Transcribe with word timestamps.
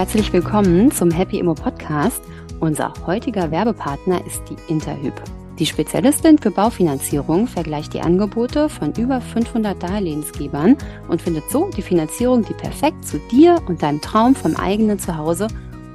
Herzlich 0.00 0.32
willkommen 0.32 0.90
zum 0.90 1.10
Happy 1.10 1.38
Immo 1.38 1.52
Podcast. 1.52 2.22
Unser 2.58 2.94
heutiger 3.04 3.50
Werbepartner 3.50 4.24
ist 4.26 4.42
die 4.48 4.56
Interhyp. 4.72 5.12
Die 5.58 5.66
Spezialistin 5.66 6.38
für 6.38 6.50
Baufinanzierung 6.50 7.46
vergleicht 7.46 7.92
die 7.92 8.00
Angebote 8.00 8.70
von 8.70 8.94
über 8.94 9.20
500 9.20 9.82
Darlehensgebern 9.82 10.78
und 11.08 11.20
findet 11.20 11.50
so 11.50 11.68
die 11.76 11.82
Finanzierung, 11.82 12.42
die 12.46 12.54
perfekt 12.54 13.04
zu 13.04 13.18
dir 13.30 13.60
und 13.68 13.82
deinem 13.82 14.00
Traum 14.00 14.34
vom 14.34 14.56
eigenen 14.56 14.98
Zuhause 14.98 15.48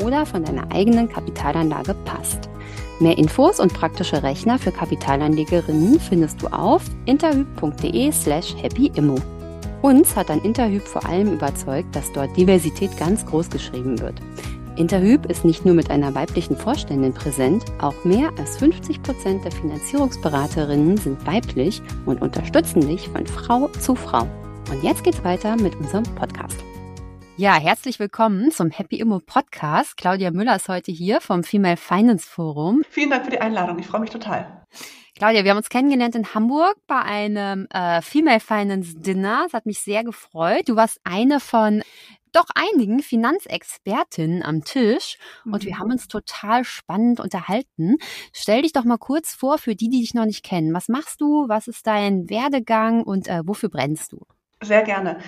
oder 0.03 0.27
von 0.27 0.43
deiner 0.43 0.71
eigenen 0.71 1.09
Kapitalanlage 1.09 1.95
passt. 2.05 2.47
Mehr 2.99 3.17
Infos 3.17 3.59
und 3.59 3.73
praktische 3.73 4.21
Rechner 4.21 4.59
für 4.59 4.71
Kapitalanlegerinnen 4.71 5.99
findest 5.99 6.43
du 6.43 6.47
auf 6.49 6.83
interhyp.de 7.07 8.11
slash 8.11 8.55
happyimmo. 8.61 9.15
Uns 9.85 10.15
hat 10.15 10.31
an 10.31 10.41
Interhyp 10.41 10.81
vor 10.81 11.05
allem 11.05 11.31
überzeugt, 11.31 11.95
dass 11.95 12.11
dort 12.11 12.35
Diversität 12.35 12.97
ganz 12.97 13.23
groß 13.23 13.51
geschrieben 13.51 14.01
wird. 14.01 14.19
Interhyp 14.77 15.27
ist 15.27 15.45
nicht 15.45 15.63
nur 15.63 15.75
mit 15.75 15.91
einer 15.91 16.15
weiblichen 16.15 16.57
Vorständin 16.57 17.13
präsent, 17.13 17.65
auch 17.79 17.93
mehr 18.03 18.31
als 18.39 18.57
50 18.57 19.03
Prozent 19.03 19.45
der 19.45 19.51
Finanzierungsberaterinnen 19.51 20.97
sind 20.97 21.23
weiblich 21.27 21.83
und 22.07 22.19
unterstützen 22.23 22.87
dich 22.87 23.09
von 23.09 23.27
Frau 23.27 23.67
zu 23.79 23.93
Frau. 23.93 24.27
Und 24.71 24.81
jetzt 24.81 25.03
geht's 25.03 25.23
weiter 25.23 25.55
mit 25.55 25.75
unserem 25.75 26.03
Podcast. 26.15 26.57
Ja, 27.37 27.53
herzlich 27.53 27.99
willkommen 27.99 28.49
zum 28.49 28.71
Happy 28.71 28.95
Immo 28.95 29.19
Podcast. 29.19 29.97
Claudia 29.97 30.31
Müller 30.31 30.55
ist 30.55 30.67
heute 30.67 30.91
hier 30.91 31.21
vom 31.21 31.43
Female 31.43 31.77
Finance 31.77 32.27
Forum. 32.27 32.81
Vielen 32.89 33.11
Dank 33.11 33.25
für 33.25 33.31
die 33.31 33.39
Einladung. 33.39 33.77
Ich 33.77 33.85
freue 33.85 34.01
mich 34.01 34.09
total. 34.09 34.65
Claudia, 35.17 35.45
wir 35.45 35.51
haben 35.51 35.57
uns 35.57 35.69
kennengelernt 35.69 36.13
in 36.15 36.33
Hamburg 36.33 36.75
bei 36.87 36.99
einem 36.99 37.67
äh, 37.69 38.01
Female 38.01 38.41
Finance 38.41 38.97
Dinner. 38.97 39.43
Das 39.45 39.53
hat 39.53 39.65
mich 39.65 39.79
sehr 39.79 40.03
gefreut. 40.03 40.67
Du 40.67 40.75
warst 40.75 40.99
eine 41.05 41.39
von 41.39 41.83
doch 42.33 42.47
einigen 42.53 42.99
Finanzexpertinnen 42.99 44.43
am 44.43 44.65
Tisch 44.65 45.17
und 45.45 45.63
mhm. 45.63 45.67
wir 45.67 45.79
haben 45.79 45.91
uns 45.91 46.09
total 46.09 46.65
spannend 46.65 47.21
unterhalten. 47.21 47.95
Stell 48.33 48.63
dich 48.63 48.73
doch 48.73 48.83
mal 48.83 48.97
kurz 48.97 49.33
vor 49.33 49.57
für 49.57 49.73
die, 49.73 49.87
die 49.87 50.01
dich 50.01 50.13
noch 50.13 50.25
nicht 50.25 50.43
kennen. 50.43 50.73
Was 50.73 50.89
machst 50.89 51.21
du? 51.21 51.47
Was 51.47 51.69
ist 51.69 51.87
dein 51.87 52.29
Werdegang 52.29 53.01
und 53.01 53.29
äh, 53.29 53.41
wofür 53.45 53.69
brennst 53.69 54.11
du? 54.11 54.19
Sehr 54.61 54.83
gerne. 54.83 55.19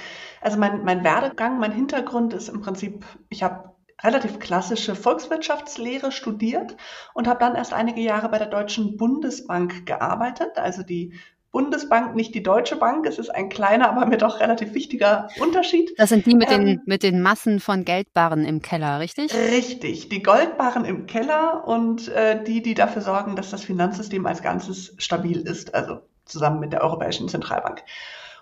Also 0.41 0.57
mein, 0.57 0.83
mein 0.83 1.05
Werdegang, 1.05 1.59
mein 1.59 1.71
Hintergrund 1.71 2.33
ist 2.33 2.49
im 2.49 2.59
Prinzip, 2.59 3.05
ich 3.29 3.41
habe 3.41 3.76
relativ 4.03 4.39
klassische 4.39 4.95
Volkswirtschaftslehre 4.95 6.11
studiert 6.11 6.77
und 7.13 7.27
habe 7.27 7.39
dann 7.39 7.55
erst 7.55 7.73
einige 7.73 8.01
Jahre 8.01 8.29
bei 8.29 8.37
der 8.37 8.47
Deutschen 8.47 8.97
Bundesbank 8.97 9.85
gearbeitet, 9.85 10.57
also 10.57 10.83
die 10.83 11.13
Bundesbank, 11.51 12.15
nicht 12.15 12.35
die 12.35 12.43
Deutsche 12.43 12.75
Bank. 12.75 13.07
Es 13.07 13.17
ist 13.17 13.29
ein 13.29 13.49
kleiner, 13.49 13.89
aber 13.89 14.05
mir 14.05 14.17
doch 14.17 14.39
relativ 14.39 14.73
wichtiger 14.73 15.29
Unterschied. 15.39 15.91
Das 15.97 16.09
sind 16.09 16.25
die 16.25 16.35
mit, 16.35 16.51
ähm, 16.51 16.65
den, 16.65 16.81
mit 16.85 17.01
den 17.01 17.21
Massen 17.21 17.59
von 17.59 17.83
Geldbarren 17.83 18.45
im 18.45 18.61
Keller, 18.61 18.99
richtig? 18.99 19.33
Richtig, 19.33 20.09
die 20.09 20.21
Goldbarren 20.21 20.85
im 20.85 21.07
Keller 21.07 21.67
und 21.67 22.09
äh, 22.09 22.43
die, 22.43 22.61
die 22.61 22.75
dafür 22.75 23.01
sorgen, 23.01 23.35
dass 23.35 23.49
das 23.49 23.63
Finanzsystem 23.63 24.25
als 24.27 24.43
Ganzes 24.43 24.93
stabil 24.97 25.39
ist, 25.39 25.73
also 25.73 26.01
zusammen 26.25 26.59
mit 26.59 26.73
der 26.73 26.83
Europäischen 26.83 27.29
Zentralbank. 27.29 27.83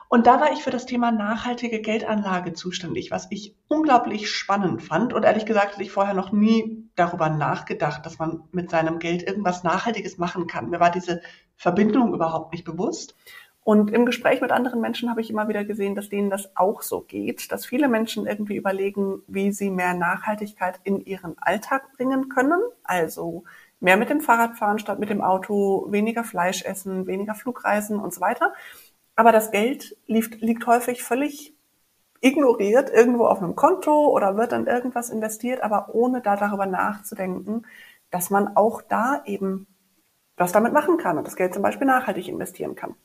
Und 0.08 0.28
da 0.28 0.40
war 0.40 0.52
ich 0.52 0.64
für 0.64 0.72
das 0.72 0.86
Thema 0.86 1.12
nachhaltige 1.12 1.82
Geldanlage 1.82 2.54
zuständig, 2.54 3.12
was 3.12 3.28
ich 3.32 3.56
unglaublich 3.68 4.30
spannend 4.30 4.84
fand. 4.84 5.14
Und 5.14 5.24
ehrlich 5.24 5.46
gesagt 5.46 5.74
hatte 5.74 5.84
ich 5.84 5.92
vorher 5.92 6.14
noch 6.14 6.32
nie 6.32 6.90
darüber 6.96 7.30
nachgedacht, 7.30 8.06
dass 8.06 8.20
man 8.20 8.44
mit 8.52 8.70
seinem 8.70 9.00
Geld 9.00 9.24
irgendwas 9.24 9.64
Nachhaltiges 9.64 10.18
machen 10.18 10.48
kann. 10.48 10.70
Mir 10.70 10.80
war 10.80 10.92
diese 10.92 11.22
Verbindung 11.58 12.14
überhaupt 12.14 12.52
nicht 12.52 12.66
bewusst. 12.66 13.16
Und 13.66 13.90
im 13.90 14.06
Gespräch 14.06 14.42
mit 14.42 14.52
anderen 14.52 14.80
Menschen 14.80 15.10
habe 15.10 15.22
ich 15.22 15.32
immer 15.32 15.48
wieder 15.48 15.66
gesehen, 15.66 15.96
dass 15.96 16.08
denen 16.08 16.30
das 16.30 16.56
auch 16.56 16.84
so 16.84 17.02
geht, 17.02 17.52
dass 17.52 17.66
viele 17.66 17.88
Menschen 17.88 18.28
irgendwie 18.28 18.58
überlegen, 18.58 19.24
wie 19.26 19.52
sie 19.52 19.72
mehr 19.72 19.96
Nachhaltigkeit 19.96 20.80
in 20.84 21.04
ihren 21.04 21.36
Alltag 21.40 21.92
bringen 21.98 22.30
können. 22.30 22.62
Also 22.84 23.44
mehr 23.80 23.98
mit 23.98 24.12
dem 24.12 24.22
Fahrrad 24.22 24.56
fahren 24.56 24.78
statt 24.78 25.00
mit 25.00 25.10
dem 25.10 25.22
Auto, 25.22 25.88
weniger 25.90 26.24
Fleisch 26.24 26.64
essen, 26.64 27.08
weniger 27.08 27.34
Flugreisen 27.34 28.00
und 28.00 28.14
so 28.14 28.22
weiter. 28.22 28.54
Aber 29.16 29.32
das 29.32 29.52
Geld 29.52 29.96
liegt, 30.08 30.42
liegt 30.42 30.68
häufig 30.68 31.04
völlig 31.04 31.56
ignoriert 32.22 32.90
irgendwo 32.90 33.26
auf 33.28 33.42
einem 33.42 33.56
Konto 33.56 34.10
oder 34.10 34.36
wird 34.36 34.52
dann 34.52 34.68
irgendwas 34.68 35.10
investiert, 35.10 35.62
aber 35.62 35.94
ohne 35.94 36.22
da 36.22 36.36
darüber 36.36 36.66
nachzudenken, 36.66 37.66
dass 38.10 38.30
man 38.30 38.56
auch 38.56 38.82
da 38.82 39.22
eben 39.26 39.68
was 40.38 40.52
damit 40.52 40.74
machen 40.74 40.98
kann 40.98 41.18
und 41.18 41.28
das 41.28 41.36
Geld 41.36 41.54
zum 41.54 41.64
Beispiel 41.64 41.88
nachhaltig 41.88 42.28
investieren 42.28 42.76
kann. 42.76 42.96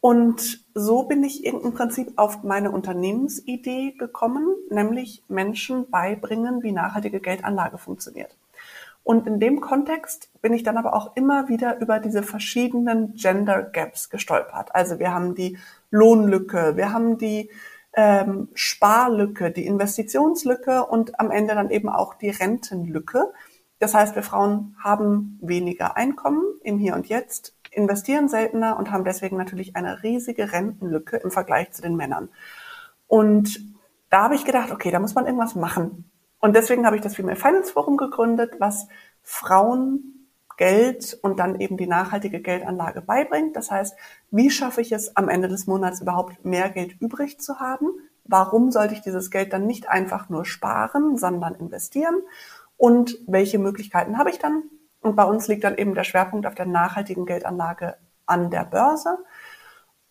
Und 0.00 0.64
so 0.74 1.04
bin 1.04 1.24
ich 1.24 1.44
im 1.44 1.74
Prinzip 1.74 2.12
auf 2.16 2.44
meine 2.44 2.70
Unternehmensidee 2.70 3.92
gekommen, 3.92 4.54
nämlich 4.70 5.24
Menschen 5.28 5.90
beibringen, 5.90 6.62
wie 6.62 6.70
nachhaltige 6.70 7.18
Geldanlage 7.18 7.78
funktioniert. 7.78 8.36
Und 9.02 9.26
in 9.26 9.40
dem 9.40 9.60
Kontext 9.60 10.30
bin 10.42 10.52
ich 10.52 10.62
dann 10.62 10.76
aber 10.76 10.94
auch 10.94 11.16
immer 11.16 11.48
wieder 11.48 11.80
über 11.80 11.98
diese 11.98 12.22
verschiedenen 12.22 13.14
Gender 13.14 13.62
Gaps 13.62 14.10
gestolpert. 14.10 14.74
Also 14.74 14.98
wir 14.98 15.14
haben 15.14 15.34
die 15.34 15.58
Lohnlücke, 15.90 16.76
wir 16.76 16.92
haben 16.92 17.16
die 17.16 17.50
ähm, 17.94 18.48
Sparlücke, 18.54 19.50
die 19.50 19.66
Investitionslücke 19.66 20.84
und 20.84 21.18
am 21.18 21.30
Ende 21.30 21.54
dann 21.54 21.70
eben 21.70 21.88
auch 21.88 22.14
die 22.14 22.30
Rentenlücke. 22.30 23.32
Das 23.78 23.94
heißt, 23.94 24.14
wir 24.14 24.22
Frauen 24.22 24.76
haben 24.82 25.38
weniger 25.40 25.96
Einkommen 25.96 26.42
im 26.62 26.78
Hier 26.78 26.94
und 26.94 27.08
Jetzt, 27.08 27.56
investieren 27.70 28.28
seltener 28.28 28.76
und 28.76 28.90
haben 28.90 29.04
deswegen 29.04 29.36
natürlich 29.36 29.76
eine 29.76 30.02
riesige 30.02 30.52
Rentenlücke 30.52 31.16
im 31.16 31.30
Vergleich 31.30 31.72
zu 31.72 31.82
den 31.82 31.96
Männern. 31.96 32.28
Und 33.06 33.60
da 34.10 34.22
habe 34.24 34.34
ich 34.34 34.44
gedacht, 34.44 34.70
okay, 34.70 34.90
da 34.90 34.98
muss 34.98 35.14
man 35.14 35.26
irgendwas 35.26 35.54
machen. 35.54 36.07
Und 36.40 36.54
deswegen 36.54 36.86
habe 36.86 36.96
ich 36.96 37.02
das 37.02 37.16
Female 37.16 37.36
Finance 37.36 37.72
Forum 37.72 37.96
gegründet, 37.96 38.54
was 38.58 38.86
Frauen 39.22 40.18
Geld 40.58 41.16
und 41.22 41.38
dann 41.38 41.60
eben 41.60 41.76
die 41.76 41.86
nachhaltige 41.86 42.42
Geldanlage 42.42 43.00
beibringt. 43.00 43.56
Das 43.56 43.70
heißt, 43.70 43.96
wie 44.30 44.50
schaffe 44.50 44.82
ich 44.82 44.92
es 44.92 45.16
am 45.16 45.28
Ende 45.28 45.48
des 45.48 45.66
Monats 45.66 46.00
überhaupt 46.00 46.44
mehr 46.44 46.68
Geld 46.68 47.00
übrig 47.00 47.40
zu 47.40 47.60
haben? 47.60 47.86
Warum 48.24 48.70
sollte 48.70 48.92
ich 48.94 49.00
dieses 49.00 49.30
Geld 49.30 49.52
dann 49.52 49.66
nicht 49.66 49.88
einfach 49.88 50.28
nur 50.28 50.44
sparen, 50.44 51.16
sondern 51.16 51.54
investieren? 51.54 52.20
Und 52.76 53.18
welche 53.26 53.58
Möglichkeiten 53.58 54.18
habe 54.18 54.30
ich 54.30 54.38
dann? 54.38 54.64
Und 55.00 55.16
bei 55.16 55.24
uns 55.24 55.48
liegt 55.48 55.64
dann 55.64 55.78
eben 55.78 55.94
der 55.94 56.04
Schwerpunkt 56.04 56.46
auf 56.46 56.54
der 56.54 56.66
nachhaltigen 56.66 57.24
Geldanlage 57.24 57.96
an 58.26 58.50
der 58.50 58.64
Börse. 58.64 59.18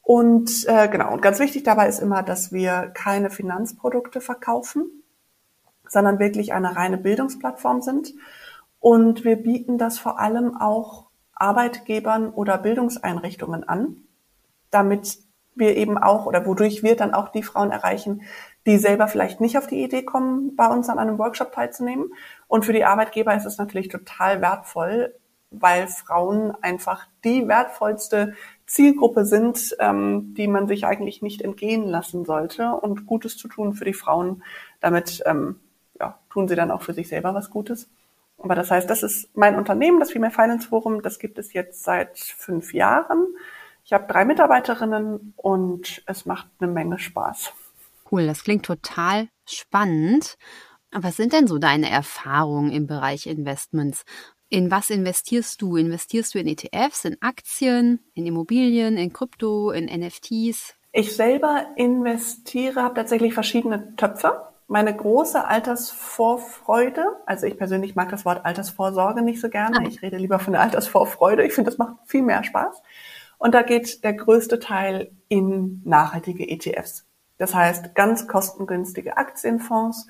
Und 0.01 0.65
äh, 0.67 0.87
genau, 0.87 1.11
und 1.11 1.21
ganz 1.21 1.39
wichtig 1.39 1.63
dabei 1.63 1.89
ist 1.89 1.99
immer, 1.99 2.23
dass 2.23 2.53
wir 2.53 2.91
keine 2.93 3.29
Finanzprodukte 3.29 4.21
verkaufen, 4.21 4.96
sondern 5.89 6.19
wirklich 6.19 6.53
eine 6.53 6.75
reine 6.75 6.97
Bildungsplattform 6.97 7.81
sind. 7.81 8.13
Und 8.79 9.23
wir 9.23 9.37
bieten 9.37 9.77
das 9.77 9.99
vor 9.99 10.19
allem 10.19 10.55
auch 10.57 11.07
Arbeitgebern 11.33 12.29
oder 12.29 12.57
Bildungseinrichtungen 12.57 13.67
an, 13.67 13.97
damit 14.71 15.19
wir 15.55 15.75
eben 15.75 15.97
auch 15.97 16.25
oder 16.25 16.45
wodurch 16.45 16.83
wir 16.83 16.95
dann 16.95 17.13
auch 17.13 17.29
die 17.29 17.43
Frauen 17.43 17.71
erreichen, 17.71 18.21
die 18.65 18.77
selber 18.77 19.07
vielleicht 19.07 19.41
nicht 19.41 19.57
auf 19.57 19.67
die 19.67 19.83
Idee 19.83 20.03
kommen, 20.03 20.55
bei 20.55 20.67
uns 20.67 20.89
an 20.89 20.99
einem 20.99 21.17
Workshop 21.17 21.51
teilzunehmen. 21.51 22.13
Und 22.47 22.65
für 22.65 22.73
die 22.73 22.85
Arbeitgeber 22.85 23.35
ist 23.35 23.45
es 23.45 23.57
natürlich 23.57 23.87
total 23.87 24.41
wertvoll, 24.41 25.15
weil 25.49 25.87
Frauen 25.87 26.53
einfach 26.61 27.07
die 27.23 27.47
wertvollste 27.47 28.33
Zielgruppe 28.65 29.25
sind, 29.25 29.75
ähm, 29.79 30.33
die 30.35 30.47
man 30.47 30.67
sich 30.67 30.85
eigentlich 30.85 31.21
nicht 31.21 31.41
entgehen 31.41 31.87
lassen 31.87 32.25
sollte 32.25 32.73
und 32.73 33.05
Gutes 33.05 33.37
zu 33.37 33.47
tun 33.47 33.73
für 33.73 33.85
die 33.85 33.93
Frauen. 33.93 34.43
Damit 34.81 35.23
ähm, 35.25 35.59
ja, 35.99 36.19
tun 36.29 36.47
sie 36.47 36.55
dann 36.55 36.71
auch 36.71 36.81
für 36.81 36.93
sich 36.93 37.07
selber 37.07 37.33
was 37.33 37.49
Gutes. 37.49 37.89
Aber 38.37 38.55
das 38.55 38.69
heißt, 38.69 38.89
das 38.89 39.03
ist 39.03 39.35
mein 39.35 39.55
Unternehmen, 39.55 39.99
das 39.99 40.11
Female 40.11 40.31
Finance 40.31 40.67
Forum. 40.67 41.01
Das 41.01 41.19
gibt 41.19 41.37
es 41.39 41.53
jetzt 41.53 41.83
seit 41.83 42.19
fünf 42.19 42.73
Jahren. 42.73 43.27
Ich 43.83 43.93
habe 43.93 44.11
drei 44.11 44.25
Mitarbeiterinnen 44.25 45.33
und 45.37 46.03
es 46.05 46.25
macht 46.25 46.47
eine 46.59 46.71
Menge 46.71 46.99
Spaß. 46.99 47.53
Cool, 48.11 48.27
das 48.27 48.43
klingt 48.43 48.65
total 48.65 49.29
spannend. 49.45 50.37
Was 50.91 51.17
sind 51.17 51.33
denn 51.33 51.47
so 51.47 51.57
deine 51.57 51.89
Erfahrungen 51.89 52.71
im 52.71 52.87
Bereich 52.87 53.27
Investments? 53.27 54.03
In 54.49 54.71
was 54.71 54.89
investierst 54.89 55.61
du? 55.61 55.75
Investierst 55.75 56.33
du 56.33 56.39
in 56.39 56.47
ETFs, 56.47 57.05
in 57.05 57.17
Aktien, 57.21 57.99
in 58.13 58.25
Immobilien, 58.25 58.97
in 58.97 59.11
Krypto, 59.11 59.71
in 59.71 59.85
NFTs? 59.85 60.75
Ich 60.93 61.15
selber 61.15 61.67
investiere, 61.75 62.81
habe 62.81 62.95
tatsächlich 62.95 63.33
verschiedene 63.33 63.95
Töpfe 63.97 64.47
meine 64.67 64.95
große 64.95 65.45
Altersvorfreude, 65.45 67.05
also 67.25 67.45
ich 67.47 67.57
persönlich 67.57 67.95
mag 67.95 68.09
das 68.09 68.25
Wort 68.25 68.45
Altersvorsorge 68.45 69.21
nicht 69.21 69.39
so 69.39 69.49
gerne. 69.49 69.79
Ah. 69.79 69.87
Ich 69.87 70.01
rede 70.01 70.17
lieber 70.17 70.39
von 70.39 70.53
der 70.53 70.61
Altersvorfreude. 70.61 71.45
Ich 71.45 71.53
finde, 71.53 71.71
das 71.71 71.77
macht 71.77 71.95
viel 72.05 72.21
mehr 72.21 72.43
Spaß. 72.43 72.81
Und 73.37 73.53
da 73.53 73.61
geht 73.61 74.03
der 74.03 74.13
größte 74.13 74.59
Teil 74.59 75.11
in 75.29 75.81
nachhaltige 75.85 76.47
ETFs. 76.49 77.05
Das 77.37 77.53
heißt, 77.53 77.95
ganz 77.95 78.27
kostengünstige 78.27 79.17
Aktienfonds, 79.17 80.07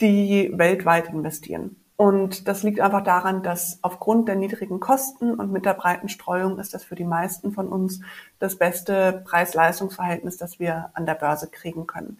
die 0.00 0.52
weltweit 0.54 1.08
investieren. 1.08 1.76
Und 1.96 2.46
das 2.46 2.62
liegt 2.62 2.80
einfach 2.80 3.02
daran, 3.02 3.42
dass 3.42 3.80
aufgrund 3.82 4.28
der 4.28 4.36
niedrigen 4.36 4.78
Kosten 4.78 5.34
und 5.34 5.50
mit 5.50 5.64
der 5.64 5.74
breiten 5.74 6.08
Streuung 6.08 6.60
ist 6.60 6.72
das 6.72 6.84
für 6.84 6.94
die 6.94 7.04
meisten 7.04 7.52
von 7.52 7.68
uns 7.68 8.00
das 8.38 8.56
beste 8.56 9.24
Preis-Leistungs-Verhältnis, 9.26 10.36
das 10.36 10.60
wir 10.60 10.90
an 10.94 11.06
der 11.06 11.14
Börse 11.14 11.48
kriegen 11.50 11.88
können. 11.88 12.18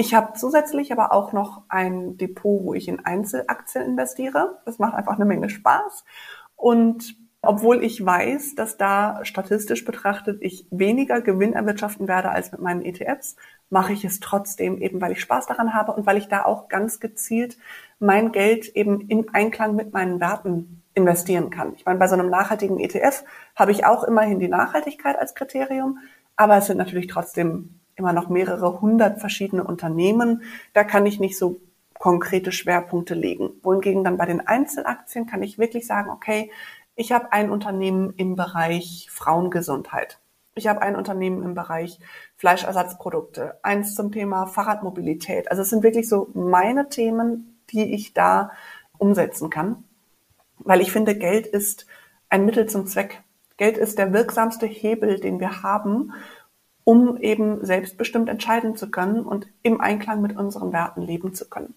Ich 0.00 0.14
habe 0.14 0.34
zusätzlich 0.34 0.92
aber 0.92 1.10
auch 1.10 1.32
noch 1.32 1.62
ein 1.68 2.16
Depot, 2.18 2.62
wo 2.62 2.72
ich 2.72 2.86
in 2.86 3.04
Einzelaktien 3.04 3.84
investiere. 3.84 4.60
Das 4.64 4.78
macht 4.78 4.94
einfach 4.94 5.16
eine 5.16 5.24
Menge 5.24 5.50
Spaß. 5.50 6.04
Und 6.54 7.16
obwohl 7.42 7.82
ich 7.82 8.06
weiß, 8.06 8.54
dass 8.54 8.76
da 8.76 9.24
statistisch 9.24 9.84
betrachtet 9.84 10.38
ich 10.40 10.68
weniger 10.70 11.20
Gewinn 11.20 11.52
erwirtschaften 11.52 12.06
werde 12.06 12.30
als 12.30 12.52
mit 12.52 12.60
meinen 12.60 12.82
ETFs, 12.82 13.34
mache 13.70 13.92
ich 13.92 14.04
es 14.04 14.20
trotzdem 14.20 14.80
eben, 14.80 15.00
weil 15.00 15.10
ich 15.10 15.20
Spaß 15.20 15.48
daran 15.48 15.74
habe 15.74 15.90
und 15.90 16.06
weil 16.06 16.16
ich 16.16 16.28
da 16.28 16.44
auch 16.44 16.68
ganz 16.68 17.00
gezielt 17.00 17.58
mein 17.98 18.30
Geld 18.30 18.68
eben 18.76 19.00
in 19.00 19.28
Einklang 19.34 19.74
mit 19.74 19.92
meinen 19.92 20.20
Werten 20.20 20.84
investieren 20.94 21.50
kann. 21.50 21.74
Ich 21.74 21.84
meine, 21.84 21.98
bei 21.98 22.06
so 22.06 22.14
einem 22.14 22.30
nachhaltigen 22.30 22.78
ETF 22.78 23.24
habe 23.56 23.72
ich 23.72 23.84
auch 23.84 24.04
immerhin 24.04 24.38
die 24.38 24.46
Nachhaltigkeit 24.46 25.18
als 25.18 25.34
Kriterium, 25.34 25.98
aber 26.36 26.56
es 26.56 26.66
sind 26.66 26.76
natürlich 26.76 27.08
trotzdem 27.08 27.77
immer 27.98 28.12
noch 28.12 28.28
mehrere 28.28 28.80
hundert 28.80 29.20
verschiedene 29.20 29.64
Unternehmen. 29.64 30.42
Da 30.72 30.84
kann 30.84 31.04
ich 31.04 31.20
nicht 31.20 31.36
so 31.36 31.60
konkrete 31.98 32.52
Schwerpunkte 32.52 33.14
legen. 33.14 33.50
Wohingegen 33.62 34.04
dann 34.04 34.16
bei 34.16 34.26
den 34.26 34.46
Einzelaktien 34.46 35.26
kann 35.26 35.42
ich 35.42 35.58
wirklich 35.58 35.86
sagen, 35.86 36.10
okay, 36.10 36.50
ich 36.94 37.12
habe 37.12 37.32
ein 37.32 37.50
Unternehmen 37.50 38.14
im 38.16 38.36
Bereich 38.36 39.08
Frauengesundheit. 39.10 40.18
Ich 40.54 40.66
habe 40.66 40.82
ein 40.82 40.96
Unternehmen 40.96 41.42
im 41.42 41.54
Bereich 41.54 42.00
Fleischersatzprodukte, 42.36 43.58
eins 43.62 43.94
zum 43.94 44.10
Thema 44.10 44.46
Fahrradmobilität. 44.46 45.50
Also 45.50 45.62
es 45.62 45.70
sind 45.70 45.82
wirklich 45.82 46.08
so 46.08 46.30
meine 46.34 46.88
Themen, 46.88 47.60
die 47.70 47.94
ich 47.94 48.14
da 48.14 48.50
umsetzen 48.96 49.50
kann, 49.50 49.84
weil 50.58 50.80
ich 50.80 50.90
finde, 50.90 51.16
Geld 51.16 51.46
ist 51.46 51.86
ein 52.28 52.44
Mittel 52.44 52.66
zum 52.66 52.86
Zweck. 52.86 53.22
Geld 53.56 53.76
ist 53.76 53.98
der 53.98 54.12
wirksamste 54.12 54.66
Hebel, 54.66 55.20
den 55.20 55.40
wir 55.40 55.62
haben, 55.62 56.12
um 56.88 57.18
eben 57.18 57.62
selbstbestimmt 57.66 58.30
entscheiden 58.30 58.74
zu 58.74 58.90
können 58.90 59.20
und 59.20 59.46
im 59.62 59.78
Einklang 59.78 60.22
mit 60.22 60.34
unseren 60.34 60.72
Werten 60.72 61.02
leben 61.02 61.34
zu 61.34 61.46
können. 61.46 61.74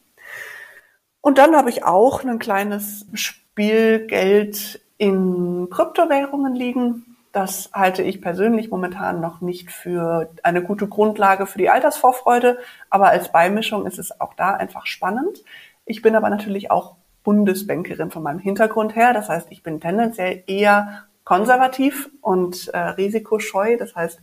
Und 1.19 1.37
dann 1.37 1.53
habe 1.53 1.69
ich 1.69 1.83
auch 1.83 2.23
ein 2.23 2.39
kleines 2.39 3.05
Spielgeld 3.13 4.79
in 4.97 5.67
Kryptowährungen 5.69 6.55
liegen. 6.55 7.17
Das 7.33 7.71
halte 7.73 8.03
ich 8.03 8.21
persönlich 8.21 8.71
momentan 8.71 9.19
noch 9.19 9.41
nicht 9.41 9.69
für 9.69 10.31
eine 10.43 10.63
gute 10.63 10.87
Grundlage 10.87 11.45
für 11.45 11.57
die 11.57 11.69
Altersvorfreude, 11.69 12.59
aber 12.89 13.09
als 13.09 13.33
Beimischung 13.33 13.85
ist 13.85 13.99
es 13.99 14.17
auch 14.21 14.33
da 14.35 14.51
einfach 14.53 14.85
spannend. 14.85 15.43
Ich 15.83 16.01
bin 16.01 16.15
aber 16.15 16.29
natürlich 16.29 16.71
auch 16.71 16.95
Bundesbankerin 17.25 18.11
von 18.11 18.23
meinem 18.23 18.39
Hintergrund 18.39 18.95
her. 18.95 19.11
Das 19.11 19.27
heißt, 19.27 19.47
ich 19.49 19.61
bin 19.61 19.81
tendenziell 19.81 20.45
eher 20.47 21.03
konservativ 21.25 22.09
und 22.21 22.69
äh, 22.69 22.77
risikoscheu. 22.77 23.75
Das 23.75 23.93
heißt, 23.93 24.21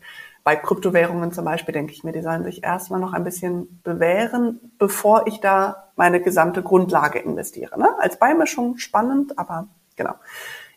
bei 0.48 0.56
Kryptowährungen 0.56 1.30
zum 1.30 1.44
Beispiel 1.44 1.74
denke 1.74 1.92
ich 1.92 2.04
mir, 2.04 2.12
die 2.12 2.22
sollen 2.22 2.42
sich 2.42 2.64
erstmal 2.64 3.00
noch 3.00 3.12
ein 3.12 3.22
bisschen 3.22 3.82
bewähren, 3.84 4.72
bevor 4.78 5.26
ich 5.26 5.40
da 5.40 5.90
meine 5.94 6.22
gesamte 6.22 6.62
Grundlage 6.62 7.18
investiere. 7.18 7.78
Ne? 7.78 7.86
Als 7.98 8.18
Beimischung 8.18 8.78
spannend, 8.78 9.38
aber 9.38 9.68
genau. 9.96 10.14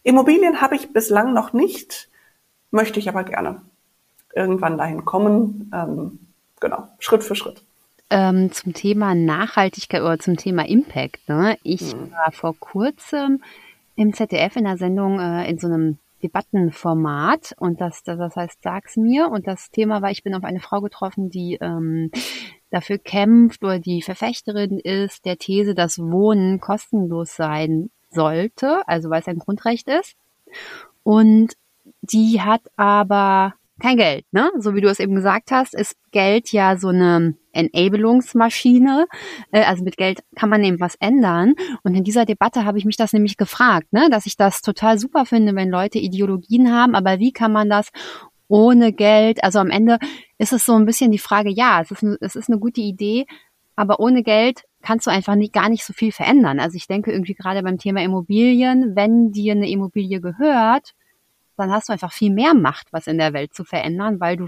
Immobilien 0.04 0.60
habe 0.60 0.76
ich 0.76 0.92
bislang 0.92 1.34
noch 1.34 1.54
nicht, 1.54 2.10
möchte 2.70 3.00
ich 3.00 3.08
aber 3.08 3.24
gerne 3.24 3.62
irgendwann 4.36 4.78
dahin 4.78 5.06
kommen. 5.06 5.72
Ähm, 5.74 6.20
genau, 6.60 6.90
Schritt 7.00 7.24
für 7.24 7.36
Schritt. 7.36 7.64
Ähm, 8.10 8.52
zum 8.52 8.74
Thema 8.74 9.16
Nachhaltigkeit 9.16 10.02
oder 10.02 10.20
zum 10.20 10.36
Thema 10.36 10.68
Impact. 10.68 11.30
Ne? 11.30 11.58
Ich 11.64 11.94
hm. 11.94 12.12
war 12.12 12.34
vor 12.34 12.60
kurzem 12.60 13.42
im 13.96 14.14
ZDF 14.14 14.58
in 14.58 14.66
der 14.66 14.76
Sendung 14.76 15.22
äh, 15.22 15.50
in 15.50 15.60
so 15.60 15.68
einem 15.68 15.98
Debattenformat 16.22 17.54
und 17.58 17.82
das, 17.82 18.04
das, 18.04 18.36
heißt, 18.36 18.62
sag's 18.64 18.98
mir. 18.98 19.30
Und 19.30 19.48
das 19.48 19.70
Thema 19.70 20.02
war, 20.02 20.12
ich 20.12 20.24
bin 20.24 20.36
auf 20.36 20.44
eine 20.44 20.60
Frau 20.60 20.82
getroffen, 20.82 21.30
die 21.30 21.58
ähm, 21.62 22.12
dafür 22.70 22.98
kämpft 22.98 23.64
oder 23.64 23.80
die 23.80 24.02
Verfechterin 24.02 24.80
ist 24.80 25.26
der 25.26 25.38
These, 25.38 25.76
dass 25.76 26.00
Wohnen 26.00 26.60
kostenlos 26.60 27.36
sein 27.36 27.90
sollte, 28.10 28.88
also 28.88 29.10
weil 29.10 29.22
es 29.22 29.28
ein 29.28 29.40
Grundrecht 29.40 29.88
ist. 29.88 30.16
Und 31.04 31.54
die 32.02 32.42
hat 32.42 32.62
aber 32.76 33.54
kein 33.82 33.98
Geld, 33.98 34.26
ne? 34.32 34.52
So 34.60 34.76
wie 34.76 34.82
du 34.82 34.90
es 34.90 35.00
eben 35.00 35.16
gesagt 35.16 35.52
hast, 35.52 35.74
ist 35.74 35.96
Geld 36.12 36.52
ja 36.52 36.78
so 36.78 36.90
eine 36.90 37.36
Enabelungsmaschine. 37.52 39.08
Äh, 39.52 39.64
also 39.64 39.84
mit 39.84 39.98
Geld 39.98 40.24
kann 40.36 40.50
man 40.50 40.64
eben 40.64 40.80
was 40.80 40.96
ändern. 40.96 41.56
Und 41.84 41.96
in 41.96 42.04
dieser 42.04 42.26
Debatte 42.26 42.64
habe 42.64 42.78
ich 42.78 42.86
mich 42.86 42.96
das 42.96 43.12
nämlich 43.12 43.38
gefragt, 43.38 43.92
ne? 43.92 44.10
dass 44.10 44.26
ich 44.26 44.38
das 44.38 44.62
total 44.62 45.00
super 45.00 45.26
finde, 45.26 45.56
wenn 45.56 45.70
Leute 45.70 46.00
Ideologien 46.00 46.72
haben, 46.72 46.96
aber 46.96 47.20
wie 47.20 47.34
kann 47.34 47.52
man 47.52 47.70
das 47.70 47.90
ohne 48.48 48.94
Geld? 48.94 49.44
Also 49.44 49.60
am 49.60 49.70
Ende 49.70 49.98
ist 50.38 50.54
es 50.54 50.66
so 50.66 50.76
ein 50.76 50.86
bisschen 50.86 51.12
die 51.12 51.18
Frage, 51.18 51.50
ja, 51.50 51.82
es 51.82 51.92
ist, 51.92 52.04
es 52.22 52.36
ist 52.36 52.50
eine 52.50 52.60
gute 52.60 52.82
Idee, 52.82 53.26
aber 53.76 54.00
ohne 54.00 54.24
Geld 54.24 54.64
kannst 54.84 55.08
du 55.08 55.12
einfach 55.12 55.36
nicht, 55.36 55.54
gar 55.54 55.70
nicht 55.70 55.84
so 55.84 55.94
viel 55.94 56.12
verändern. 56.12 56.60
Also 56.60 56.76
ich 56.76 56.88
denke 56.88 57.12
irgendwie 57.12 57.34
gerade 57.34 57.64
beim 57.64 57.78
Thema 57.78 58.04
Immobilien, 58.04 58.96
wenn 58.96 59.32
dir 59.32 59.54
eine 59.54 59.70
Immobilie 59.70 60.22
gehört, 60.22 60.94
dann 61.62 61.72
hast 61.72 61.90
du 61.90 61.94
einfach 61.94 62.12
viel 62.12 62.32
mehr 62.32 62.54
Macht, 62.54 62.92
was 62.92 63.08
in 63.08 63.18
der 63.18 63.34
Welt 63.34 63.54
zu 63.54 63.64
verändern, 63.64 64.20
weil 64.20 64.36
du 64.36 64.48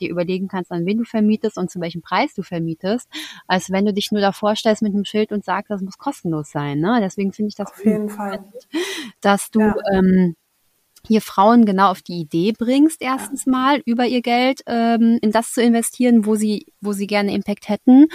dir 0.00 0.10
überlegen 0.10 0.48
kannst, 0.48 0.72
an 0.72 0.86
wen 0.86 0.98
du 0.98 1.04
vermietest 1.04 1.58
und 1.58 1.70
zu 1.70 1.80
welchem 1.80 2.02
Preis 2.02 2.34
du 2.34 2.42
vermietest, 2.42 3.08
als 3.46 3.70
wenn 3.70 3.84
du 3.84 3.92
dich 3.92 4.10
nur 4.10 4.20
davor 4.20 4.56
stellst 4.56 4.82
mit 4.82 4.94
einem 4.94 5.04
Schild 5.04 5.32
und 5.32 5.44
sagst, 5.44 5.70
das 5.70 5.82
muss 5.82 5.98
kostenlos 5.98 6.50
sein. 6.50 6.80
Ne? 6.80 6.98
Deswegen 7.00 7.32
finde 7.32 7.50
ich 7.50 7.54
das 7.54 7.70
auf 7.70 7.84
jeden 7.84 8.08
Fall, 8.08 8.42
dass 9.20 9.50
du 9.50 9.60
ja. 9.60 9.74
ähm, 9.92 10.36
hier 11.06 11.20
Frauen 11.20 11.66
genau 11.66 11.90
auf 11.90 12.02
die 12.02 12.20
Idee 12.20 12.52
bringst, 12.52 13.02
erstens 13.02 13.46
mal 13.46 13.82
über 13.84 14.06
ihr 14.06 14.22
Geld 14.22 14.62
ähm, 14.66 15.18
in 15.20 15.32
das 15.32 15.52
zu 15.52 15.62
investieren, 15.62 16.24
wo 16.24 16.34
sie, 16.34 16.66
wo 16.80 16.92
sie 16.92 17.06
gerne 17.06 17.34
Impact 17.34 17.68
hätten 17.68 18.06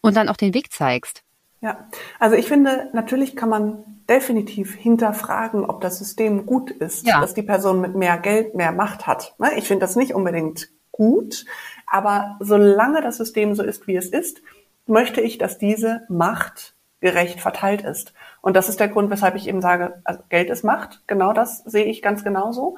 und 0.00 0.16
dann 0.16 0.28
auch 0.28 0.36
den 0.36 0.54
Weg 0.54 0.72
zeigst. 0.72 1.22
Ja, 1.60 1.88
also 2.18 2.36
ich 2.36 2.48
finde, 2.48 2.88
natürlich 2.94 3.36
kann 3.36 3.50
man 3.50 3.84
definitiv 4.08 4.74
hinterfragen, 4.74 5.64
ob 5.64 5.80
das 5.82 5.98
System 5.98 6.46
gut 6.46 6.70
ist, 6.70 7.06
ja. 7.06 7.20
dass 7.20 7.34
die 7.34 7.42
Person 7.42 7.80
mit 7.80 7.94
mehr 7.94 8.18
Geld 8.18 8.54
mehr 8.54 8.72
Macht 8.72 9.06
hat. 9.06 9.34
Ne, 9.38 9.56
ich 9.56 9.68
finde 9.68 9.82
das 9.82 9.94
nicht 9.94 10.14
unbedingt 10.14 10.70
gut, 10.90 11.44
aber 11.86 12.36
solange 12.40 13.02
das 13.02 13.18
System 13.18 13.54
so 13.54 13.62
ist, 13.62 13.86
wie 13.86 13.96
es 13.96 14.08
ist, 14.08 14.42
möchte 14.86 15.20
ich, 15.20 15.38
dass 15.38 15.58
diese 15.58 16.02
Macht 16.08 16.74
gerecht 17.00 17.40
verteilt 17.40 17.82
ist. 17.82 18.14
Und 18.40 18.56
das 18.56 18.68
ist 18.68 18.80
der 18.80 18.88
Grund, 18.88 19.10
weshalb 19.10 19.34
ich 19.34 19.48
eben 19.48 19.60
sage, 19.60 20.00
also 20.04 20.20
Geld 20.28 20.50
ist 20.50 20.64
Macht. 20.64 21.02
Genau 21.06 21.32
das 21.32 21.58
sehe 21.58 21.84
ich 21.84 22.02
ganz 22.02 22.24
genauso. 22.24 22.76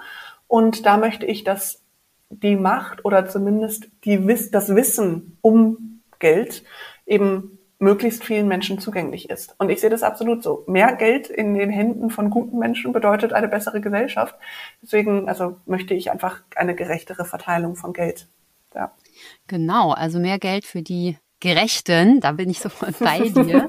Und 0.49 0.87
da 0.87 0.97
möchte 0.97 1.27
ich, 1.27 1.45
dass 1.45 1.83
die 2.31 2.57
Macht 2.57 3.05
oder 3.05 3.29
zumindest 3.29 3.89
die, 4.05 4.25
das 4.51 4.75
Wissen 4.75 5.39
um 5.41 6.03
Geld 6.19 6.63
eben 7.07 7.59
möglichst 7.83 8.23
vielen 8.23 8.47
Menschen 8.47 8.79
zugänglich 8.79 9.29
ist. 9.29 9.57
Und 9.59 9.69
ich 9.69 9.81
sehe 9.81 9.91
das 9.91 10.05
absolut 10.05 10.45
so. 10.45 10.63
Mehr 10.69 10.95
Geld 10.95 11.29
in 11.29 11.55
den 11.55 11.69
Händen 11.69 12.11
von 12.11 12.31
guten 12.31 12.59
Menschen 12.59 12.93
bedeutet 12.93 13.33
eine 13.33 13.49
bessere 13.49 13.81
Gesellschaft. 13.81 14.37
Deswegen, 14.81 15.29
also 15.29 15.57
möchte 15.67 15.93
ich 15.93 16.13
einfach 16.13 16.43
eine 16.55 16.77
gerechtere 16.77 17.25
Verteilung 17.25 17.75
von 17.75 17.93
Geld. 17.93 18.29
Ja. 18.73 18.93
Genau, 19.49 19.91
also 19.91 20.21
mehr 20.21 20.39
Geld 20.39 20.65
für 20.65 20.83
die 20.83 21.19
Gerechten, 21.41 22.21
da 22.21 22.31
bin 22.31 22.49
ich 22.51 22.61
sofort 22.61 23.01
bei 23.01 23.19
dir. 23.29 23.69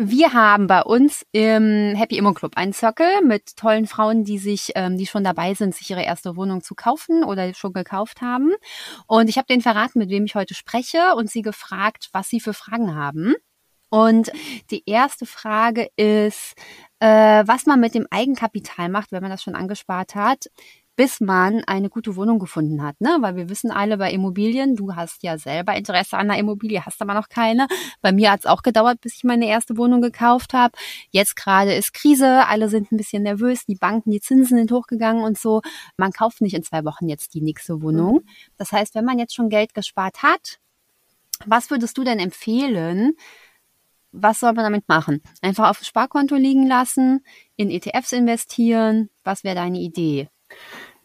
Wir 0.00 0.32
haben 0.32 0.68
bei 0.68 0.82
uns 0.82 1.26
im 1.32 1.96
Happy 1.96 2.18
Immo 2.18 2.32
Club 2.32 2.52
einen 2.54 2.72
Circle 2.72 3.20
mit 3.24 3.56
tollen 3.56 3.88
Frauen, 3.88 4.22
die 4.22 4.38
sich, 4.38 4.70
ähm, 4.76 4.96
die 4.96 5.08
schon 5.08 5.24
dabei 5.24 5.54
sind, 5.54 5.74
sich 5.74 5.90
ihre 5.90 6.04
erste 6.04 6.36
Wohnung 6.36 6.62
zu 6.62 6.76
kaufen 6.76 7.24
oder 7.24 7.52
schon 7.54 7.72
gekauft 7.72 8.20
haben. 8.20 8.52
Und 9.08 9.28
ich 9.28 9.38
habe 9.38 9.48
denen 9.48 9.60
verraten, 9.60 9.98
mit 9.98 10.08
wem 10.08 10.24
ich 10.24 10.36
heute 10.36 10.54
spreche 10.54 11.16
und 11.16 11.28
sie 11.28 11.42
gefragt, 11.42 12.10
was 12.12 12.28
sie 12.28 12.38
für 12.38 12.54
Fragen 12.54 12.94
haben. 12.94 13.34
Und 13.90 14.30
die 14.70 14.84
erste 14.86 15.26
Frage 15.26 15.88
ist, 15.96 16.54
äh, 17.00 17.42
was 17.44 17.66
man 17.66 17.80
mit 17.80 17.96
dem 17.96 18.06
Eigenkapital 18.08 18.88
macht, 18.90 19.10
wenn 19.10 19.22
man 19.22 19.32
das 19.32 19.42
schon 19.42 19.56
angespart 19.56 20.14
hat 20.14 20.46
bis 20.98 21.20
man 21.20 21.62
eine 21.62 21.90
gute 21.90 22.16
Wohnung 22.16 22.40
gefunden 22.40 22.82
hat. 22.82 23.00
Ne? 23.00 23.18
Weil 23.20 23.36
wir 23.36 23.48
wissen 23.48 23.70
alle 23.70 23.98
bei 23.98 24.10
Immobilien, 24.10 24.74
du 24.74 24.96
hast 24.96 25.22
ja 25.22 25.38
selber 25.38 25.76
Interesse 25.76 26.16
an 26.16 26.28
einer 26.28 26.40
Immobilie, 26.40 26.84
hast 26.84 27.00
aber 27.00 27.14
noch 27.14 27.28
keine. 27.28 27.68
Bei 28.00 28.10
mir 28.10 28.32
hat 28.32 28.40
es 28.40 28.46
auch 28.46 28.62
gedauert, 28.62 29.00
bis 29.00 29.14
ich 29.14 29.22
meine 29.22 29.46
erste 29.46 29.76
Wohnung 29.76 30.02
gekauft 30.02 30.54
habe. 30.54 30.76
Jetzt 31.12 31.36
gerade 31.36 31.72
ist 31.72 31.94
Krise, 31.94 32.48
alle 32.48 32.68
sind 32.68 32.90
ein 32.90 32.96
bisschen 32.96 33.22
nervös, 33.22 33.64
die 33.64 33.76
Banken, 33.76 34.10
die 34.10 34.20
Zinsen 34.20 34.58
sind 34.58 34.72
hochgegangen 34.72 35.22
und 35.22 35.38
so. 35.38 35.62
Man 35.96 36.10
kauft 36.10 36.40
nicht 36.40 36.54
in 36.54 36.64
zwei 36.64 36.84
Wochen 36.84 37.08
jetzt 37.08 37.32
die 37.32 37.42
nächste 37.42 37.80
Wohnung. 37.80 38.14
Mhm. 38.14 38.28
Das 38.56 38.72
heißt, 38.72 38.96
wenn 38.96 39.04
man 39.04 39.20
jetzt 39.20 39.36
schon 39.36 39.50
Geld 39.50 39.74
gespart 39.74 40.24
hat, 40.24 40.58
was 41.46 41.70
würdest 41.70 41.96
du 41.96 42.02
denn 42.02 42.18
empfehlen? 42.18 43.12
Was 44.10 44.40
soll 44.40 44.52
man 44.52 44.64
damit 44.64 44.88
machen? 44.88 45.22
Einfach 45.42 45.70
auf 45.70 45.78
dem 45.78 45.84
Sparkonto 45.84 46.34
liegen 46.34 46.66
lassen, 46.66 47.24
in 47.54 47.70
ETFs 47.70 48.10
investieren? 48.10 49.10
Was 49.22 49.44
wäre 49.44 49.54
deine 49.54 49.78
Idee? 49.78 50.28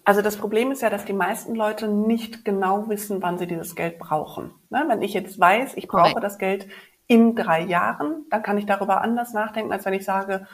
Also 0.06 0.22
das 0.22 0.38
Problem 0.38 0.72
ist 0.72 0.82
ja, 0.82 0.90
dass 0.90 1.06
die 1.06 1.14
meisten 1.14 1.56
Leute 1.56 1.88
nicht 1.88 2.44
genau 2.44 2.90
wissen, 2.90 3.22
wann 3.22 3.38
sie 3.38 3.48
dieses 3.48 3.76
Geld 3.76 4.00
brauchen. 4.00 4.54
Ne? 4.70 4.84
Wenn 4.88 5.02
ich 5.02 5.14
jetzt 5.14 5.40
weiß, 5.40 5.76
ich 5.76 5.88
brauche 5.88 6.20
das 6.20 6.38
Geld 6.38 6.68
in 7.08 7.36
drei 7.36 7.62
Jahren, 7.62 8.26
dann 8.30 8.44
kann 8.44 8.58
ich 8.58 8.66
darüber 8.66 9.02
anders 9.02 9.34
nachdenken, 9.34 9.72
als 9.72 9.86
wenn 9.86 9.94
ich 9.94 10.04
sage, 10.04 10.48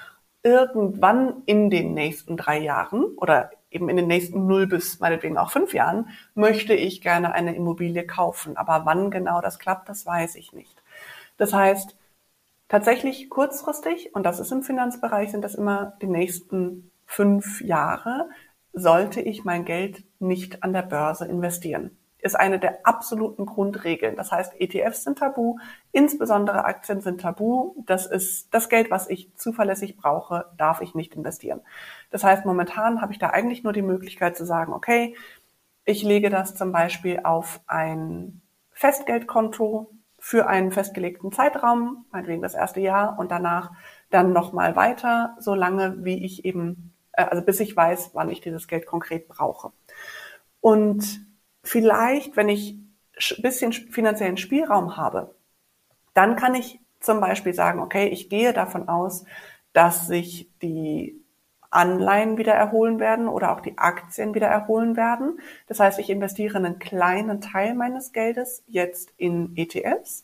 irgendwann 0.43 1.41
in 1.45 1.69
den 1.69 1.93
nächsten 1.93 2.37
drei 2.37 2.59
Jahren 2.59 3.03
oder 3.17 3.51
eben 3.71 3.89
in 3.89 3.97
den 3.97 4.07
nächsten 4.07 4.47
null 4.47 4.67
bis 4.67 4.99
meinetwegen 4.99 5.37
auch 5.37 5.51
fünf 5.51 5.73
Jahren 5.73 6.09
möchte 6.33 6.73
ich 6.73 7.01
gerne 7.01 7.33
eine 7.33 7.55
Immobilie 7.55 8.05
kaufen. 8.05 8.55
Aber 8.57 8.85
wann 8.85 9.11
genau 9.11 9.41
das 9.41 9.59
klappt, 9.59 9.89
das 9.89 10.05
weiß 10.05 10.35
ich 10.35 10.53
nicht. 10.53 10.81
Das 11.37 11.53
heißt, 11.53 11.97
tatsächlich 12.67 13.29
kurzfristig, 13.29 14.15
und 14.15 14.23
das 14.23 14.39
ist 14.39 14.51
im 14.51 14.63
Finanzbereich, 14.63 15.31
sind 15.31 15.43
das 15.43 15.55
immer 15.55 15.93
die 16.01 16.07
nächsten 16.07 16.91
fünf 17.05 17.61
Jahre, 17.61 18.29
sollte 18.73 19.21
ich 19.21 19.43
mein 19.43 19.65
Geld 19.65 20.03
nicht 20.19 20.63
an 20.63 20.73
der 20.73 20.83
Börse 20.83 21.25
investieren 21.25 21.97
ist 22.21 22.35
eine 22.35 22.59
der 22.59 22.85
absoluten 22.85 23.45
Grundregeln. 23.45 24.15
Das 24.15 24.31
heißt, 24.31 24.59
ETFs 24.59 25.03
sind 25.03 25.19
tabu, 25.19 25.57
insbesondere 25.91 26.65
Aktien 26.65 27.01
sind 27.01 27.21
tabu. 27.21 27.75
Das 27.85 28.05
ist 28.05 28.53
das 28.53 28.69
Geld, 28.69 28.91
was 28.91 29.09
ich 29.09 29.33
zuverlässig 29.35 29.97
brauche, 29.97 30.45
darf 30.57 30.81
ich 30.81 30.95
nicht 30.95 31.15
investieren. 31.15 31.61
Das 32.11 32.23
heißt, 32.23 32.45
momentan 32.45 33.01
habe 33.01 33.13
ich 33.13 33.19
da 33.19 33.29
eigentlich 33.29 33.63
nur 33.63 33.73
die 33.73 33.81
Möglichkeit 33.81 34.35
zu 34.35 34.45
sagen, 34.45 34.73
okay, 34.73 35.15
ich 35.85 36.03
lege 36.03 36.29
das 36.29 36.55
zum 36.55 36.71
Beispiel 36.71 37.21
auf 37.23 37.61
ein 37.67 38.41
Festgeldkonto 38.71 39.91
für 40.19 40.47
einen 40.47 40.71
festgelegten 40.71 41.31
Zeitraum, 41.31 42.05
meinetwegen 42.11 42.41
das 42.41 42.53
erste 42.53 42.81
Jahr 42.81 43.17
und 43.17 43.31
danach 43.31 43.71
dann 44.09 44.33
nochmal 44.33 44.75
weiter, 44.75 45.37
so 45.39 45.55
lange 45.55 46.03
wie 46.03 46.25
ich 46.25 46.43
eben, 46.43 46.93
also 47.27 47.43
bis 47.43 47.59
ich 47.59 47.75
weiß, 47.75 48.11
wann 48.13 48.29
ich 48.29 48.41
dieses 48.41 48.67
Geld 48.67 48.85
konkret 48.85 49.27
brauche. 49.27 49.71
Und 50.61 51.21
vielleicht, 51.63 52.35
wenn 52.35 52.49
ich 52.49 52.77
ein 53.37 53.41
bisschen 53.41 53.73
finanziellen 53.73 54.37
Spielraum 54.37 54.97
habe, 54.97 55.35
dann 56.13 56.35
kann 56.35 56.55
ich 56.55 56.79
zum 56.99 57.21
Beispiel 57.21 57.53
sagen, 57.53 57.79
okay, 57.79 58.07
ich 58.07 58.29
gehe 58.29 58.53
davon 58.53 58.89
aus, 58.89 59.25
dass 59.73 60.07
sich 60.07 60.49
die 60.61 61.23
Anleihen 61.71 62.37
wieder 62.37 62.53
erholen 62.53 62.99
werden 62.99 63.27
oder 63.27 63.53
auch 63.55 63.61
die 63.61 63.77
Aktien 63.77 64.33
wieder 64.33 64.47
erholen 64.47 64.97
werden. 64.97 65.39
Das 65.67 65.79
heißt, 65.79 65.99
ich 65.99 66.09
investiere 66.09 66.57
einen 66.57 66.79
kleinen 66.79 67.41
Teil 67.41 67.75
meines 67.75 68.11
Geldes 68.11 68.63
jetzt 68.67 69.13
in 69.17 69.55
ETFs, 69.55 70.23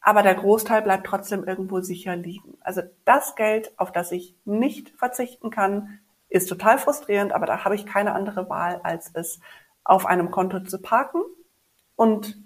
aber 0.00 0.22
der 0.22 0.34
Großteil 0.34 0.82
bleibt 0.82 1.06
trotzdem 1.06 1.44
irgendwo 1.44 1.80
sicher 1.80 2.16
liegen. 2.16 2.58
Also 2.60 2.82
das 3.04 3.36
Geld, 3.36 3.72
auf 3.76 3.92
das 3.92 4.10
ich 4.10 4.34
nicht 4.44 4.90
verzichten 4.96 5.50
kann, 5.50 6.00
ist 6.32 6.48
total 6.48 6.78
frustrierend, 6.78 7.32
aber 7.32 7.46
da 7.46 7.64
habe 7.64 7.74
ich 7.74 7.86
keine 7.86 8.14
andere 8.14 8.48
Wahl, 8.48 8.80
als 8.82 9.10
es 9.14 9.40
auf 9.84 10.06
einem 10.06 10.30
Konto 10.30 10.60
zu 10.60 10.80
parken 10.80 11.22
und 11.96 12.36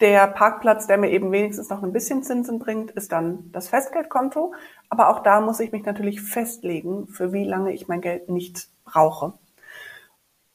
der 0.00 0.26
Parkplatz, 0.28 0.86
der 0.86 0.96
mir 0.96 1.10
eben 1.10 1.30
wenigstens 1.30 1.68
noch 1.68 1.82
ein 1.82 1.92
bisschen 1.92 2.22
Zinsen 2.22 2.58
bringt, 2.58 2.90
ist 2.92 3.12
dann 3.12 3.52
das 3.52 3.68
Festgeldkonto. 3.68 4.54
Aber 4.88 5.10
auch 5.10 5.22
da 5.22 5.42
muss 5.42 5.60
ich 5.60 5.72
mich 5.72 5.84
natürlich 5.84 6.22
festlegen, 6.22 7.06
für 7.06 7.34
wie 7.34 7.44
lange 7.44 7.72
ich 7.72 7.86
mein 7.86 8.00
Geld 8.00 8.30
nicht 8.30 8.68
brauche. 8.84 9.34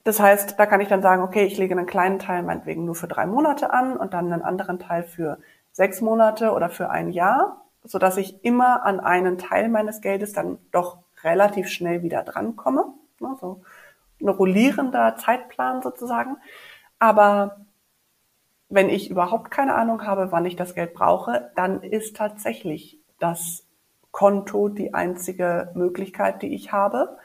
Das 0.04 0.20
heißt, 0.20 0.60
da 0.60 0.66
kann 0.66 0.82
ich 0.82 0.88
dann 0.88 1.02
sagen, 1.02 1.22
okay, 1.22 1.46
ich 1.46 1.58
lege 1.58 1.76
einen 1.76 1.86
kleinen 1.86 2.20
Teil 2.20 2.44
meinetwegen 2.44 2.86
nur 2.86 2.96
für 2.96 3.08
drei 3.08 3.26
Monate 3.28 3.72
an 3.72 3.98
und 3.98 4.14
dann 4.14 4.32
einen 4.32 4.42
anderen 4.42 4.80
Teil 4.80 5.04
für 5.04 5.38
sechs 5.72 6.02
Monate 6.02 6.52
oder 6.52 6.70
für 6.70 6.90
ein 6.90 7.10
Jahr, 7.10 7.66
so 7.84 8.00
dass 8.00 8.18
ich 8.18 8.44
immer 8.44 8.84
an 8.84 9.00
einen 9.00 9.38
Teil 9.38 9.70
meines 9.70 10.02
Geldes 10.02 10.34
dann 10.34 10.58
doch 10.72 11.00
relativ 11.26 11.68
schnell 11.68 12.04
wieder 12.04 12.24
drankomme. 12.24 12.94
So 13.20 13.64
ein 14.22 14.30
rollierender 14.30 15.18
Zeitplan 15.18 15.82
sozusagen. 15.82 16.38
Aber 17.00 17.66
wenn 18.70 18.90
ich 18.90 19.10
überhaupt 19.10 19.52
keine 19.52 19.76
Ahnung 19.76 20.06
habe, 20.06 20.32
wann 20.32 20.46
ich 20.46 20.56
das 20.56 20.74
Geld 20.76 20.94
brauche, 20.94 21.52
dann 21.56 21.82
ist 21.82 22.16
tatsächlich 22.16 23.00
das 23.20 23.66
Konto 24.12 24.70
die 24.70 24.94
einzige 24.94 25.72
Möglichkeit, 25.76 26.42
die 26.42 26.54
ich 26.56 26.72
habe, 26.72 27.18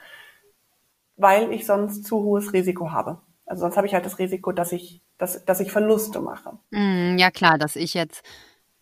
weil 1.16 1.52
ich 1.52 1.66
sonst 1.66 2.04
zu 2.04 2.22
hohes 2.24 2.52
Risiko 2.52 2.90
habe. 2.90 3.20
Also 3.46 3.62
sonst 3.62 3.76
habe 3.76 3.86
ich 3.86 3.94
halt 3.94 4.06
das 4.06 4.18
Risiko, 4.18 4.52
dass 4.52 4.72
ich, 4.72 5.02
dass, 5.18 5.44
dass 5.44 5.60
ich 5.60 5.72
Verluste 5.72 6.20
mache. 6.20 6.58
Mm, 6.70 7.16
ja 7.16 7.30
klar, 7.30 7.58
dass 7.58 7.76
ich 7.76 7.94
jetzt 7.94 8.24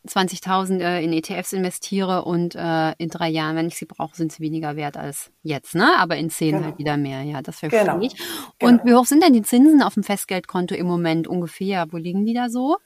20.000 0.06 0.80
äh, 0.80 1.04
in 1.04 1.12
ETFs 1.12 1.52
investiere 1.52 2.24
und 2.24 2.54
äh, 2.54 2.92
in 2.98 3.08
drei 3.08 3.28
Jahren, 3.28 3.56
wenn 3.56 3.66
ich 3.66 3.76
sie 3.76 3.86
brauche, 3.86 4.14
sind 4.14 4.32
sie 4.32 4.42
weniger 4.42 4.76
wert 4.76 4.96
als 4.96 5.30
jetzt, 5.42 5.74
ne? 5.74 5.96
Aber 5.98 6.16
in 6.16 6.30
zehn 6.30 6.52
genau. 6.52 6.66
halt 6.66 6.78
wieder 6.78 6.96
mehr. 6.96 7.22
Ja, 7.22 7.42
das 7.42 7.58
verstehe 7.58 7.80
genau. 7.80 8.00
ich. 8.00 8.14
Und 8.62 8.82
genau. 8.82 8.84
wie 8.84 8.94
hoch 8.94 9.06
sind 9.06 9.22
denn 9.22 9.32
die 9.32 9.42
Zinsen 9.42 9.82
auf 9.82 9.94
dem 9.94 10.04
Festgeldkonto 10.04 10.74
im 10.74 10.86
Moment 10.86 11.26
ungefähr? 11.26 11.86
Wo 11.90 11.96
liegen 11.96 12.24
die 12.24 12.34
da 12.34 12.48
so? 12.48 12.76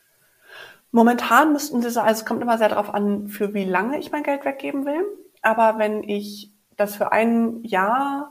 Momentan 0.91 1.53
müssten 1.53 1.81
sie 1.81 1.91
so, 1.91 2.01
also 2.01 2.21
es 2.21 2.27
kommt 2.27 2.43
immer 2.43 2.59
sehr 2.59 2.69
darauf 2.69 2.93
an, 2.93 3.29
für 3.29 3.55
wie 3.55 3.65
lange 3.65 3.99
ich 3.99 4.13
mein 4.13 4.23
Geld 4.23 4.45
weggeben 4.45 4.85
will. 4.85 5.05
Aber 5.41 5.79
wenn 5.79 6.03
ich 6.03 6.53
das 6.77 6.97
für 6.97 7.13
ein 7.13 7.63
Jahr 7.63 8.31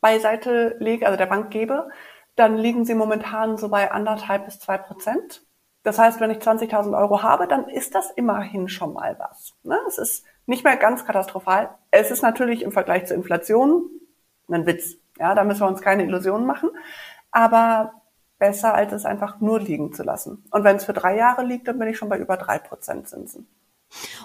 beiseite 0.00 0.76
lege, 0.80 1.06
also 1.06 1.16
der 1.16 1.26
Bank 1.26 1.50
gebe, 1.50 1.88
dann 2.34 2.56
liegen 2.56 2.84
sie 2.84 2.94
momentan 2.94 3.56
so 3.56 3.68
bei 3.68 3.90
anderthalb 3.90 4.46
bis 4.46 4.58
zwei 4.58 4.78
Prozent. 4.78 5.42
Das 5.82 5.98
heißt, 5.98 6.20
wenn 6.20 6.30
ich 6.30 6.38
20.000 6.38 6.96
Euro 6.96 7.22
habe, 7.22 7.48
dann 7.48 7.68
ist 7.68 7.94
das 7.94 8.10
immerhin 8.12 8.68
schon 8.68 8.92
mal 8.92 9.16
was. 9.18 9.54
Ne? 9.64 9.78
Es 9.88 9.98
ist 9.98 10.24
nicht 10.46 10.64
mehr 10.64 10.76
ganz 10.76 11.04
katastrophal. 11.04 11.70
Es 11.90 12.10
ist 12.10 12.22
natürlich 12.22 12.62
im 12.62 12.72
Vergleich 12.72 13.06
zur 13.06 13.16
Inflation 13.16 13.90
ein 14.48 14.66
Witz. 14.66 14.96
Ja, 15.18 15.34
da 15.34 15.44
müssen 15.44 15.60
wir 15.60 15.68
uns 15.68 15.80
keine 15.80 16.04
Illusionen 16.04 16.46
machen. 16.46 16.70
Aber 17.30 17.94
besser, 18.38 18.74
als 18.74 18.92
es 18.92 19.04
einfach 19.04 19.40
nur 19.40 19.60
liegen 19.60 19.92
zu 19.92 20.02
lassen. 20.02 20.44
Und 20.50 20.64
wenn 20.64 20.76
es 20.76 20.84
für 20.84 20.92
drei 20.92 21.16
Jahre 21.16 21.44
liegt, 21.44 21.68
dann 21.68 21.78
bin 21.78 21.88
ich 21.88 21.96
schon 21.96 22.08
bei 22.08 22.18
über 22.18 22.36
drei 22.36 22.58
Prozent 22.58 23.08
Zinsen. 23.08 23.48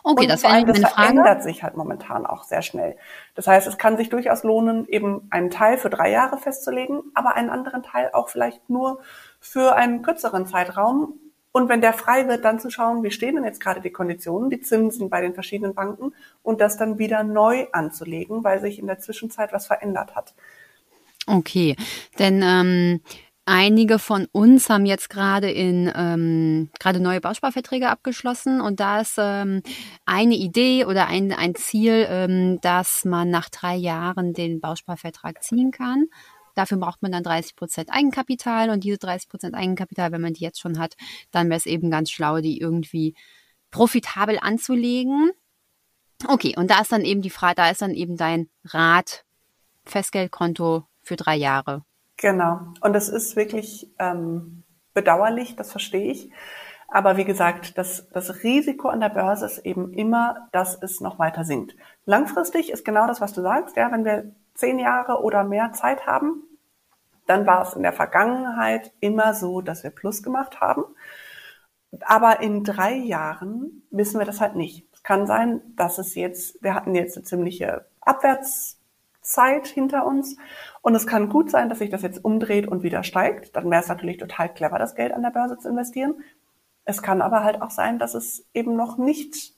Okay, 0.04 0.24
und 0.24 0.32
das 0.32 0.44
wäre 0.44 0.54
eine 0.54 0.74
Frage. 0.74 0.94
verändert 0.94 1.44
sich 1.44 1.62
halt 1.64 1.76
momentan 1.76 2.26
auch 2.26 2.44
sehr 2.44 2.62
schnell. 2.62 2.98
Das 3.36 3.48
heißt, 3.48 3.68
es 3.68 3.78
kann 3.78 3.98
sich 3.98 4.10
durchaus 4.10 4.44
lohnen, 4.44 4.88
eben 4.88 5.28
einen 5.30 5.50
Teil 5.50 5.78
für 5.78 5.90
drei 5.90 6.10
Jahre 6.10 6.38
festzulegen, 6.38 7.04
aber 7.14 7.36
einen 7.36 7.50
anderen 7.50 7.84
Teil 7.84 8.10
auch 8.14 8.30
vielleicht 8.30 8.70
nur 8.70 9.02
für 9.40 9.76
einen 9.76 10.02
kürzeren 10.02 10.48
Zeitraum, 10.48 11.20
und 11.52 11.70
wenn 11.70 11.82
der 11.82 11.94
frei 11.94 12.28
wird, 12.28 12.46
dann 12.46 12.60
zu 12.60 12.70
schauen, 12.70 13.04
wie 13.04 13.12
stehen 13.12 13.36
denn 13.36 13.44
jetzt 13.44 13.60
gerade 13.60 13.82
die 13.82 13.92
Konditionen, 13.92 14.50
die 14.50 14.62
Zinsen 14.62 15.10
bei 15.10 15.22
den 15.22 15.34
verschiedenen 15.34 15.74
Banken 15.74 16.14
und 16.44 16.62
das 16.62 16.78
dann 16.78 17.00
wieder 17.00 17.24
neu 17.24 17.68
anzulegen, 17.72 18.44
weil 18.44 18.60
sich 18.60 18.80
in 18.80 18.88
der 18.88 19.00
Zwischenzeit 19.00 19.54
was 19.54 19.68
verändert 19.68 20.16
hat. 20.16 20.34
Okay, 21.26 21.76
denn 22.20 22.42
ähm, 22.44 23.02
Einige 23.50 23.98
von 23.98 24.28
uns 24.34 24.70
haben 24.70 24.86
jetzt 24.86 25.10
gerade 25.10 25.50
in 25.50 25.90
ähm, 25.96 26.70
gerade 26.82 27.00
neue 27.00 27.22
Bausparverträge 27.22 27.88
abgeschlossen 27.88 28.60
und 28.60 28.82
da 28.82 29.00
ist 29.00 29.16
ähm, 29.18 29.62
eine 30.06 30.36
Idee 30.36 30.84
oder 30.84 31.08
ein, 31.08 31.32
ein 31.32 31.56
Ziel, 31.56 32.08
ähm, 32.10 32.60
dass 32.60 33.06
man 33.06 33.30
nach 33.30 33.48
drei 33.48 33.78
Jahren 33.78 34.34
den 34.34 34.60
Bausparvertrag 34.60 35.42
ziehen 35.42 35.72
kann. 35.72 36.08
Dafür 36.58 36.80
braucht 36.80 37.04
man 37.04 37.12
dann 37.12 37.22
30 37.22 37.56
Prozent 37.56 37.90
Eigenkapital 37.92 38.72
und 38.72 38.84
diese 38.84 38.98
30 38.98 39.30
Prozent 39.30 39.54
Eigenkapital, 39.54 40.12
wenn 40.12 40.22
man 40.22 40.34
die 40.34 40.44
jetzt 40.44 40.60
schon 40.60 40.80
hat, 40.80 40.96
dann 41.30 41.50
wäre 41.50 41.58
es 41.58 41.68
eben 41.68 41.92
ganz 41.92 42.10
schlau, 42.10 42.40
die 42.40 42.60
irgendwie 42.60 43.14
profitabel 43.70 44.40
anzulegen. 44.42 45.30
Okay, 46.28 46.56
und 46.58 46.72
da 46.72 46.82
ist 46.82 46.92
dann 46.92 47.04
eben 47.04 47.22
die 47.22 47.30
Frage, 47.30 47.54
da 47.58 47.70
ist 47.70 47.84
dann 47.84 47.92
eben 47.92 48.18
dein 48.18 48.50
Rat, 48.64 49.24
Festgeldkonto 49.86 50.88
für 51.04 51.16
drei 51.16 51.36
Jahre. 51.36 51.84
Genau. 52.18 52.60
Und 52.82 52.94
das 52.94 53.08
ist 53.08 53.36
wirklich 53.36 53.92
ähm, 54.00 54.64
bedauerlich, 54.96 55.56
das 55.56 55.70
verstehe 55.70 56.12
ich. 56.12 56.32
Aber 56.88 57.18
wie 57.18 57.26
gesagt, 57.26 57.78
das, 57.78 58.10
das 58.14 58.44
Risiko 58.44 58.88
an 58.88 59.00
der 59.00 59.10
Börse 59.10 59.46
ist 59.46 59.60
eben 59.60 59.94
immer, 59.94 60.48
dass 60.52 60.82
es 60.82 61.02
noch 61.02 61.20
weiter 61.20 61.46
sinkt. 61.46 61.76
Langfristig 62.06 62.72
ist 62.72 62.84
genau 62.84 63.06
das, 63.06 63.22
was 63.22 63.34
du 63.34 63.44
sagst. 63.44 63.76
Ja, 63.76 63.92
wenn 63.92 64.06
wir 64.06 64.34
zehn 64.58 64.80
Jahre 64.80 65.22
oder 65.22 65.44
mehr 65.44 65.72
Zeit 65.74 66.06
haben, 66.06 66.44
dann 67.28 67.46
war 67.46 67.62
es 67.62 67.74
in 67.74 67.84
der 67.84 67.94
Vergangenheit 67.94 68.92
immer 69.00 69.34
so, 69.34 69.62
dass 69.62 69.84
wir 69.84 69.92
Plus 69.92 70.24
gemacht 70.24 70.62
haben. 70.62 70.84
Aber 72.02 72.42
in 72.42 72.64
drei 72.64 72.96
Jahren 72.96 73.84
wissen 73.92 74.20
wir 74.20 74.26
das 74.26 74.42
halt 74.42 74.56
nicht. 74.56 74.88
Es 74.94 75.04
kann 75.04 75.28
sein, 75.28 75.62
dass 75.76 76.00
es 76.00 76.16
jetzt, 76.16 76.62
wir 76.64 76.74
hatten 76.74 76.96
jetzt 76.96 77.18
eine 77.18 77.26
ziemliche 77.26 77.86
Abwärtszeit 78.02 79.68
hinter 79.68 80.06
uns 80.06 80.38
und 80.82 80.96
es 80.96 81.08
kann 81.08 81.30
gut 81.30 81.52
sein, 81.52 81.70
dass 81.70 81.80
sich 81.80 81.90
das 81.90 82.02
jetzt 82.02 82.24
umdreht 82.24 82.68
und 82.68 82.84
wieder 82.84 83.04
steigt. 83.04 83.56
Dann 83.56 83.70
wäre 83.70 83.82
es 83.82 83.90
natürlich 83.90 84.18
total 84.18 84.54
clever, 84.54 84.80
das 84.80 84.96
Geld 84.96 85.14
an 85.14 85.22
der 85.22 85.32
Börse 85.32 85.58
zu 85.58 85.70
investieren. 85.70 86.16
Es 86.86 87.02
kann 87.02 87.22
aber 87.22 87.44
halt 87.44 87.62
auch 87.62 87.72
sein, 87.72 88.00
dass 88.00 88.16
es 88.16 88.46
eben 88.54 88.76
noch 88.76 88.98
nicht 88.98 89.54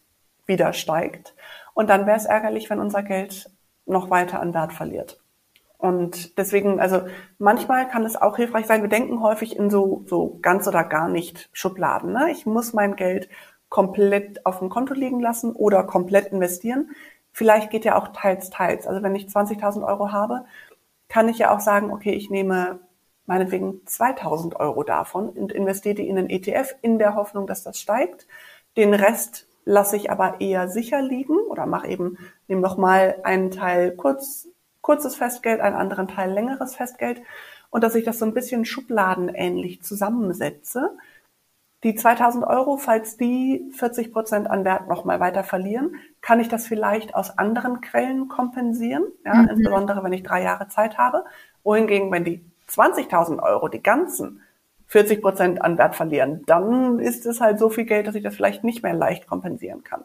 wieder 0.45 0.73
steigt. 0.73 1.35
Und 1.73 1.89
dann 1.89 2.07
wäre 2.07 2.17
es 2.17 2.25
ärgerlich, 2.25 2.69
wenn 2.69 2.79
unser 2.79 3.03
Geld 3.03 3.51
noch 3.89 4.09
weiter 4.09 4.39
an 4.39 4.53
Wert 4.53 4.73
verliert. 4.73 5.19
Und 5.77 6.37
deswegen, 6.37 6.81
also 6.81 7.03
manchmal 7.37 7.87
kann 7.87 8.03
es 8.03 8.17
auch 8.17 8.35
hilfreich 8.35 8.67
sein. 8.67 8.81
Wir 8.81 8.89
denken 8.89 9.21
häufig 9.21 9.55
in 9.55 9.69
so, 9.69 10.03
so 10.07 10.37
ganz 10.41 10.67
oder 10.67 10.83
gar 10.83 11.07
nicht 11.07 11.49
Schubladen. 11.53 12.11
Ne? 12.11 12.31
Ich 12.31 12.45
muss 12.45 12.73
mein 12.73 12.97
Geld 12.97 13.29
komplett 13.69 14.45
auf 14.45 14.59
dem 14.59 14.69
Konto 14.69 14.93
liegen 14.93 15.21
lassen 15.21 15.53
oder 15.53 15.83
komplett 15.83 16.33
investieren. 16.33 16.91
Vielleicht 17.31 17.69
geht 17.69 17.85
ja 17.85 17.97
auch 17.97 18.09
teils, 18.09 18.49
teils. 18.49 18.87
Also 18.87 19.03
wenn 19.03 19.15
ich 19.15 19.27
20.000 19.27 19.87
Euro 19.87 20.11
habe, 20.11 20.45
kann 21.07 21.29
ich 21.29 21.37
ja 21.37 21.55
auch 21.55 21.61
sagen, 21.61 21.91
okay, 21.91 22.11
ich 22.11 22.29
nehme 22.29 22.79
meinetwegen 23.25 23.81
2.000 23.85 24.55
Euro 24.57 24.83
davon 24.83 25.29
und 25.29 25.51
investiere 25.51 25.95
die 25.95 26.09
in 26.09 26.17
einen 26.17 26.29
ETF 26.29 26.75
in 26.81 26.99
der 26.99 27.15
Hoffnung, 27.15 27.47
dass 27.47 27.63
das 27.63 27.79
steigt. 27.79 28.27
Den 28.75 28.93
Rest 28.93 29.47
lasse 29.69 29.95
ich 29.95 30.09
aber 30.09 30.41
eher 30.41 30.67
sicher 30.67 30.99
liegen 31.01 31.37
oder 31.47 31.67
mache 31.67 31.87
eben, 31.87 32.17
nehme 32.47 32.61
nochmal 32.61 33.17
einen 33.23 33.51
Teil 33.51 33.91
kurz 33.95 34.47
kurzes 34.81 35.15
Festgeld, 35.15 35.61
einen 35.61 35.75
anderen 35.75 36.07
Teil 36.07 36.31
längeres 36.31 36.75
Festgeld 36.75 37.21
und 37.69 37.83
dass 37.83 37.93
ich 37.93 38.03
das 38.03 38.17
so 38.17 38.25
ein 38.25 38.33
bisschen 38.33 38.65
schubladenähnlich 38.65 39.83
zusammensetze. 39.83 40.97
Die 41.83 41.93
2000 41.93 42.43
Euro, 42.45 42.77
falls 42.77 43.15
die 43.17 43.69
40 43.75 44.11
Prozent 44.11 44.49
an 44.49 44.65
Wert 44.65 44.87
nochmal 44.87 45.19
weiter 45.19 45.43
verlieren, 45.43 45.95
kann 46.21 46.39
ich 46.39 46.49
das 46.49 46.65
vielleicht 46.65 47.13
aus 47.13 47.37
anderen 47.37 47.79
Quellen 47.79 48.27
kompensieren, 48.27 49.03
ja, 49.23 49.35
mhm. 49.35 49.49
insbesondere 49.49 50.03
wenn 50.03 50.13
ich 50.13 50.23
drei 50.23 50.41
Jahre 50.41 50.67
Zeit 50.69 50.97
habe. 50.97 51.25
Wohingegen, 51.63 52.11
wenn 52.11 52.23
die 52.23 52.43
20.000 52.67 53.43
Euro, 53.43 53.67
die 53.67 53.83
ganzen 53.83 54.41
40 54.89 55.21
Prozent 55.21 55.61
an 55.61 55.77
Wert 55.77 55.95
verlieren, 55.95 56.43
dann 56.47 56.99
ist 56.99 57.25
es 57.25 57.39
halt 57.39 57.59
so 57.59 57.69
viel 57.69 57.85
Geld, 57.85 58.07
dass 58.07 58.15
ich 58.15 58.23
das 58.23 58.35
vielleicht 58.35 58.63
nicht 58.63 58.83
mehr 58.83 58.93
leicht 58.93 59.27
kompensieren 59.27 59.83
kann. 59.83 60.03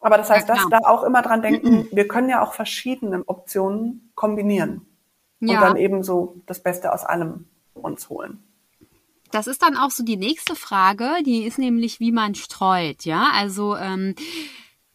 Aber 0.00 0.16
das 0.16 0.30
heißt, 0.30 0.48
ja, 0.48 0.54
dass 0.54 0.68
da 0.70 0.78
auch 0.88 1.02
immer 1.02 1.22
dran 1.22 1.42
denken, 1.42 1.88
wir 1.90 2.06
können 2.06 2.28
ja 2.28 2.42
auch 2.42 2.52
verschiedene 2.52 3.24
Optionen 3.26 4.12
kombinieren 4.14 4.86
ja. 5.40 5.56
und 5.56 5.60
dann 5.60 5.76
eben 5.76 6.04
so 6.04 6.36
das 6.46 6.62
Beste 6.62 6.92
aus 6.92 7.04
allem 7.04 7.46
uns 7.74 8.08
holen. 8.08 8.42
Das 9.32 9.48
ist 9.48 9.62
dann 9.62 9.76
auch 9.76 9.90
so 9.90 10.04
die 10.04 10.16
nächste 10.16 10.54
Frage, 10.54 11.10
die 11.24 11.44
ist 11.44 11.58
nämlich, 11.58 11.98
wie 11.98 12.12
man 12.12 12.36
streut, 12.36 13.04
ja. 13.04 13.30
Also 13.34 13.76
ähm, 13.76 14.14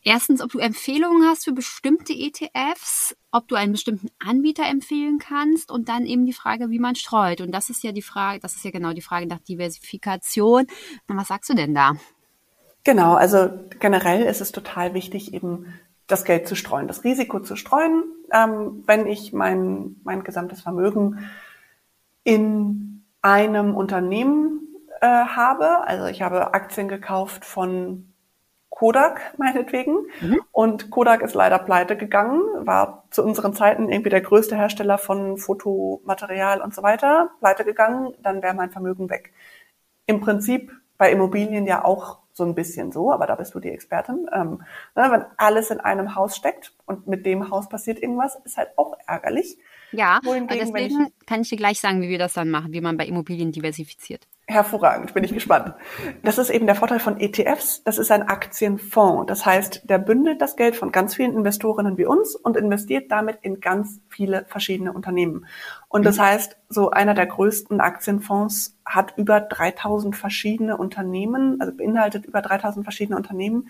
erstens, 0.03 0.41
ob 0.41 0.51
du 0.51 0.59
Empfehlungen 0.59 1.27
hast 1.27 1.45
für 1.45 1.53
bestimmte 1.53 2.13
ETFs, 2.13 3.15
ob 3.31 3.47
du 3.47 3.55
einen 3.55 3.71
bestimmten 3.71 4.09
Anbieter 4.19 4.65
empfehlen 4.65 5.19
kannst 5.19 5.71
und 5.71 5.89
dann 5.89 6.05
eben 6.05 6.25
die 6.25 6.33
Frage, 6.33 6.69
wie 6.69 6.79
man 6.79 6.95
streut. 6.95 7.41
Und 7.41 7.51
das 7.51 7.69
ist 7.69 7.83
ja 7.83 7.91
die 7.91 8.01
Frage, 8.01 8.39
das 8.39 8.55
ist 8.55 8.65
ja 8.65 8.71
genau 8.71 8.93
die 8.93 9.01
Frage 9.01 9.27
nach 9.27 9.39
Diversifikation. 9.39 10.67
Und 11.07 11.17
was 11.17 11.27
sagst 11.27 11.49
du 11.49 11.53
denn 11.53 11.73
da? 11.73 11.93
Genau, 12.83 13.13
also 13.13 13.49
generell 13.79 14.23
ist 14.23 14.41
es 14.41 14.51
total 14.51 14.93
wichtig, 14.93 15.33
eben 15.33 15.73
das 16.07 16.25
Geld 16.25 16.47
zu 16.47 16.55
streuen, 16.55 16.87
das 16.87 17.03
Risiko 17.03 17.39
zu 17.39 17.55
streuen. 17.55 18.03
Ähm, 18.33 18.83
wenn 18.85 19.07
ich 19.07 19.33
mein, 19.33 19.97
mein 20.03 20.23
gesamtes 20.23 20.61
Vermögen 20.61 21.29
in 22.23 23.05
einem 23.21 23.75
Unternehmen 23.75 24.67
äh, 24.99 25.07
habe, 25.07 25.85
also 25.85 26.05
ich 26.05 26.21
habe 26.21 26.53
Aktien 26.53 26.87
gekauft 26.87 27.45
von 27.45 28.10
Kodak 28.81 29.37
meinetwegen 29.37 30.07
mhm. 30.21 30.41
und 30.51 30.89
Kodak 30.89 31.21
ist 31.21 31.35
leider 31.35 31.59
pleite 31.59 31.95
gegangen, 31.95 32.41
war 32.65 33.03
zu 33.11 33.23
unseren 33.23 33.53
Zeiten 33.53 33.89
irgendwie 33.89 34.09
der 34.09 34.21
größte 34.21 34.55
Hersteller 34.55 34.97
von 34.97 35.37
Fotomaterial 35.37 36.61
und 36.61 36.73
so 36.73 36.81
weiter, 36.81 37.29
pleite 37.41 37.63
gegangen, 37.63 38.15
dann 38.23 38.41
wäre 38.41 38.55
mein 38.55 38.71
Vermögen 38.71 39.11
weg. 39.11 39.33
Im 40.07 40.19
Prinzip 40.19 40.71
bei 40.97 41.11
Immobilien 41.11 41.67
ja 41.67 41.85
auch 41.85 42.21
so 42.33 42.43
ein 42.43 42.55
bisschen 42.55 42.91
so, 42.91 43.11
aber 43.11 43.27
da 43.27 43.35
bist 43.35 43.53
du 43.53 43.59
die 43.59 43.69
Expertin. 43.69 44.25
Ähm, 44.33 44.63
ne, 44.95 45.11
wenn 45.11 45.25
alles 45.37 45.69
in 45.69 45.79
einem 45.79 46.15
Haus 46.15 46.35
steckt 46.35 46.73
und 46.87 47.05
mit 47.05 47.23
dem 47.27 47.51
Haus 47.51 47.69
passiert 47.69 48.01
irgendwas, 48.01 48.39
ist 48.45 48.57
halt 48.57 48.69
auch 48.77 48.97
ärgerlich. 49.05 49.59
Ja, 49.91 50.19
Wohingegen, 50.23 50.57
deswegen 50.73 51.07
ich, 51.19 51.25
kann 51.27 51.41
ich 51.41 51.49
dir 51.49 51.57
gleich 51.57 51.79
sagen, 51.79 52.01
wie 52.01 52.09
wir 52.09 52.17
das 52.17 52.33
dann 52.33 52.49
machen, 52.49 52.73
wie 52.73 52.81
man 52.81 52.97
bei 52.97 53.05
Immobilien 53.05 53.51
diversifiziert. 53.51 54.27
Hervorragend, 54.51 55.13
bin 55.13 55.23
ich 55.23 55.33
gespannt. 55.33 55.73
Das 56.23 56.37
ist 56.37 56.49
eben 56.49 56.65
der 56.65 56.75
Vorteil 56.75 56.99
von 56.99 57.19
ETFs. 57.19 57.83
Das 57.83 57.97
ist 57.97 58.11
ein 58.11 58.23
Aktienfonds. 58.23 59.27
Das 59.27 59.45
heißt, 59.45 59.89
der 59.89 59.97
bündelt 59.97 60.41
das 60.41 60.55
Geld 60.55 60.75
von 60.75 60.91
ganz 60.91 61.15
vielen 61.15 61.33
Investorinnen 61.33 61.97
wie 61.97 62.05
uns 62.05 62.35
und 62.35 62.57
investiert 62.57 63.11
damit 63.11 63.39
in 63.41 63.59
ganz 63.61 63.99
viele 64.09 64.45
verschiedene 64.47 64.93
Unternehmen. 64.93 65.45
Und 65.87 66.05
das 66.05 66.17
mhm. 66.17 66.21
heißt, 66.21 66.57
so 66.69 66.91
einer 66.91 67.13
der 67.13 67.25
größten 67.25 67.81
Aktienfonds 67.81 68.77
hat 68.93 69.13
über 69.17 69.39
3000 69.39 70.15
verschiedene 70.15 70.75
Unternehmen, 70.77 71.59
also 71.61 71.73
beinhaltet 71.73 72.25
über 72.25 72.41
3000 72.41 72.85
verschiedene 72.85 73.17
Unternehmen. 73.17 73.69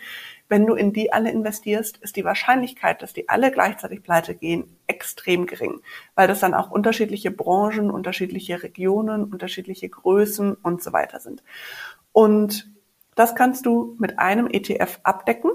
Wenn 0.50 0.66
du 0.66 0.74
in 0.74 0.94
die 0.94 1.14
alle 1.14 1.32
investierst, 1.32 1.98
ist 1.98 2.16
die 2.16 2.26
Wahrscheinlichkeit, 2.26 3.02
dass 3.02 3.14
die 3.14 3.30
alle 3.30 3.52
gleichzeitig 3.52 4.02
pleite 4.02 4.36
gehen, 4.36 4.78
extrem 4.88 5.46
gering, 5.46 5.82
weil 6.16 6.28
das 6.28 6.40
dann 6.40 6.54
auch 6.54 6.72
unterschiedliche 6.72 7.30
Branchen, 7.30 7.92
unterschiedliche 7.92 8.64
Regionen, 8.64 9.26
unterschiedliche 9.26 9.90
Größen 9.90 10.56
und 10.56 10.82
so 10.82 10.92
weiter 10.92 11.20
sind. 11.20 11.44
Und 12.12 12.70
das 13.16 13.36
kannst 13.36 13.66
du 13.66 13.96
mit 14.00 14.18
einem 14.18 14.48
ETF 14.48 15.00
abdecken, 15.04 15.52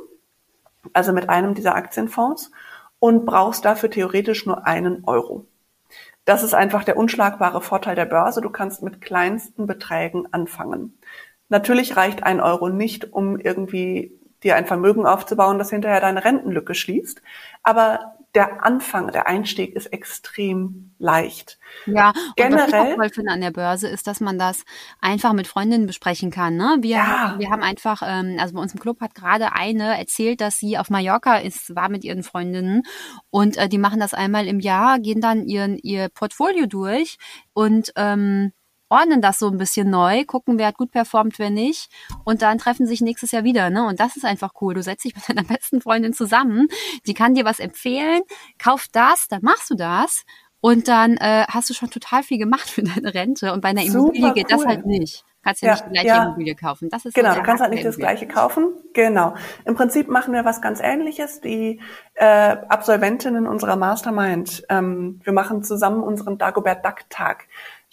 also 0.93 1.13
mit 1.13 1.29
einem 1.29 1.55
dieser 1.55 1.75
Aktienfonds 1.75 2.53
und 3.01 3.27
brauchst 3.27 3.65
dafür 3.65 3.91
theoretisch 3.91 4.47
nur 4.47 4.67
einen 4.67 5.05
Euro. 5.05 5.47
Das 6.27 6.43
ist 6.43 6.55
einfach 6.55 6.85
der 6.85 6.97
unschlagbare 6.97 7.63
Vorteil 7.63 7.95
der 7.95 8.05
Börse. 8.05 8.41
Du 8.41 8.51
kannst 8.51 8.83
mit 8.83 9.01
kleinsten 9.01 9.67
Beträgen 9.67 10.27
anfangen. 10.33 10.99
Natürlich 11.49 11.97
reicht 11.97 12.25
ein 12.25 12.41
Euro 12.41 12.69
nicht, 12.69 13.13
um 13.13 13.39
irgendwie 13.39 14.13
dir 14.43 14.57
ein 14.57 14.67
Vermögen 14.67 15.07
aufzubauen, 15.07 15.59
das 15.59 15.71
hinterher 15.71 16.01
deine 16.01 16.25
Rentenlücke 16.25 16.75
schließt. 16.75 17.23
Aber 17.63 18.17
der 18.37 18.67
Anfang, 18.67 19.11
der 19.13 19.27
Einstieg 19.27 19.75
ist 19.75 19.87
extrem 19.87 20.93
leicht. 20.99 21.59
Ja, 21.87 22.11
und 22.11 22.37
generell. 22.37 22.61
Was 22.61 22.69
ich 22.69 22.75
auch 22.75 22.97
toll 22.97 23.09
finde 23.09 23.33
an 23.33 23.41
der 23.41 23.51
Börse 23.51 23.89
ist, 23.89 24.07
dass 24.07 24.21
man 24.21 24.39
das 24.39 24.65
einfach 25.01 25.33
mit 25.33 25.47
Freundinnen 25.47 25.87
besprechen 25.87 26.31
kann. 26.31 26.55
Ne? 26.55 26.77
Wir, 26.81 26.97
ja. 26.97 27.35
wir 27.39 27.49
haben 27.49 27.63
einfach, 27.63 28.03
ähm, 28.05 28.37
also 28.39 28.55
bei 28.55 28.61
uns 28.61 28.75
im 28.75 28.81
Club 28.81 29.01
hat 29.01 29.15
gerade 29.15 29.55
eine 29.55 29.99
erzählt, 29.99 30.43
dass 30.43 30.59
sie 30.59 30.77
auf 30.77 30.91
Mallorca 30.91 31.39
ist, 31.39 31.75
war 31.75 31.89
mit 31.89 32.05
ihren 32.05 32.23
Freundinnen 32.23 32.83
und 33.31 33.57
äh, 33.57 33.71
die 33.71 33.79
machen 33.79 34.01
das 34.01 34.13
einmal 34.13 34.47
im 34.47 34.61
Jahr, 34.61 34.99
gehen 34.99 35.23
dann 35.23 35.47
ihren, 35.47 35.79
ihr 35.79 36.11
Portfolio 36.11 36.67
durch 36.67 37.17
und 37.55 37.93
ähm, 37.97 38.53
ordnen 38.89 39.21
das 39.21 39.39
so 39.39 39.49
ein 39.49 39.59
bisschen 39.59 39.91
neu, 39.91 40.25
gucken, 40.25 40.59
wer 40.59 40.69
hat 40.69 40.77
gut 40.77 40.91
performt, 40.91 41.39
wer 41.39 41.51
nicht. 41.51 41.91
Und 42.25 42.43
dann 42.43 42.59
treffen 42.59 42.87
sich 42.87 43.01
nächstes 43.01 43.33
Jahr 43.33 43.45
wieder. 43.45 43.71
Ne? 43.71 43.87
Und 43.87 44.01
das 44.01 44.17
ist 44.17 44.25
einfach 44.25 44.53
cool. 44.61 44.75
Du 44.75 44.83
setzt 44.83 45.05
dich 45.05 45.15
mit 45.15 45.29
deiner 45.29 45.45
besten 45.49 45.81
Freundin 45.81 46.13
zusammen, 46.13 46.69
die 47.07 47.15
kann 47.15 47.35
dir 47.35 47.45
was 47.45 47.59
empfehlen, 47.59 48.23
kauf 48.59 48.87
das, 48.93 49.29
dann 49.29 49.43
machst 49.43 49.71
du 49.71 49.75
das. 49.75 50.25
Und 50.61 50.89
dann 50.89 51.17
äh, 51.19 51.45
hast 51.49 51.71
du 51.71 51.75
schon 51.75 51.91
total 51.91 52.23
viel 52.23 52.39
gemacht 52.39 52.69
für 52.69 52.83
deine 52.95 53.15
Rente. 53.15 53.53
Und 53.53 53.61
bei 53.61 53.69
einer 53.69 53.85
Immobilie 53.85 54.23
Super 54.23 54.35
geht 54.35 54.51
cool. 54.51 54.59
das 54.59 54.67
halt 54.67 54.87
nicht. 54.87 55.23
Du 55.23 55.49
kannst 55.51 55.63
ja, 55.63 55.69
ja 55.69 55.75
nicht 55.75 55.85
die 55.87 55.93
gleiche 55.93 56.09
ja. 56.09 56.25
Immobilie 56.25 56.55
kaufen. 56.57 56.89
Das 56.89 57.05
ist 57.05 57.15
genau, 57.15 57.35
du 57.35 57.43
kannst 57.45 57.63
halt 57.63 57.73
nicht 57.73 57.85
das 57.85 57.99
gleiche 57.99 58.27
kaufen. 58.27 58.73
Genau. 58.95 59.35
Im 59.65 59.77
Prinzip 59.77 60.09
machen 60.09 60.35
wir 60.35 60.45
was 60.45 60.61
ganz 60.61 60.81
Ähnliches. 60.81 61.41
Die 61.41 61.81
äh, 62.15 62.25
Absolventinnen 62.25 63.47
unserer 63.47 63.77
Mastermind, 63.77 64.65
ähm, 64.69 65.21
wir 65.23 65.33
machen 65.33 65.63
zusammen 65.63 66.03
unseren 66.03 66.37
Dagobert 66.37 66.85
Duck 66.85 67.09
Tag. 67.11 67.47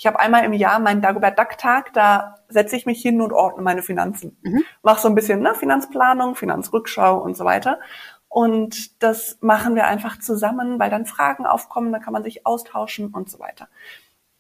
Ich 0.04 0.08
habe 0.08 0.20
einmal 0.20 0.44
im 0.44 0.52
Jahr 0.52 0.80
meinen 0.80 1.02
Dagobert 1.02 1.40
Duck 1.40 1.58
Tag, 1.58 1.94
da 1.94 2.36
setze 2.50 2.76
ich 2.76 2.86
mich 2.86 3.02
hin 3.02 3.22
und 3.22 3.32
ordne 3.32 3.64
meine 3.64 3.82
Finanzen. 3.82 4.38
Mhm. 4.42 4.66
Mach 4.82 4.98
so 4.98 5.08
ein 5.08 5.16
bisschen 5.16 5.40
ne, 5.40 5.56
Finanzplanung, 5.56 6.36
Finanzrückschau 6.36 7.24
und 7.24 7.38
so 7.38 7.46
weiter. 7.46 7.80
Und 8.28 9.02
das 9.02 9.38
machen 9.40 9.76
wir 9.76 9.88
einfach 9.88 10.20
zusammen, 10.20 10.78
weil 10.78 10.90
dann 10.90 11.06
Fragen 11.06 11.46
aufkommen, 11.46 11.94
dann 11.94 12.02
kann 12.02 12.12
man 12.12 12.22
sich 12.22 12.46
austauschen 12.46 13.14
und 13.14 13.30
so 13.30 13.40
weiter. 13.40 13.70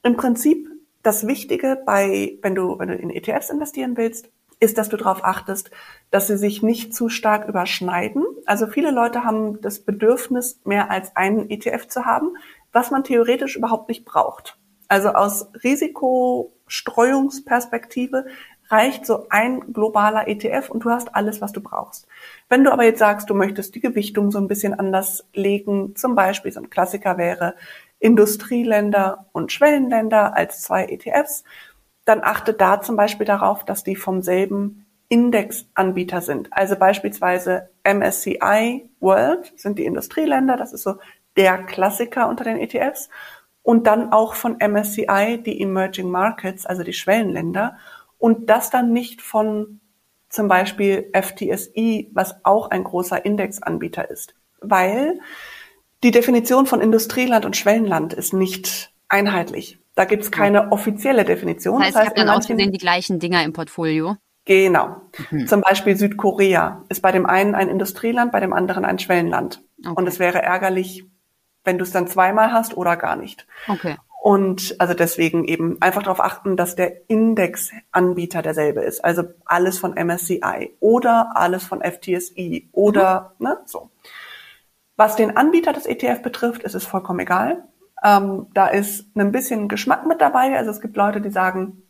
Im 0.04 0.17
Prinzip 0.17 0.67
das 1.02 1.28
Wichtige 1.28 1.82
bei, 1.86 2.38
wenn 2.41 2.56
du, 2.56 2.78
wenn 2.78 2.89
du 2.89 2.95
in 2.95 3.10
ETFs 3.10 3.49
investieren 3.49 3.95
willst, 3.95 4.30
ist, 4.60 4.78
dass 4.78 4.89
du 4.89 4.97
darauf 4.97 5.23
achtest, 5.23 5.71
dass 6.12 6.28
sie 6.28 6.38
sich 6.38 6.62
nicht 6.62 6.93
zu 6.93 7.08
stark 7.08 7.47
überschneiden. 7.47 8.26
Also 8.45 8.67
viele 8.67 8.91
Leute 8.91 9.23
haben 9.23 9.62
das 9.62 9.80
Bedürfnis, 9.80 10.60
mehr 10.65 10.91
als 10.91 11.15
einen 11.15 11.49
ETF 11.49 11.88
zu 11.88 12.04
haben, 12.04 12.36
was 12.73 12.91
man 12.91 13.06
theoretisch 13.06 13.56
überhaupt 13.56 13.88
nicht 13.88 14.04
braucht. 14.04 14.58
Also 14.93 15.10
aus 15.10 15.49
Risikostreuungsperspektive 15.63 18.25
reicht 18.67 19.08
so 19.08 19.25
ein 19.32 19.73
globaler 19.73 20.27
ETF 20.27 20.69
und 20.69 20.86
du 20.86 20.91
hast 20.91 21.15
alles, 21.15 21.41
was 21.41 21.51
du 21.51 21.62
brauchst. 21.62 22.06
Wenn 22.47 22.63
du 22.63 22.71
aber 22.71 22.84
jetzt 22.84 22.99
sagst, 22.99 23.27
du 23.27 23.34
möchtest 23.34 23.73
die 23.73 23.79
Gewichtung 23.79 24.29
so 24.29 24.38
ein 24.38 24.47
bisschen 24.47 24.75
anders 24.75 25.25
legen, 25.34 25.95
zum 25.95 26.13
Beispiel 26.13 26.51
so 26.51 26.60
ein 26.60 26.69
Klassiker 26.69 27.17
wäre 27.17 27.56
Industrieländer 27.97 29.25
und 29.32 29.51
Schwellenländer 29.51 30.38
als 30.38 30.62
zwei 30.62 30.86
ETFs, 30.86 31.43
dann 32.06 32.21
achte 32.21 32.53
da 32.53 32.79
zum 32.79 32.95
Beispiel 32.95 33.25
darauf, 33.25 33.65
dass 33.65 33.84
die 33.84 33.95
vom 33.95 34.21
selben 34.21 34.86
Indexanbieter 35.10 36.21
sind. 36.21 36.53
Also 36.53 36.75
beispielsweise 36.75 37.71
MSCI 37.84 38.88
World 38.99 39.53
sind 39.56 39.79
die 39.79 39.86
Industrieländer, 39.86 40.56
das 40.56 40.71
ist 40.71 40.84
so 40.84 40.99
der 41.36 41.63
Klassiker 41.63 42.29
unter 42.29 42.43
den 42.43 42.60
ETFs 42.60 43.10
und 43.63 43.88
dann 43.88 44.12
auch 44.12 44.36
von 44.36 44.58
MSCI 44.60 45.41
die 45.43 45.62
Emerging 45.62 46.12
Markets, 46.12 46.65
also 46.65 46.84
die 46.84 46.93
Schwellenländer 46.93 47.78
und 48.19 48.49
das 48.49 48.69
dann 48.69 48.93
nicht 48.93 49.21
von 49.21 49.80
zum 50.30 50.47
Beispiel 50.47 51.10
FTSI, 51.13 52.12
was 52.13 52.36
auch 52.43 52.69
ein 52.69 52.84
großer 52.84 53.26
Indexanbieter 53.26 54.10
ist, 54.10 54.36
weil 54.62 55.19
die 56.04 56.12
Definition 56.12 56.65
von 56.65 56.82
Industrieland 56.82 57.45
und 57.45 57.56
Schwellenland 57.56 58.13
ist 58.13 58.34
nicht 58.34 58.93
einheitlich. 59.08 59.80
Da 59.95 60.06
gibt's 60.06 60.32
keine 60.32 60.71
offizielle 60.71 61.23
Definition. 61.23 61.80
Das 61.80 61.88
heißt, 61.88 61.95
das 61.95 62.02
heißt 62.02 62.13
ich 62.13 62.19
habe 62.19 62.28
dann 62.28 62.36
auch 62.36 62.47
gesehen 62.47 62.71
die 62.71 62.78
gleichen 62.80 63.19
Dinger 63.19 63.43
im 63.43 63.54
Portfolio. 63.54 64.17
Genau. 64.45 64.97
Mhm. 65.30 65.47
Zum 65.47 65.62
Beispiel 65.62 65.95
Südkorea 65.95 66.84
ist 66.89 67.02
bei 67.02 67.12
dem 67.12 67.26
einen 67.26 67.56
ein 67.56 67.69
Industrieland, 67.69 68.32
bei 68.32 68.39
dem 68.39 68.52
anderen 68.52 68.84
ein 68.84 68.99
Schwellenland. 68.99 69.62
Okay. 69.80 69.93
Und 69.95 70.08
es 70.08 70.19
wäre 70.19 70.41
ärgerlich, 70.41 71.06
wenn 71.63 71.78
du 71.78 71.84
es 71.84 71.91
dann 71.91 72.08
zweimal 72.08 72.52
hast 72.52 72.76
oder 72.78 72.97
gar 72.97 73.15
nicht. 73.15 73.47
Okay. 73.67 73.97
Und 74.23 74.76
also 74.80 74.93
deswegen 74.93 75.43
eben 75.43 75.82
einfach 75.82 76.04
darauf 76.04 76.21
achten, 76.21 76.56
dass 76.56 76.76
der 76.78 77.10
Indexanbieter 77.10 78.41
derselbe 78.41 78.80
ist. 78.80 79.04
Also 79.04 79.23
alles 79.43 79.80
von 79.80 79.95
MSCI 79.95 80.78
oder 80.80 81.36
alles 81.36 81.65
von 81.65 81.82
FTSI 81.82 82.69
oder 82.71 83.34
mhm. 83.39 83.47
ne, 83.47 83.58
so. 83.65 83.89
Was 84.95 85.17
den 85.17 85.36
Anbieter 85.36 85.73
des 85.73 85.88
ETF 85.88 86.21
betrifft, 86.21 86.63
ist 86.63 86.73
es 86.73 86.86
vollkommen 86.86 87.19
egal. 87.19 87.65
Ähm, 88.02 88.47
da 88.54 88.67
ist 88.67 89.13
ein 89.17 89.34
bisschen 89.34 89.67
Geschmack 89.67 90.06
mit 90.06 90.21
dabei. 90.21 90.58
Also 90.58 90.71
es 90.71 90.80
gibt 90.80 90.95
Leute, 90.95 91.19
die 91.19 91.30
sagen, 91.30 91.82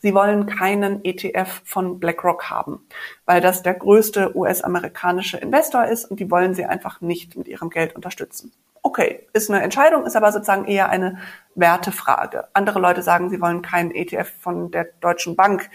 sie 0.00 0.12
wollen 0.12 0.46
keinen 0.46 1.04
ETF 1.04 1.62
von 1.64 2.00
BlackRock 2.00 2.50
haben, 2.50 2.84
weil 3.26 3.40
das 3.40 3.62
der 3.62 3.74
größte 3.74 4.36
US-amerikanische 4.36 5.36
Investor 5.36 5.84
ist 5.84 6.06
und 6.06 6.18
die 6.18 6.32
wollen 6.32 6.54
sie 6.54 6.64
einfach 6.64 7.00
nicht 7.00 7.36
mit 7.36 7.46
ihrem 7.46 7.70
Geld 7.70 7.94
unterstützen. 7.94 8.52
Okay, 8.82 9.26
ist 9.32 9.50
eine 9.50 9.62
Entscheidung, 9.62 10.06
ist 10.06 10.16
aber 10.16 10.32
sozusagen 10.32 10.64
eher 10.64 10.88
eine 10.88 11.18
Wertefrage. 11.54 12.48
Andere 12.54 12.80
Leute 12.80 13.02
sagen, 13.02 13.28
sie 13.28 13.40
wollen 13.40 13.62
keinen 13.62 13.90
ETF 13.90 14.32
von 14.40 14.70
der 14.70 14.84
Deutschen 15.00 15.36
Bank 15.36 15.70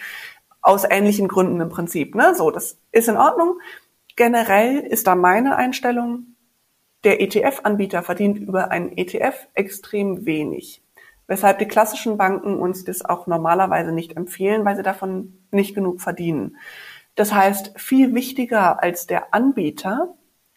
aus 0.62 0.84
ähnlichen 0.90 1.28
Gründen 1.28 1.62
im 1.62 1.70
Prinzip. 1.70 2.16
Ne? 2.16 2.34
So, 2.36 2.50
das 2.50 2.80
ist 2.92 3.08
in 3.08 3.18
Ordnung. 3.18 3.60
Generell 4.16 4.80
ist 4.80 5.08
da 5.08 5.16
meine 5.16 5.56
Einstellung, 5.58 6.36
der 7.04 7.22
ETF-Anbieter 7.22 8.02
verdient 8.02 8.40
über 8.40 8.72
einen 8.72 8.98
ETF 8.98 9.48
extrem 9.54 10.26
wenig, 10.26 10.82
weshalb 11.28 11.60
die 11.60 11.68
klassischen 11.68 12.18
Banken 12.18 12.58
uns 12.58 12.84
das 12.84 13.06
auch 13.06 13.28
normalerweise 13.28 13.92
nicht 13.92 14.18
empfehlen, 14.18 14.66
weil 14.66 14.76
sie 14.76 14.82
davon 14.82 15.46
nicht 15.52 15.76
genug 15.76 16.02
verdienen. 16.02 16.58
Das 17.14 17.32
heißt, 17.32 17.80
viel 17.80 18.16
wichtiger 18.16 18.82
als 18.82 19.06
der 19.06 19.36
Anbieter 19.36 20.16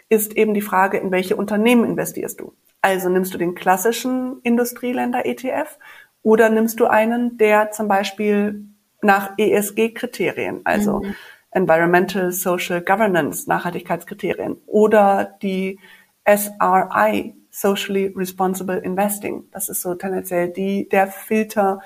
ist 0.09 0.37
eben 0.37 0.55
die 0.55 0.63
Frage, 0.63 0.99
in 0.99 1.11
welche 1.11 1.37
Unternehmen 1.37 1.85
investierst 1.85 2.41
du? 2.41 2.55
Also 2.81 3.09
nimmst 3.09 3.35
du 3.35 3.39
den 3.39 3.55
klassischen 3.55 4.41
Industrieländer-ETF 4.43 5.79
oder 6.23 6.49
nimmst 6.49 6.81
du 6.81 6.87
einen, 6.87 7.37
der 7.39 7.71
zum 7.71 7.89
Beispiel 7.89 8.65
nach 9.03 9.33
ESG-Kriterien, 9.39 10.63
also 10.65 11.01
mhm. 11.01 11.15
Environmental 11.51 12.31
Social 12.33 12.81
Governance, 12.83 13.49
Nachhaltigkeitskriterien 13.49 14.59
oder 14.67 15.37
die 15.43 15.79
SRI, 16.27 17.35
Socially 17.51 18.13
Responsible 18.15 18.79
Investing. 18.79 19.45
Das 19.51 19.69
ist 19.69 19.83
so 19.83 19.95
tendenziell 19.95 20.51
die, 20.51 20.89
der 20.89 21.09
Filter, 21.09 21.81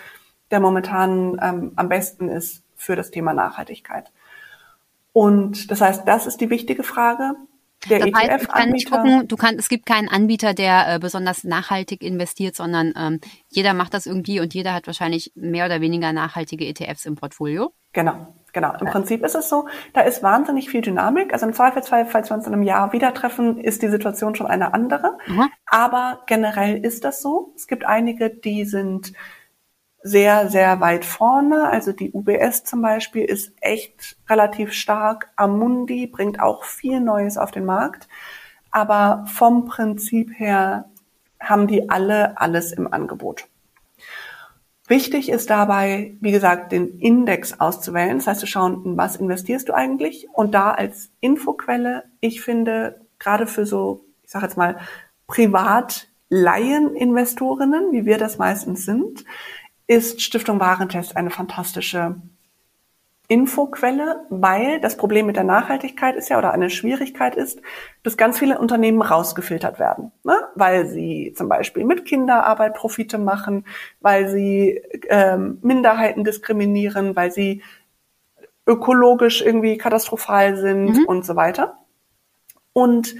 der 0.50 0.60
momentan 0.60 1.38
ähm, 1.40 1.72
am 1.76 1.88
besten 1.88 2.28
ist 2.28 2.64
für 2.76 2.96
das 2.96 3.10
Thema 3.10 3.32
Nachhaltigkeit. 3.32 4.12
Und 5.12 5.70
das 5.70 5.80
heißt, 5.80 6.06
das 6.06 6.26
ist 6.26 6.40
die 6.40 6.50
wichtige 6.50 6.82
Frage. 6.82 7.34
Der 7.88 7.98
das 7.98 8.10
heißt, 8.14 8.30
ETF 8.30 8.42
ich 8.42 8.48
kann 8.48 8.70
nicht 8.70 8.90
gucken, 8.90 9.28
du 9.28 9.36
kannst, 9.36 9.60
es 9.60 9.68
gibt 9.68 9.86
keinen 9.86 10.08
Anbieter, 10.08 10.54
der 10.54 10.94
äh, 10.94 10.98
besonders 10.98 11.44
nachhaltig 11.44 12.02
investiert, 12.02 12.54
sondern 12.54 12.92
ähm, 12.96 13.20
jeder 13.48 13.74
macht 13.74 13.94
das 13.94 14.06
irgendwie 14.06 14.40
und 14.40 14.54
jeder 14.54 14.72
hat 14.74 14.86
wahrscheinlich 14.86 15.32
mehr 15.34 15.66
oder 15.66 15.80
weniger 15.80 16.12
nachhaltige 16.12 16.66
ETFs 16.66 17.06
im 17.06 17.16
Portfolio. 17.16 17.72
Genau. 17.92 18.34
Genau, 18.54 18.74
im 18.78 18.86
Prinzip 18.86 19.24
ist 19.24 19.34
es 19.34 19.48
so, 19.48 19.66
da 19.94 20.02
ist 20.02 20.22
wahnsinnig 20.22 20.68
viel 20.68 20.82
Dynamik. 20.82 21.32
Also 21.32 21.46
im 21.46 21.54
Zweifelsfall, 21.54 22.04
falls 22.04 22.30
wir 22.30 22.36
uns 22.36 22.46
in 22.46 22.52
einem 22.52 22.62
Jahr 22.62 22.92
wieder 22.92 23.14
treffen, 23.14 23.56
ist 23.56 23.80
die 23.80 23.88
Situation 23.88 24.34
schon 24.34 24.46
eine 24.46 24.74
andere. 24.74 25.16
Mhm. 25.26 25.48
Aber 25.64 26.20
generell 26.26 26.84
ist 26.84 27.04
das 27.04 27.22
so. 27.22 27.54
Es 27.56 27.66
gibt 27.66 27.86
einige, 27.86 28.28
die 28.28 28.66
sind 28.66 29.14
sehr, 30.02 30.48
sehr 30.48 30.80
weit 30.80 31.04
vorne. 31.04 31.68
Also 31.68 31.92
die 31.92 32.12
UBS 32.12 32.64
zum 32.64 32.82
Beispiel 32.82 33.24
ist 33.24 33.52
echt 33.60 34.16
relativ 34.28 34.72
stark. 34.72 35.30
Amundi 35.36 36.06
bringt 36.06 36.40
auch 36.40 36.64
viel 36.64 37.00
Neues 37.00 37.38
auf 37.38 37.50
den 37.50 37.64
Markt. 37.64 38.08
Aber 38.70 39.24
vom 39.26 39.66
Prinzip 39.66 40.38
her 40.38 40.86
haben 41.38 41.66
die 41.66 41.90
alle 41.90 42.40
alles 42.40 42.72
im 42.72 42.92
Angebot. 42.92 43.46
Wichtig 44.88 45.30
ist 45.30 45.48
dabei, 45.48 46.16
wie 46.20 46.32
gesagt, 46.32 46.72
den 46.72 46.98
Index 46.98 47.60
auszuwählen. 47.60 48.18
Das 48.18 48.26
heißt, 48.26 48.40
zu 48.40 48.46
schauen, 48.46 48.84
in 48.84 48.96
was 48.96 49.14
investierst 49.16 49.68
du 49.68 49.74
eigentlich? 49.74 50.26
Und 50.32 50.54
da 50.54 50.72
als 50.72 51.10
Infoquelle, 51.20 52.04
ich 52.20 52.42
finde, 52.42 53.00
gerade 53.18 53.46
für 53.46 53.64
so, 53.64 54.04
ich 54.22 54.30
sage 54.30 54.46
jetzt 54.46 54.56
mal, 54.56 54.78
Privat-Laien-Investorinnen, 55.28 57.92
wie 57.92 58.04
wir 58.04 58.18
das 58.18 58.38
meistens 58.38 58.84
sind, 58.84 59.24
ist 59.86 60.22
Stiftung 60.22 60.60
Warentest 60.60 61.16
eine 61.16 61.30
fantastische 61.30 62.16
Infoquelle, 63.28 64.26
weil 64.28 64.80
das 64.80 64.96
Problem 64.96 65.26
mit 65.26 65.36
der 65.36 65.44
Nachhaltigkeit 65.44 66.16
ist 66.16 66.28
ja 66.28 66.36
oder 66.36 66.52
eine 66.52 66.68
Schwierigkeit 66.68 67.34
ist, 67.34 67.62
dass 68.02 68.16
ganz 68.16 68.38
viele 68.38 68.58
Unternehmen 68.58 69.00
rausgefiltert 69.00 69.78
werden, 69.78 70.12
ne? 70.22 70.36
weil 70.54 70.86
sie 70.86 71.32
zum 71.34 71.48
Beispiel 71.48 71.84
mit 71.84 72.04
Kinderarbeit 72.04 72.74
Profite 72.74 73.16
machen, 73.16 73.64
weil 74.00 74.28
sie 74.28 74.82
ähm, 75.08 75.58
Minderheiten 75.62 76.24
diskriminieren, 76.24 77.16
weil 77.16 77.30
sie 77.30 77.62
ökologisch 78.66 79.40
irgendwie 79.40 79.78
katastrophal 79.78 80.56
sind 80.56 80.98
mhm. 80.98 81.04
und 81.06 81.24
so 81.24 81.36
weiter. 81.36 81.78
Und 82.74 83.14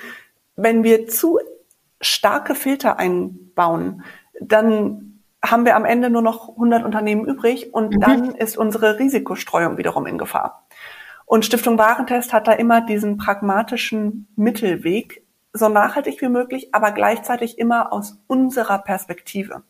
wenn 0.56 0.84
wir 0.84 1.06
zu 1.08 1.38
starke 2.00 2.54
Filter 2.54 2.98
einbauen, 2.98 4.04
dann 4.40 5.11
haben 5.44 5.64
wir 5.64 5.76
am 5.76 5.84
Ende 5.84 6.08
nur 6.08 6.22
noch 6.22 6.50
100 6.50 6.84
Unternehmen 6.84 7.26
übrig 7.26 7.74
und 7.74 7.94
mhm. 7.94 8.00
dann 8.00 8.34
ist 8.34 8.56
unsere 8.56 8.98
Risikostreuung 8.98 9.76
wiederum 9.76 10.06
in 10.06 10.18
Gefahr. 10.18 10.66
Und 11.26 11.44
Stiftung 11.44 11.78
Warentest 11.78 12.32
hat 12.32 12.46
da 12.46 12.52
immer 12.52 12.80
diesen 12.80 13.16
pragmatischen 13.16 14.28
Mittelweg, 14.36 15.24
so 15.52 15.68
nachhaltig 15.68 16.20
wie 16.20 16.28
möglich, 16.28 16.74
aber 16.74 16.92
gleichzeitig 16.92 17.58
immer 17.58 17.92
aus 17.92 18.18
unserer 18.26 18.78
Perspektive. 18.78 19.62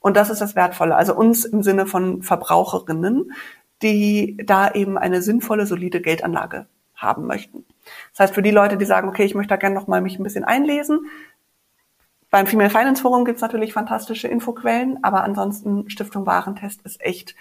Und 0.00 0.16
das 0.16 0.30
ist 0.30 0.40
das 0.40 0.54
Wertvolle, 0.54 0.94
also 0.94 1.14
uns 1.14 1.44
im 1.44 1.62
Sinne 1.62 1.86
von 1.86 2.22
Verbraucherinnen, 2.22 3.32
die 3.82 4.36
da 4.44 4.70
eben 4.72 4.98
eine 4.98 5.22
sinnvolle, 5.22 5.66
solide 5.66 6.00
Geldanlage 6.00 6.66
haben 6.94 7.26
möchten. 7.26 7.64
Das 8.12 8.20
heißt, 8.20 8.34
für 8.34 8.42
die 8.42 8.50
Leute, 8.50 8.76
die 8.76 8.84
sagen, 8.84 9.08
okay, 9.08 9.24
ich 9.24 9.34
möchte 9.34 9.50
da 9.50 9.56
gerne 9.56 9.74
noch 9.74 9.86
mal 9.86 10.00
mich 10.00 10.18
ein 10.18 10.24
bisschen 10.24 10.44
einlesen, 10.44 11.06
beim 12.30 12.46
Female 12.46 12.70
Finance 12.70 13.02
Forum 13.02 13.24
gibt's 13.24 13.42
natürlich 13.42 13.72
fantastische 13.72 14.28
Infoquellen, 14.28 15.02
aber 15.02 15.24
ansonsten 15.24 15.88
Stiftung 15.88 16.26
Warentest 16.26 16.82
ist 16.82 17.00
echt 17.00 17.34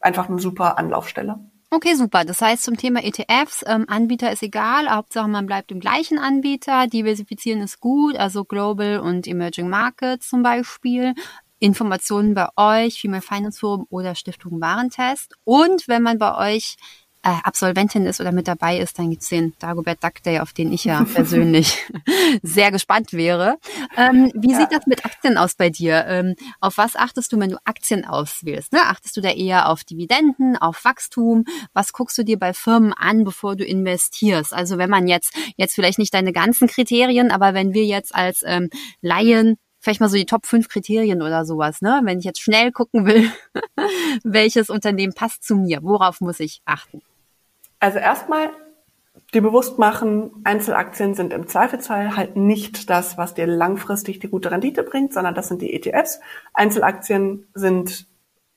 einfach 0.00 0.28
eine 0.28 0.38
super 0.40 0.78
Anlaufstelle. 0.78 1.38
Okay, 1.70 1.94
super. 1.94 2.26
Das 2.26 2.42
heißt 2.42 2.64
zum 2.64 2.76
Thema 2.76 3.02
ETFs, 3.02 3.64
ähm, 3.66 3.86
Anbieter 3.88 4.30
ist 4.30 4.42
egal, 4.42 4.90
Hauptsache 4.90 5.28
man 5.28 5.46
bleibt 5.46 5.72
im 5.72 5.80
gleichen 5.80 6.18
Anbieter, 6.18 6.86
diversifizieren 6.86 7.62
ist 7.62 7.80
gut, 7.80 8.16
also 8.16 8.44
Global 8.44 8.98
und 8.98 9.26
Emerging 9.26 9.70
Markets 9.70 10.28
zum 10.28 10.42
Beispiel. 10.42 11.14
Informationen 11.60 12.34
bei 12.34 12.48
euch, 12.56 13.00
Female 13.00 13.22
Finance 13.22 13.60
Forum 13.60 13.86
oder 13.88 14.16
Stiftung 14.16 14.60
Warentest. 14.60 15.34
Und 15.44 15.88
wenn 15.88 16.02
man 16.02 16.18
bei 16.18 16.54
euch 16.54 16.76
äh, 17.22 17.30
Absolventin 17.44 18.04
ist 18.04 18.20
oder 18.20 18.32
mit 18.32 18.48
dabei 18.48 18.78
ist, 18.78 18.98
dann 18.98 19.10
gibt's 19.10 19.28
den 19.28 19.54
Dagobert 19.58 20.02
Duck 20.02 20.22
Day, 20.24 20.40
auf 20.40 20.52
den 20.52 20.72
ich 20.72 20.84
ja 20.84 21.04
persönlich 21.14 21.78
sehr 22.42 22.70
gespannt 22.72 23.12
wäre. 23.12 23.56
Ähm, 23.96 24.32
wie 24.34 24.52
ja. 24.52 24.60
sieht 24.60 24.72
das 24.72 24.86
mit 24.86 25.04
Aktien 25.04 25.38
aus 25.38 25.54
bei 25.54 25.70
dir? 25.70 26.04
Ähm, 26.06 26.34
auf 26.60 26.78
was 26.78 26.96
achtest 26.96 27.32
du, 27.32 27.38
wenn 27.38 27.50
du 27.50 27.58
Aktien 27.64 28.04
auswählst? 28.04 28.72
Ne? 28.72 28.80
Achtest 28.82 29.16
du 29.16 29.20
da 29.20 29.30
eher 29.30 29.68
auf 29.68 29.84
Dividenden, 29.84 30.56
auf 30.56 30.84
Wachstum? 30.84 31.44
Was 31.72 31.92
guckst 31.92 32.18
du 32.18 32.24
dir 32.24 32.38
bei 32.38 32.52
Firmen 32.52 32.92
an, 32.92 33.24
bevor 33.24 33.54
du 33.56 33.64
investierst? 33.64 34.52
Also 34.52 34.78
wenn 34.78 34.90
man 34.90 35.06
jetzt, 35.06 35.34
jetzt 35.56 35.74
vielleicht 35.74 35.98
nicht 35.98 36.14
deine 36.14 36.32
ganzen 36.32 36.66
Kriterien, 36.66 37.30
aber 37.30 37.54
wenn 37.54 37.72
wir 37.72 37.84
jetzt 37.84 38.14
als 38.14 38.42
ähm, 38.44 38.68
Laien 39.00 39.58
vielleicht 39.78 40.00
mal 40.00 40.08
so 40.08 40.16
die 40.16 40.26
Top 40.26 40.46
5 40.46 40.68
Kriterien 40.68 41.22
oder 41.22 41.44
sowas, 41.44 41.82
ne? 41.82 42.00
Wenn 42.04 42.20
ich 42.20 42.24
jetzt 42.24 42.40
schnell 42.40 42.70
gucken 42.70 43.04
will, 43.04 43.30
welches 44.22 44.70
Unternehmen 44.70 45.12
passt 45.12 45.42
zu 45.42 45.56
mir, 45.56 45.80
worauf 45.82 46.20
muss 46.20 46.38
ich 46.38 46.62
achten? 46.64 47.02
Also 47.82 47.98
erstmal 47.98 48.50
dir 49.34 49.42
bewusst 49.42 49.76
machen, 49.76 50.30
Einzelaktien 50.44 51.14
sind 51.14 51.32
im 51.32 51.48
Zweifelsfall 51.48 52.16
halt 52.16 52.36
nicht 52.36 52.88
das, 52.88 53.18
was 53.18 53.34
dir 53.34 53.48
langfristig 53.48 54.20
die 54.20 54.28
gute 54.28 54.52
Rendite 54.52 54.84
bringt, 54.84 55.12
sondern 55.12 55.34
das 55.34 55.48
sind 55.48 55.62
die 55.62 55.74
ETFs. 55.74 56.20
Einzelaktien 56.54 57.48
sind 57.54 58.06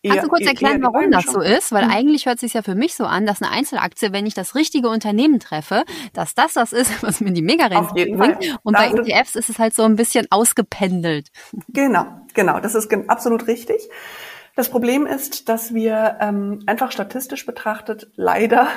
Kannst 0.07 0.23
du 0.23 0.27
kurz 0.27 0.45
erklären, 0.45 0.83
warum 0.83 1.09
das 1.09 1.25
so 1.25 1.41
ist? 1.41 1.71
Weil 1.71 1.85
mhm. 1.85 1.91
eigentlich 1.91 2.27
hört 2.27 2.35
es 2.35 2.41
sich 2.41 2.53
ja 2.53 2.61
für 2.61 2.75
mich 2.75 2.93
so 2.93 3.05
an, 3.05 3.25
dass 3.25 3.41
eine 3.41 3.51
Einzelaktie, 3.51 4.13
wenn 4.13 4.27
ich 4.27 4.35
das 4.35 4.53
richtige 4.53 4.89
Unternehmen 4.89 5.39
treffe, 5.39 5.83
dass 6.13 6.35
das 6.35 6.53
das 6.53 6.71
ist, 6.71 6.91
was 7.01 7.19
mir 7.19 7.31
die 7.31 7.41
Mega-Rendite 7.41 8.15
bringt. 8.15 8.59
Und 8.61 8.77
bei 8.77 8.91
ETFs 8.91 9.33
ist 9.33 9.49
es 9.49 9.57
halt 9.57 9.73
so 9.73 9.81
ein 9.81 9.95
bisschen 9.95 10.27
ausgependelt. 10.29 11.29
Genau, 11.69 12.05
genau. 12.35 12.59
Das 12.59 12.75
ist 12.75 12.93
absolut 13.07 13.47
richtig. 13.47 13.89
Das 14.55 14.69
Problem 14.69 15.05
ist, 15.05 15.49
dass 15.49 15.73
wir 15.73 16.17
ähm, 16.21 16.63
einfach 16.65 16.91
statistisch 16.91 17.45
betrachtet 17.45 18.07
leider 18.15 18.67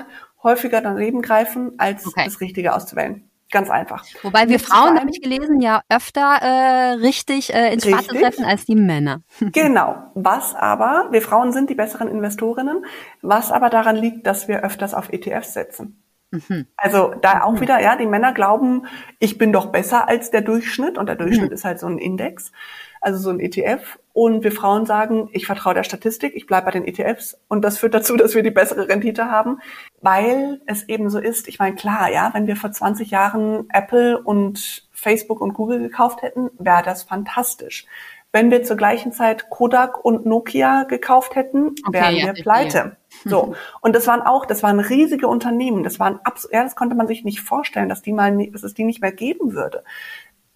häufiger 0.43 0.81
daneben 0.81 1.23
greifen, 1.23 1.73
als 1.79 2.07
okay. 2.07 2.25
das 2.25 2.41
Richtige 2.41 2.75
auszuwählen. 2.75 3.29
Ganz 3.51 3.71
einfach. 3.71 4.05
Wobei 4.23 4.49
wir 4.49 4.61
Frauen, 4.61 5.01
habe 5.01 5.09
ich 5.11 5.23
gelesen, 5.23 5.61
ja 5.63 5.81
öfter 5.89 6.37
äh, 6.43 6.93
richtig 7.01 7.55
äh, 7.55 7.73
ins 7.73 7.87
Schwarze 7.87 8.15
treffen 8.15 8.45
als 8.45 8.67
die 8.67 8.75
Männer. 8.75 9.23
genau. 9.53 10.11
Was 10.15 10.55
aber, 10.55 11.09
wir 11.13 11.23
Frauen 11.23 11.53
sind 11.53 11.71
die 11.71 11.75
besseren 11.75 12.09
Investorinnen, 12.09 12.85
was 13.23 13.51
aber 13.51 13.71
daran 13.71 13.97
liegt, 13.97 14.27
dass 14.27 14.49
wir 14.49 14.63
öfters 14.65 14.93
auf 14.93 15.11
ETFs 15.11 15.55
setzen. 15.55 16.03
Mhm. 16.31 16.67
Also 16.77 17.15
da 17.23 17.43
auch 17.43 17.53
mhm. 17.53 17.61
wieder, 17.61 17.81
ja, 17.81 17.97
die 17.97 18.07
Männer 18.07 18.35
glauben, 18.35 18.87
ich 19.19 19.39
bin 19.39 19.51
doch 19.51 19.67
besser 19.67 20.09
als 20.09 20.31
der 20.31 20.43
Durchschnitt 20.43 20.99
und 20.99 21.07
der 21.07 21.17
Durchschnitt 21.17 21.49
mhm. 21.49 21.55
ist 21.55 21.65
halt 21.65 21.81
so 21.81 21.87
ein 21.87 21.97
Index 21.97 22.53
also 23.01 23.19
so 23.19 23.31
ein 23.31 23.41
ETF. 23.41 23.99
Und 24.13 24.43
wir 24.43 24.53
Frauen 24.53 24.85
sagen, 24.85 25.29
ich 25.33 25.47
vertraue 25.47 25.75
der 25.75 25.85
Statistik, 25.85 26.35
ich 26.35 26.47
bleibe 26.47 26.67
bei 26.67 26.71
den 26.73 26.85
ETFs. 26.85 27.39
Und 27.49 27.63
das 27.63 27.79
führt 27.79 27.95
dazu, 27.95 28.17
dass 28.19 28.35
wir 28.35 28.43
die 28.43 28.51
bessere 28.51 28.89
Rendite 28.89 29.31
haben, 29.31 29.61
weil 30.01 30.61
es 30.67 30.89
eben 30.89 31.11
so 31.11 31.19
ist. 31.19 31.49
Ich 31.49 31.59
meine, 31.59 31.77
klar, 31.77 32.11
ja, 32.11 32.31
wenn 32.35 32.47
wir 32.47 32.57
vor 32.57 32.73
20 32.73 33.11
Jahren 33.11 33.69
Apple 33.73 34.21
und 34.21 34.89
Facebook 34.93 35.41
und 35.41 35.55
Google 35.55 35.79
gekauft 35.79 36.23
hätten, 36.23 36.51
wäre 36.59 36.83
das 36.83 37.05
fantastisch. 37.05 37.87
Wenn 38.31 38.51
wir 38.51 38.63
zur 38.63 38.77
gleichen 38.77 39.13
Zeit 39.13 39.49
Kodak 39.49 40.05
und 40.05 40.27
Nokia 40.27 40.83
gekauft 40.83 41.35
hätten, 41.35 41.69
okay, 41.87 41.93
wären 41.93 42.17
ja, 42.17 42.27
wir 42.27 42.33
pleite. 42.35 42.97
So. 43.25 43.55
Und 43.81 43.97
das 43.97 44.07
waren 44.07 44.21
auch, 44.21 44.45
das 44.45 44.63
waren 44.63 44.79
riesige 44.79 45.29
Unternehmen. 45.29 45.83
Das 45.83 45.99
waren 45.99 46.21
absolut, 46.25 46.53
ja, 46.53 46.63
das 46.63 46.77
konnte 46.77 46.95
man 46.95 47.09
sich 47.09 47.25
nicht 47.25 47.41
vorstellen, 47.41 47.89
dass 47.89 48.03
die 48.03 48.13
mal, 48.13 48.49
dass 48.53 48.63
es 48.63 48.75
die 48.75 48.85
nicht 48.85 49.01
mehr 49.01 49.13
geben 49.13 49.55
würde. 49.55 49.83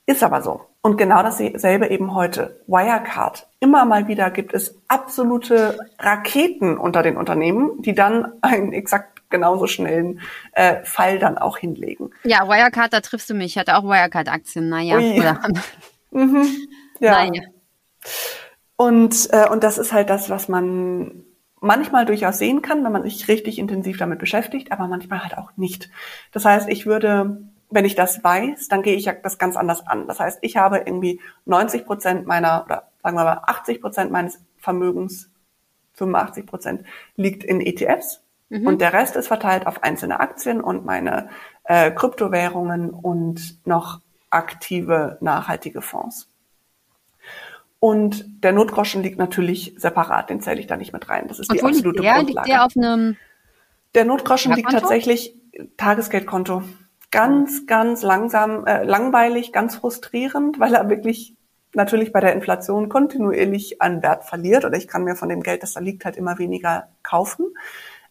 Ist 0.07 0.23
aber 0.23 0.43
so. 0.43 0.63
Und 0.83 0.97
genau 0.97 1.23
dasselbe 1.23 1.89
eben 1.89 2.15
heute. 2.15 2.61
Wirecard. 2.67 3.47
Immer 3.61 3.85
mal 3.85 4.09
wieder 4.09 4.31
gibt 4.31 4.53
es 4.53 4.81
absolute 4.89 5.79
Raketen 5.99 6.77
unter 6.77 7.05
den 7.05 7.17
Unternehmen, 7.17 7.81
die 7.83 7.95
dann 7.95 8.33
einen 8.43 8.73
exakt 8.73 9.23
genauso 9.31 9.69
schnellen 9.69 10.21
äh, 10.53 10.85
Fall 10.85 11.19
dann 11.19 11.39
auch 11.39 11.57
hinlegen. 11.57 12.11
Ja, 12.25 12.49
Wirecard, 12.49 12.93
da 12.93 13.01
triffst 13.01 13.31
du 13.31 13.35
mich. 13.35 13.53
Ich 13.53 13.59
hatte 13.59 13.77
auch 13.77 13.85
Wirecard-Aktien. 13.85 14.69
Naja. 14.69 14.99
Oder? 14.99 15.41
mhm. 16.11 16.47
Ja. 16.99 17.25
Naja. 17.25 17.43
Und, 18.77 19.29
äh, 19.33 19.49
und 19.49 19.63
das 19.63 19.79
ist 19.79 19.93
halt 19.93 20.11
das, 20.11 20.31
was 20.31 20.49
man 20.49 21.25
manchmal 21.61 22.05
durchaus 22.05 22.39
sehen 22.39 22.61
kann, 22.61 22.85
wenn 22.85 22.93
man 22.93 23.05
sich 23.05 23.29
richtig 23.29 23.59
intensiv 23.59 23.97
damit 23.99 24.19
beschäftigt, 24.19 24.73
aber 24.73 24.89
manchmal 24.89 25.23
halt 25.23 25.39
auch 25.39 25.57
nicht. 25.57 25.89
Das 26.33 26.45
heißt, 26.45 26.69
ich 26.69 26.87
würde 26.87 27.43
wenn 27.73 27.85
ich 27.85 27.95
das 27.95 28.23
weiß, 28.23 28.69
dann 28.69 28.83
gehe 28.83 28.97
ich 28.97 29.07
ja 29.07 29.13
das 29.13 29.39
ganz 29.39 29.57
anders 29.57 29.87
an. 29.87 30.07
Das 30.07 30.21
heißt, 30.21 30.39
ich 30.43 30.57
habe 30.57 30.79
irgendwie 30.79 31.21
90 31.47 31.85
Prozent 31.85 32.27
meiner, 32.27 32.65
oder 32.65 32.89
sagen 33.03 33.17
wir 33.17 33.25
mal 33.25 33.43
80 33.47 33.81
Prozent 33.81 34.11
meines 34.11 34.41
Vermögens, 34.59 35.31
85 35.95 36.47
Prozent 36.47 36.87
liegt 37.17 37.45
in 37.45 37.61
ETFs 37.61 38.23
mhm. 38.49 38.67
und 38.67 38.81
der 38.81 38.93
Rest 38.93 39.17
ist 39.17 39.29
verteilt 39.29 39.67
auf 39.67 39.83
einzelne 39.83 40.21
Aktien 40.21 40.61
und 40.61 40.85
meine 40.85 41.29
äh, 41.65 41.91
Kryptowährungen 41.91 42.91
und 42.91 43.59
noch 43.67 44.01
aktive 44.31 45.19
nachhaltige 45.21 45.83
Fonds. 45.83 46.29
Und 47.79 48.45
der 48.45 48.53
Notgroschen 48.53 49.03
liegt 49.03 49.19
natürlich 49.19 49.75
separat, 49.77 50.31
den 50.31 50.41
zähle 50.41 50.61
ich 50.61 50.69
da 50.69 50.77
nicht 50.77 50.93
mit 50.93 51.09
rein. 51.09 51.27
Das 51.27 51.41
ist 51.41 51.51
und 51.51 51.59
die 51.59 51.65
absolute 51.65 52.01
liegt 52.01 52.05
der? 52.05 52.15
Grundlage. 52.15 52.47
Liegt 52.47 52.49
der 52.49 52.65
auf 52.65 52.77
einem 52.77 53.17
Der 53.95 54.05
Notgroschen 54.05 54.55
liegt 54.55 54.71
tatsächlich 54.71 55.35
Tagesgeldkonto 55.77 56.63
ganz, 57.13 57.67
ganz 57.67 58.03
langsam, 58.03 58.67
äh, 58.67 58.83
langweilig, 58.83 59.53
ganz 59.53 59.77
frustrierend, 59.77 60.59
weil 60.59 60.75
er 60.75 60.89
wirklich 60.89 61.37
natürlich 61.75 62.13
bei 62.13 62.21
der 62.21 62.35
Inflation 62.35 62.89
kontinuierlich 62.89 63.81
an 63.81 64.03
Wert 64.03 64.25
verliert 64.25 64.65
oder 64.65 64.77
ich 64.77 64.89
kann 64.89 65.05
mir 65.05 65.15
von 65.15 65.29
dem 65.29 65.43
Geld, 65.43 65.63
das 65.63 65.75
da 65.75 65.81
liegt, 65.81 66.05
halt 66.05 66.17
immer 66.17 66.39
weniger 66.39 66.89
kaufen. 67.03 67.47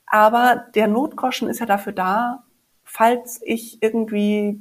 Aber 0.05 0.67
der 0.75 0.87
Notgroschen 0.87 1.49
ist 1.49 1.59
ja 1.59 1.65
dafür 1.65 1.93
da, 1.93 2.43
falls 2.83 3.41
ich 3.43 3.81
irgendwie 3.81 4.59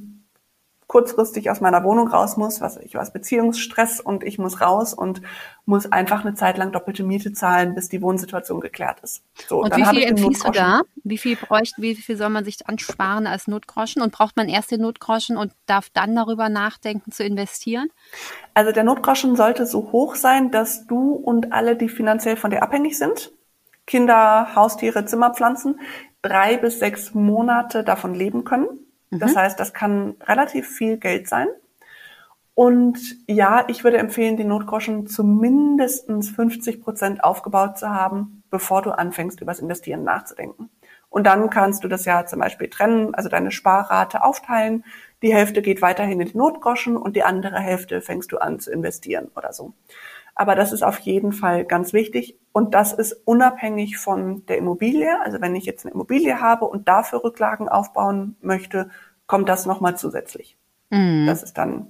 kurzfristig 0.90 1.48
aus 1.50 1.60
meiner 1.60 1.84
Wohnung 1.84 2.08
raus 2.08 2.36
muss, 2.36 2.60
was 2.60 2.76
ich 2.76 2.96
was 2.96 3.12
Beziehungsstress 3.12 4.00
und 4.00 4.24
ich 4.24 4.38
muss 4.38 4.60
raus 4.60 4.92
und 4.92 5.22
muss 5.64 5.92
einfach 5.92 6.24
eine 6.24 6.34
Zeit 6.34 6.58
lang 6.58 6.72
doppelte 6.72 7.04
Miete 7.04 7.32
zahlen, 7.32 7.76
bis 7.76 7.88
die 7.88 8.02
Wohnsituation 8.02 8.60
geklärt 8.60 8.98
ist. 9.04 9.22
So, 9.48 9.62
und 9.62 9.76
wie 9.76 9.84
viel 9.84 10.02
empfiehlst 10.02 10.48
du 10.48 10.50
da? 10.50 10.80
Wie 11.04 11.16
viel 11.16 11.36
bräuchte, 11.36 11.80
wie 11.80 11.94
viel 11.94 12.16
soll 12.16 12.30
man 12.30 12.44
sich 12.44 12.66
ansparen 12.66 13.28
als 13.28 13.46
Notgroschen 13.46 14.02
und 14.02 14.10
braucht 14.10 14.36
man 14.36 14.48
erst 14.48 14.72
den 14.72 14.80
Notgroschen 14.80 15.36
und 15.36 15.52
darf 15.66 15.90
dann 15.90 16.16
darüber 16.16 16.48
nachdenken 16.48 17.12
zu 17.12 17.22
investieren? 17.22 17.88
Also 18.54 18.72
der 18.72 18.82
Notgroschen 18.82 19.36
sollte 19.36 19.66
so 19.66 19.92
hoch 19.92 20.16
sein, 20.16 20.50
dass 20.50 20.88
du 20.88 21.12
und 21.12 21.52
alle, 21.52 21.76
die 21.76 21.88
finanziell 21.88 22.36
von 22.36 22.50
dir 22.50 22.64
abhängig 22.64 22.98
sind, 22.98 23.30
Kinder, 23.86 24.56
Haustiere, 24.56 25.04
Zimmerpflanzen, 25.04 25.78
drei 26.20 26.56
bis 26.56 26.80
sechs 26.80 27.14
Monate 27.14 27.84
davon 27.84 28.12
leben 28.12 28.42
können. 28.42 28.89
Das 29.10 29.34
mhm. 29.34 29.38
heißt, 29.38 29.60
das 29.60 29.72
kann 29.72 30.16
relativ 30.22 30.68
viel 30.68 30.96
Geld 30.96 31.28
sein. 31.28 31.48
Und 32.54 32.98
ja, 33.26 33.64
ich 33.68 33.84
würde 33.84 33.98
empfehlen, 33.98 34.36
die 34.36 34.44
Notgroschen 34.44 35.06
zumindest 35.06 36.08
50 36.08 36.82
Prozent 36.82 37.24
aufgebaut 37.24 37.78
zu 37.78 37.88
haben, 37.88 38.42
bevor 38.50 38.82
du 38.82 38.90
anfängst, 38.90 39.40
über 39.40 39.52
das 39.52 39.60
Investieren 39.60 40.04
nachzudenken. 40.04 40.68
Und 41.08 41.26
dann 41.26 41.50
kannst 41.50 41.82
du 41.82 41.88
das 41.88 42.04
ja 42.04 42.26
zum 42.26 42.38
Beispiel 42.38 42.68
trennen, 42.68 43.14
also 43.14 43.28
deine 43.28 43.50
Sparrate 43.50 44.22
aufteilen. 44.22 44.84
Die 45.22 45.34
Hälfte 45.34 45.62
geht 45.62 45.82
weiterhin 45.82 46.20
in 46.20 46.28
die 46.28 46.36
Notgroschen 46.36 46.96
und 46.96 47.16
die 47.16 47.24
andere 47.24 47.58
Hälfte 47.58 48.00
fängst 48.00 48.30
du 48.30 48.38
an 48.38 48.60
zu 48.60 48.70
investieren 48.70 49.30
oder 49.34 49.52
so. 49.52 49.72
Aber 50.40 50.54
das 50.54 50.72
ist 50.72 50.82
auf 50.82 50.98
jeden 51.00 51.32
Fall 51.32 51.66
ganz 51.66 51.92
wichtig 51.92 52.38
und 52.52 52.72
das 52.72 52.94
ist 52.94 53.12
unabhängig 53.26 53.98
von 53.98 54.46
der 54.46 54.56
Immobilie. 54.56 55.20
Also 55.20 55.42
wenn 55.42 55.54
ich 55.54 55.66
jetzt 55.66 55.84
eine 55.84 55.92
Immobilie 55.92 56.40
habe 56.40 56.64
und 56.64 56.88
dafür 56.88 57.22
Rücklagen 57.22 57.68
aufbauen 57.68 58.36
möchte, 58.40 58.88
kommt 59.26 59.50
das 59.50 59.66
nochmal 59.66 59.98
zusätzlich. 59.98 60.56
Mhm. 60.88 61.26
Das 61.26 61.42
ist 61.42 61.58
dann 61.58 61.88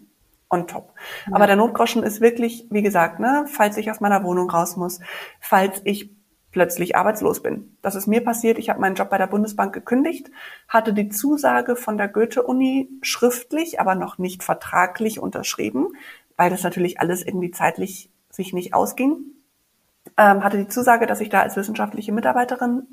on 0.50 0.66
top. 0.66 0.94
Ja. 1.28 1.36
Aber 1.36 1.46
der 1.46 1.54
Notgroschen 1.54 2.02
ist 2.02 2.20
wirklich, 2.20 2.66
wie 2.70 2.82
gesagt, 2.82 3.20
ne, 3.20 3.44
falls 3.46 3.76
ich 3.76 3.88
aus 3.88 4.00
meiner 4.00 4.24
Wohnung 4.24 4.50
raus 4.50 4.76
muss, 4.76 4.98
falls 5.38 5.80
ich 5.84 6.10
plötzlich 6.50 6.96
arbeitslos 6.96 7.44
bin. 7.44 7.76
Das 7.82 7.94
ist 7.94 8.08
mir 8.08 8.24
passiert. 8.24 8.58
Ich 8.58 8.68
habe 8.68 8.80
meinen 8.80 8.96
Job 8.96 9.10
bei 9.10 9.18
der 9.18 9.28
Bundesbank 9.28 9.72
gekündigt, 9.72 10.28
hatte 10.66 10.92
die 10.92 11.08
Zusage 11.08 11.76
von 11.76 11.96
der 11.96 12.08
Goethe-Uni 12.08 12.88
schriftlich, 13.02 13.78
aber 13.78 13.94
noch 13.94 14.18
nicht 14.18 14.42
vertraglich 14.42 15.20
unterschrieben, 15.20 15.90
weil 16.36 16.50
das 16.50 16.64
natürlich 16.64 16.98
alles 16.98 17.24
irgendwie 17.24 17.52
zeitlich 17.52 18.10
sich 18.30 18.52
nicht 18.52 18.74
ausging, 18.74 19.18
ähm, 20.16 20.42
hatte 20.42 20.58
die 20.58 20.68
Zusage, 20.68 21.06
dass 21.06 21.20
ich 21.20 21.28
da 21.28 21.42
als 21.42 21.56
wissenschaftliche 21.56 22.12
Mitarbeiterin 22.12 22.86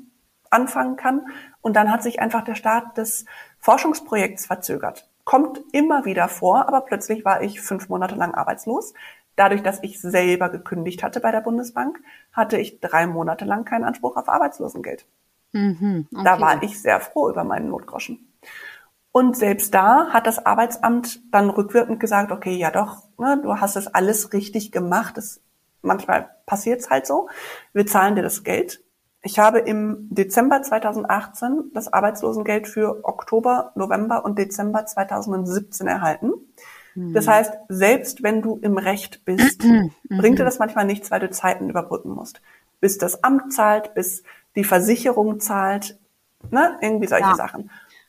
anfangen 0.50 0.96
kann. 0.96 1.26
Und 1.60 1.76
dann 1.76 1.90
hat 1.90 2.02
sich 2.02 2.20
einfach 2.20 2.42
der 2.42 2.54
Start 2.54 2.96
des 2.96 3.24
Forschungsprojekts 3.60 4.46
verzögert. 4.46 5.08
Kommt 5.24 5.60
immer 5.72 6.04
wieder 6.04 6.28
vor, 6.28 6.68
aber 6.68 6.80
plötzlich 6.82 7.24
war 7.24 7.42
ich 7.42 7.60
fünf 7.60 7.88
Monate 7.88 8.14
lang 8.14 8.34
arbeitslos. 8.34 8.94
Dadurch, 9.36 9.62
dass 9.62 9.82
ich 9.82 10.00
selber 10.00 10.48
gekündigt 10.48 11.02
hatte 11.02 11.20
bei 11.20 11.30
der 11.30 11.40
Bundesbank, 11.40 12.00
hatte 12.32 12.58
ich 12.58 12.80
drei 12.80 13.06
Monate 13.06 13.44
lang 13.44 13.64
keinen 13.64 13.84
Anspruch 13.84 14.16
auf 14.16 14.28
Arbeitslosengeld. 14.28 15.06
Mhm, 15.52 16.08
okay. 16.12 16.24
Da 16.24 16.40
war 16.40 16.62
ich 16.62 16.80
sehr 16.80 17.00
froh 17.00 17.28
über 17.28 17.44
meinen 17.44 17.68
Notgroschen. 17.68 18.27
Und 19.18 19.36
selbst 19.36 19.74
da 19.74 20.10
hat 20.10 20.28
das 20.28 20.46
Arbeitsamt 20.46 21.20
dann 21.32 21.50
rückwirkend 21.50 21.98
gesagt, 21.98 22.30
okay, 22.30 22.54
ja 22.54 22.70
doch, 22.70 23.02
ne, 23.18 23.40
du 23.42 23.56
hast 23.56 23.74
das 23.74 23.88
alles 23.88 24.32
richtig 24.32 24.70
gemacht. 24.70 25.16
Das, 25.16 25.40
manchmal 25.82 26.28
passiert 26.46 26.78
es 26.78 26.88
halt 26.88 27.04
so. 27.04 27.28
Wir 27.72 27.84
zahlen 27.84 28.14
dir 28.14 28.22
das 28.22 28.44
Geld. 28.44 28.80
Ich 29.20 29.40
habe 29.40 29.58
im 29.58 30.06
Dezember 30.08 30.62
2018 30.62 31.72
das 31.74 31.92
Arbeitslosengeld 31.92 32.68
für 32.68 33.04
Oktober, 33.04 33.72
November 33.74 34.24
und 34.24 34.38
Dezember 34.38 34.86
2017 34.86 35.88
erhalten. 35.88 36.34
Mhm. 36.94 37.12
Das 37.12 37.26
heißt, 37.26 37.54
selbst 37.68 38.22
wenn 38.22 38.40
du 38.40 38.60
im 38.62 38.78
Recht 38.78 39.24
bist, 39.24 39.64
mhm. 39.64 39.90
bringt 40.10 40.38
dir 40.38 40.44
das 40.44 40.60
manchmal 40.60 40.84
nichts, 40.84 41.10
weil 41.10 41.18
du 41.18 41.28
Zeiten 41.28 41.68
überbrücken 41.68 42.10
musst. 42.10 42.40
Bis 42.80 42.98
das 42.98 43.24
Amt 43.24 43.52
zahlt, 43.52 43.94
bis 43.94 44.22
die 44.54 44.62
Versicherung 44.62 45.40
zahlt, 45.40 45.98
ne, 46.52 46.78
irgendwie 46.80 47.08
solche 47.08 47.30
ja. 47.30 47.34
Sachen. 47.34 47.68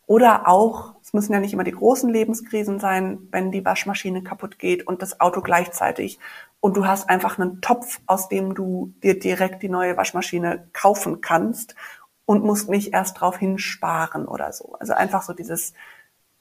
Oder 0.09 0.47
auch, 0.47 0.95
es 1.09 1.13
müssen 1.13 1.33
ja 1.33 1.39
nicht 1.39 1.53
immer 1.53 1.63
die 1.63 1.71
großen 1.71 2.07
Lebenskrisen 2.07 2.79
sein, 2.79 3.17
wenn 3.31 3.51
die 3.51 3.65
Waschmaschine 3.65 4.21
kaputt 4.21 4.59
geht 4.59 4.85
und 4.85 5.01
das 5.01 5.19
Auto 5.19 5.41
gleichzeitig. 5.41 6.19
Und 6.59 6.77
du 6.77 6.85
hast 6.85 7.09
einfach 7.09 7.39
einen 7.39 7.61
Topf, 7.61 7.99
aus 8.05 8.29
dem 8.29 8.53
du 8.53 8.93
dir 9.01 9.17
direkt 9.17 9.63
die 9.63 9.69
neue 9.69 9.97
Waschmaschine 9.97 10.67
kaufen 10.71 11.19
kannst 11.19 11.73
und 12.25 12.43
musst 12.43 12.69
nicht 12.69 12.93
erst 12.93 13.19
drauf 13.19 13.37
hinsparen 13.37 14.27
oder 14.27 14.53
so. 14.53 14.75
Also 14.79 14.93
einfach 14.93 15.23
so 15.23 15.33
dieses, 15.33 15.73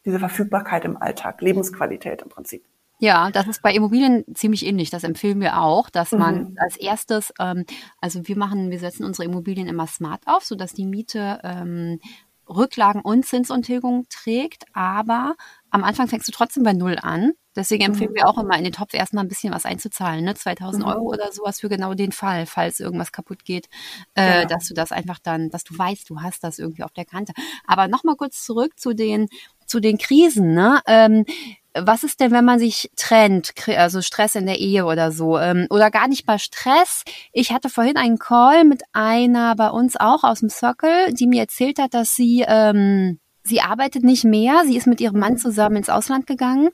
diese 0.04 0.18
Verfügbarkeit 0.18 0.84
im 0.84 0.98
Alltag, 0.98 1.40
Lebensqualität 1.40 2.20
im 2.20 2.28
Prinzip. 2.28 2.62
Ja, 3.00 3.30
das 3.30 3.46
ist 3.46 3.62
bei 3.62 3.72
Immobilien 3.72 4.26
ziemlich 4.34 4.66
ähnlich. 4.66 4.90
Das 4.90 5.02
empfehlen 5.02 5.40
wir 5.40 5.62
auch, 5.62 5.88
dass 5.88 6.12
man 6.12 6.50
mhm. 6.50 6.58
als 6.58 6.76
erstes, 6.76 7.32
ähm, 7.40 7.64
also 8.02 8.28
wir 8.28 8.36
machen, 8.36 8.70
wir 8.70 8.80
setzen 8.80 9.04
unsere 9.04 9.24
Immobilien 9.24 9.66
immer 9.66 9.86
smart 9.86 10.20
auf, 10.26 10.44
so 10.44 10.56
dass 10.56 10.74
die 10.74 10.84
Miete 10.84 11.40
ähm, 11.42 12.00
Rücklagen 12.48 13.02
und 13.02 13.26
Zinsuntilgung 13.26 14.06
trägt, 14.08 14.64
aber 14.72 15.34
am 15.70 15.84
Anfang 15.84 16.08
fängst 16.08 16.26
du 16.28 16.32
trotzdem 16.32 16.62
bei 16.62 16.72
Null 16.72 16.96
an. 17.00 17.32
Deswegen 17.54 17.84
empfehlen 17.84 18.12
mhm. 18.12 18.16
wir 18.16 18.28
auch 18.28 18.38
immer 18.38 18.56
in 18.56 18.64
den 18.64 18.72
Topf 18.72 18.94
erstmal 18.94 19.24
ein 19.24 19.28
bisschen 19.28 19.52
was 19.52 19.64
einzuzahlen, 19.64 20.24
ne? 20.24 20.34
2000 20.34 20.84
mhm. 20.84 20.90
Euro 20.90 21.02
oder 21.06 21.32
sowas 21.32 21.60
für 21.60 21.68
genau 21.68 21.94
den 21.94 22.12
Fall, 22.12 22.46
falls 22.46 22.78
irgendwas 22.78 23.10
kaputt 23.10 23.44
geht, 23.44 23.68
äh, 24.14 24.42
genau. 24.42 24.54
dass 24.54 24.68
du 24.68 24.74
das 24.74 24.92
einfach 24.92 25.18
dann, 25.18 25.50
dass 25.50 25.64
du 25.64 25.76
weißt, 25.76 26.08
du 26.08 26.20
hast 26.20 26.44
das 26.44 26.58
irgendwie 26.58 26.84
auf 26.84 26.92
der 26.92 27.04
Kante. 27.04 27.32
Aber 27.66 27.88
nochmal 27.88 28.16
kurz 28.16 28.44
zurück 28.44 28.78
zu 28.78 28.94
den, 28.94 29.28
zu 29.66 29.80
den 29.80 29.98
Krisen, 29.98 30.54
ne? 30.54 30.80
Ähm, 30.86 31.24
was 31.74 32.02
ist 32.02 32.20
denn, 32.20 32.30
wenn 32.30 32.44
man 32.44 32.58
sich 32.58 32.90
trennt, 32.96 33.52
also 33.68 34.02
Stress 34.02 34.34
in 34.34 34.46
der 34.46 34.58
Ehe 34.58 34.84
oder 34.84 35.12
so, 35.12 35.38
ähm, 35.38 35.66
oder 35.70 35.90
gar 35.90 36.08
nicht 36.08 36.26
mal 36.26 36.38
Stress? 36.38 37.04
Ich 37.32 37.52
hatte 37.52 37.68
vorhin 37.68 37.96
einen 37.96 38.18
Call 38.18 38.64
mit 38.64 38.82
einer 38.92 39.54
bei 39.56 39.70
uns 39.70 39.96
auch 39.96 40.24
aus 40.24 40.40
dem 40.40 40.48
Circle, 40.48 41.12
die 41.12 41.26
mir 41.26 41.42
erzählt 41.42 41.78
hat, 41.78 41.94
dass 41.94 42.14
sie 42.14 42.44
ähm, 42.46 43.18
sie 43.44 43.60
arbeitet 43.60 44.04
nicht 44.04 44.24
mehr, 44.24 44.62
sie 44.66 44.76
ist 44.76 44.86
mit 44.86 45.00
ihrem 45.00 45.18
Mann 45.18 45.38
zusammen 45.38 45.76
ins 45.76 45.88
Ausland 45.88 46.26
gegangen 46.26 46.68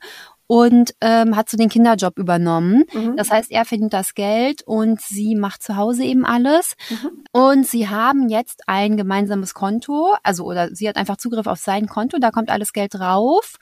und 0.47 0.93
ähm, 1.01 1.35
hat 1.35 1.49
so 1.49 1.57
den 1.57 1.69
Kinderjob 1.69 2.19
übernommen. 2.19 2.83
Mhm. 2.93 3.15
Das 3.15 3.31
heißt, 3.31 3.51
er 3.51 3.65
verdient 3.65 3.93
das 3.93 4.13
Geld 4.13 4.61
und 4.65 5.01
sie 5.01 5.35
macht 5.35 5.63
zu 5.63 5.75
Hause 5.75 6.03
eben 6.03 6.25
alles. 6.25 6.73
Mhm. 6.89 7.23
Und 7.31 7.67
sie 7.67 7.89
haben 7.89 8.29
jetzt 8.29 8.63
ein 8.67 8.95
gemeinsames 8.97 9.53
Konto, 9.53 10.15
also 10.23 10.45
oder 10.45 10.69
sie 10.73 10.87
hat 10.87 10.97
einfach 10.97 11.17
Zugriff 11.17 11.47
auf 11.47 11.57
sein 11.57 11.87
Konto, 11.87 12.17
da 12.19 12.31
kommt 12.31 12.51
alles 12.51 12.73
Geld 12.73 12.93
drauf. 12.93 13.55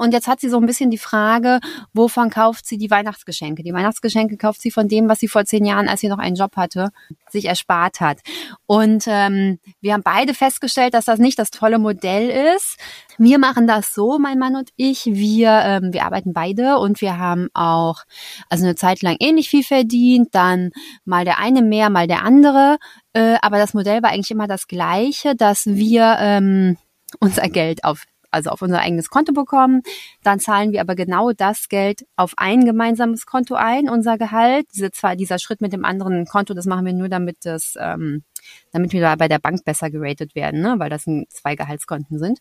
Und 0.00 0.14
jetzt 0.14 0.28
hat 0.28 0.40
sie 0.40 0.48
so 0.48 0.56
ein 0.56 0.64
bisschen 0.64 0.90
die 0.90 0.96
Frage, 0.96 1.60
wovon 1.92 2.30
kauft 2.30 2.66
sie 2.66 2.78
die 2.78 2.90
Weihnachtsgeschenke? 2.90 3.62
Die 3.62 3.74
Weihnachtsgeschenke 3.74 4.38
kauft 4.38 4.62
sie 4.62 4.70
von 4.70 4.88
dem, 4.88 5.10
was 5.10 5.20
sie 5.20 5.28
vor 5.28 5.44
zehn 5.44 5.66
Jahren, 5.66 5.88
als 5.88 6.00
sie 6.00 6.08
noch 6.08 6.18
einen 6.18 6.36
Job 6.36 6.56
hatte, 6.56 6.88
sich 7.28 7.44
erspart 7.44 8.00
hat. 8.00 8.20
Und 8.64 9.04
ähm, 9.06 9.58
wir 9.82 9.92
haben 9.92 10.02
beide 10.02 10.32
festgestellt, 10.32 10.94
dass 10.94 11.04
das 11.04 11.18
nicht 11.18 11.38
das 11.38 11.50
tolle 11.50 11.78
Modell 11.78 12.54
ist. 12.56 12.78
Wir 13.18 13.38
machen 13.38 13.66
das 13.66 13.92
so, 13.92 14.18
mein 14.18 14.38
Mann 14.38 14.56
und 14.56 14.70
ich. 14.76 15.04
Wir, 15.04 15.50
ähm, 15.64 15.92
wir 15.92 16.06
arbeiten 16.06 16.32
beide 16.32 16.78
und 16.78 17.02
wir 17.02 17.18
haben 17.18 17.48
auch 17.52 18.04
also 18.48 18.64
eine 18.64 18.76
Zeit 18.76 19.02
lang 19.02 19.16
ähnlich 19.20 19.50
viel 19.50 19.64
verdient, 19.64 20.28
dann 20.34 20.70
mal 21.04 21.26
der 21.26 21.38
eine 21.38 21.60
mehr, 21.60 21.90
mal 21.90 22.06
der 22.06 22.24
andere. 22.24 22.78
Äh, 23.12 23.36
aber 23.42 23.58
das 23.58 23.74
Modell 23.74 24.02
war 24.02 24.12
eigentlich 24.12 24.30
immer 24.30 24.46
das 24.46 24.66
gleiche, 24.66 25.36
dass 25.36 25.66
wir 25.66 26.16
ähm, 26.20 26.78
unser 27.18 27.50
Geld 27.50 27.84
auf 27.84 28.06
also 28.30 28.50
auf 28.50 28.62
unser 28.62 28.80
eigenes 28.80 29.10
Konto 29.10 29.32
bekommen. 29.32 29.82
Dann 30.22 30.40
zahlen 30.40 30.72
wir 30.72 30.80
aber 30.80 30.94
genau 30.94 31.32
das 31.32 31.68
Geld 31.68 32.06
auf 32.16 32.34
ein 32.36 32.64
gemeinsames 32.64 33.26
Konto 33.26 33.54
ein, 33.54 33.88
unser 33.88 34.18
Gehalt. 34.18 34.66
Diese 34.74 34.90
zwar 34.90 35.16
dieser 35.16 35.38
Schritt 35.38 35.60
mit 35.60 35.72
dem 35.72 35.84
anderen 35.84 36.26
Konto, 36.26 36.54
das 36.54 36.66
machen 36.66 36.86
wir 36.86 36.92
nur, 36.92 37.08
damit 37.08 37.38
das, 37.44 37.74
ähm, 37.78 38.24
damit 38.72 38.92
wir 38.92 39.00
da 39.00 39.16
bei 39.16 39.28
der 39.28 39.38
Bank 39.38 39.64
besser 39.64 39.90
geratet 39.90 40.34
werden, 40.34 40.60
ne? 40.60 40.74
weil 40.78 40.90
das 40.90 41.04
zwei 41.28 41.56
Gehaltskonten 41.56 42.18
sind. 42.18 42.38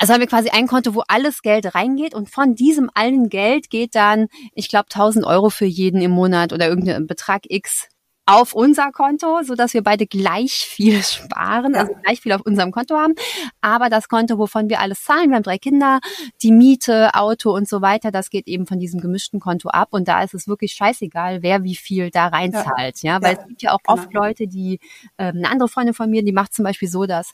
Also 0.00 0.12
haben 0.12 0.20
wir 0.20 0.28
quasi 0.28 0.50
ein 0.50 0.68
Konto, 0.68 0.94
wo 0.94 1.02
alles 1.08 1.42
Geld 1.42 1.74
reingeht 1.74 2.14
und 2.14 2.30
von 2.30 2.54
diesem 2.54 2.88
allen 2.94 3.28
Geld 3.28 3.68
geht 3.68 3.96
dann, 3.96 4.28
ich 4.54 4.68
glaube, 4.68 4.86
1000 4.90 5.26
Euro 5.26 5.50
für 5.50 5.64
jeden 5.64 6.00
im 6.00 6.12
Monat 6.12 6.52
oder 6.52 6.68
irgendein 6.68 7.08
Betrag 7.08 7.42
X 7.48 7.88
auf 8.28 8.52
unser 8.52 8.92
Konto, 8.92 9.42
so 9.42 9.54
dass 9.54 9.72
wir 9.72 9.82
beide 9.82 10.06
gleich 10.06 10.52
viel 10.52 11.02
sparen, 11.02 11.74
also 11.74 11.94
gleich 12.04 12.20
viel 12.20 12.32
auf 12.32 12.42
unserem 12.42 12.72
Konto 12.72 12.94
haben. 12.94 13.14
Aber 13.62 13.88
das 13.88 14.08
Konto, 14.08 14.36
wovon 14.38 14.68
wir 14.68 14.80
alles 14.80 15.02
zahlen, 15.02 15.30
wir 15.30 15.36
haben 15.36 15.42
drei 15.42 15.56
Kinder, 15.56 16.00
die 16.42 16.52
Miete, 16.52 17.14
Auto 17.14 17.54
und 17.54 17.66
so 17.66 17.80
weiter, 17.80 18.10
das 18.10 18.28
geht 18.28 18.46
eben 18.46 18.66
von 18.66 18.78
diesem 18.78 19.00
gemischten 19.00 19.40
Konto 19.40 19.70
ab. 19.70 19.88
Und 19.92 20.08
da 20.08 20.22
ist 20.22 20.34
es 20.34 20.46
wirklich 20.46 20.74
scheißegal, 20.74 21.42
wer 21.42 21.64
wie 21.64 21.74
viel 21.74 22.10
da 22.10 22.26
reinzahlt. 22.26 23.02
Ja, 23.02 23.14
ja? 23.14 23.22
weil 23.22 23.34
ja, 23.34 23.40
es 23.40 23.48
gibt 23.48 23.62
ja 23.62 23.72
auch 23.72 23.82
genau. 23.82 23.98
oft 23.98 24.12
Leute, 24.12 24.46
die, 24.46 24.78
äh, 25.16 25.28
eine 25.28 25.48
andere 25.48 25.68
Freundin 25.70 25.94
von 25.94 26.10
mir, 26.10 26.22
die 26.22 26.32
macht 26.32 26.52
zum 26.52 26.64
Beispiel 26.64 26.88
so, 26.88 27.06
dass 27.06 27.32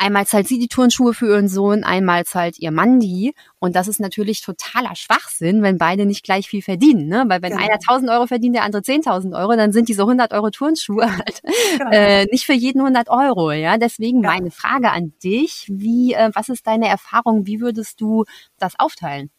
einmal 0.00 0.26
zahlt 0.26 0.48
sie 0.48 0.58
die 0.58 0.68
Turnschuhe 0.68 1.12
für 1.12 1.28
ihren 1.28 1.48
Sohn, 1.48 1.84
einmal 1.84 2.24
zahlt 2.24 2.58
ihr 2.58 2.70
Mann 2.70 3.00
die. 3.00 3.34
Und 3.58 3.76
das 3.76 3.86
ist 3.86 4.00
natürlich 4.00 4.40
totaler 4.40 4.96
Schwachsinn, 4.96 5.62
wenn 5.62 5.78
beide 5.78 6.06
nicht 6.06 6.24
gleich 6.24 6.48
viel 6.48 6.62
verdienen. 6.62 7.06
Ne? 7.06 7.24
Weil 7.28 7.42
wenn 7.42 7.52
genau. 7.52 7.64
einer 7.64 7.74
1000 7.74 8.10
Euro 8.10 8.26
verdient, 8.26 8.56
der 8.56 8.64
andere 8.64 8.82
10.000 8.82 9.38
Euro, 9.38 9.54
dann 9.56 9.72
sind 9.72 9.88
diese 9.88 10.02
100 10.02 10.32
Euro 10.32 10.50
Turnschuhe 10.50 11.02
halt 11.16 11.42
genau. 11.78 11.90
äh, 11.90 12.24
nicht 12.26 12.46
für 12.46 12.54
jeden 12.54 12.80
100 12.80 13.10
Euro. 13.10 13.52
Ja, 13.52 13.76
Deswegen 13.76 14.22
ja. 14.22 14.30
meine 14.30 14.50
Frage 14.50 14.90
an 14.90 15.12
dich, 15.22 15.66
wie, 15.70 16.14
äh, 16.14 16.30
was 16.34 16.48
ist 16.48 16.66
deine 16.66 16.88
Erfahrung? 16.88 17.46
Wie 17.46 17.60
würdest 17.60 18.00
du 18.00 18.24
das 18.58 18.78
aufteilen? 18.78 19.30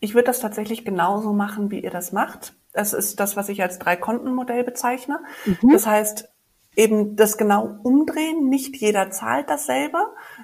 Ich 0.00 0.14
würde 0.14 0.26
das 0.26 0.40
tatsächlich 0.40 0.84
genauso 0.84 1.32
machen, 1.32 1.70
wie 1.70 1.78
ihr 1.78 1.90
das 1.90 2.10
macht. 2.10 2.54
Das 2.72 2.92
ist 2.92 3.20
das, 3.20 3.36
was 3.36 3.48
ich 3.48 3.62
als 3.62 3.78
Drei-Konten-Modell 3.78 4.64
bezeichne. 4.64 5.20
Mhm. 5.44 5.70
Das 5.70 5.86
heißt, 5.86 6.31
eben 6.76 7.16
das 7.16 7.36
genau 7.36 7.78
umdrehen. 7.82 8.48
Nicht 8.48 8.76
jeder 8.76 9.10
zahlt 9.10 9.50
dasselbe, 9.50 9.98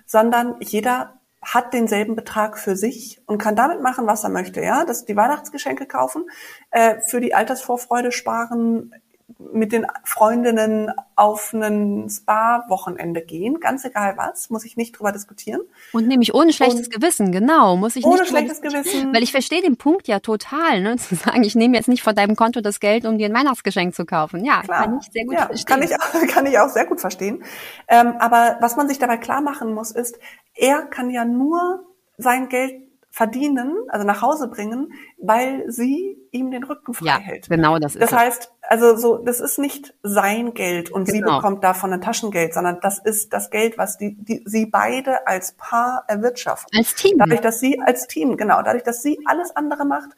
sondern 0.07 0.57
jeder 0.61 1.15
hat 1.41 1.73
denselben 1.73 2.17
Betrag 2.17 2.59
für 2.59 2.77
sich 2.77 3.21
und 3.27 3.39
kann 3.39 3.57
damit 3.57 3.81
machen, 3.81 4.07
was 4.07 4.25
er 4.25 4.31
möchte. 4.31 4.61
Ja, 4.61 4.85
das 4.85 5.05
die 5.05 5.17
Weihnachtsgeschenke 5.17 5.87
kaufen, 5.87 6.29
äh, 6.71 7.01
für 7.01 7.21
die 7.21 7.35
Altersvorfreude 7.35 8.13
sparen, 8.13 8.93
mit 9.39 9.73
den 9.73 9.87
Freundinnen 10.03 10.91
auf 11.15 11.53
ein 11.53 12.09
Spa-Wochenende 12.11 13.23
gehen, 13.23 13.61
ganz 13.61 13.85
egal 13.85 14.17
was, 14.17 14.51
muss 14.51 14.65
ich 14.65 14.77
nicht 14.77 14.99
drüber 14.99 15.13
diskutieren. 15.13 15.61
Und 15.93 16.09
nämlich 16.09 16.35
ohne 16.35 16.53
schlechtes 16.53 16.89
und 16.89 16.95
Gewissen, 16.95 17.31
genau, 17.31 17.77
muss 17.77 17.95
ich 17.95 18.05
ohne 18.05 18.21
nicht 18.21 18.29
schlechtes 18.29 18.61
Gewissen. 18.61 19.15
Weil 19.15 19.23
ich 19.23 19.31
verstehe 19.31 19.63
den 19.63 19.77
Punkt 19.77 20.09
ja 20.09 20.19
total, 20.19 20.81
ne, 20.81 20.97
zu 20.99 21.15
sagen, 21.15 21.45
ich 21.45 21.55
nehme 21.55 21.77
jetzt 21.77 21.89
nicht 21.89 22.03
von 22.03 22.17
deinem 22.17 22.35
Konto 22.35 22.61
das 22.61 22.81
Geld, 22.81 23.07
um 23.07 23.17
dir 23.17 23.27
ein 23.27 23.35
Weihnachtsgeschenk 23.35 23.95
zu 23.95 24.05
kaufen. 24.05 24.45
Ja, 24.45 24.63
Klar. 24.63 24.85
kann 24.85 24.99
ich 24.99 25.13
sehr 25.13 25.25
gut 25.25 25.35
ja, 25.35 25.47
verstehen. 25.47 25.67
Kann 25.67 25.83
ich, 25.83 25.95
auch, 25.95 26.27
kann 26.35 26.47
ich 26.47 26.59
auch 26.59 26.69
sehr 26.69 26.87
gut 26.87 27.01
verstehen. 27.01 27.45
Ähm, 27.87 28.15
aber 28.19 28.57
was 28.61 28.77
man 28.77 28.89
sich 28.89 28.99
dabei 28.99 29.19
klar 29.19 29.41
machen 29.41 29.73
muss, 29.73 29.93
ist, 29.93 30.19
er 30.55 30.83
kann 30.83 31.11
ja 31.11 31.25
nur 31.25 31.87
sein 32.17 32.49
Geld 32.49 32.88
verdienen, 33.19 33.75
also 33.89 34.07
nach 34.07 34.23
Hause 34.23 34.47
bringen, 34.47 34.93
weil 35.21 35.65
sie 35.69 36.17
ihm 36.31 36.53
den 36.53 36.63
Rücken 36.63 36.95
frei 36.95 37.07
ja, 37.07 37.19
hält. 37.19 37.49
Genau, 37.49 37.81
das 37.81 37.97
ist 37.97 38.01
Das 38.01 38.13
heißt, 38.13 38.53
also 38.63 38.95
so, 38.95 39.19
das 39.19 39.41
ist 39.41 39.59
nicht 39.59 39.93
sein 40.05 40.55
Geld 40.55 40.89
und 40.93 41.07
genau. 41.07 41.17
sie 41.17 41.35
bekommt 41.35 41.65
davon 41.65 41.93
ein 41.93 42.01
Taschengeld, 42.01 42.55
sondern 42.55 42.79
das 42.81 43.01
ist 43.01 43.33
das 43.33 43.51
Geld, 43.51 43.77
was 43.77 43.99
die, 43.99 44.15
die 44.23 44.45
sie 44.47 44.67
beide 44.67 45.27
als 45.27 45.51
Paar 45.55 46.05
erwirtschaften. 46.07 46.79
Als 46.79 46.95
Team. 46.95 47.19
Dadurch, 47.19 47.41
dass 47.41 47.59
sie 47.59 47.81
als 47.81 48.07
Team, 48.07 48.37
genau, 48.37 48.63
dadurch, 48.63 48.85
dass 48.85 49.03
sie 49.03 49.19
alles 49.25 49.57
andere 49.57 49.85
macht 49.85 50.11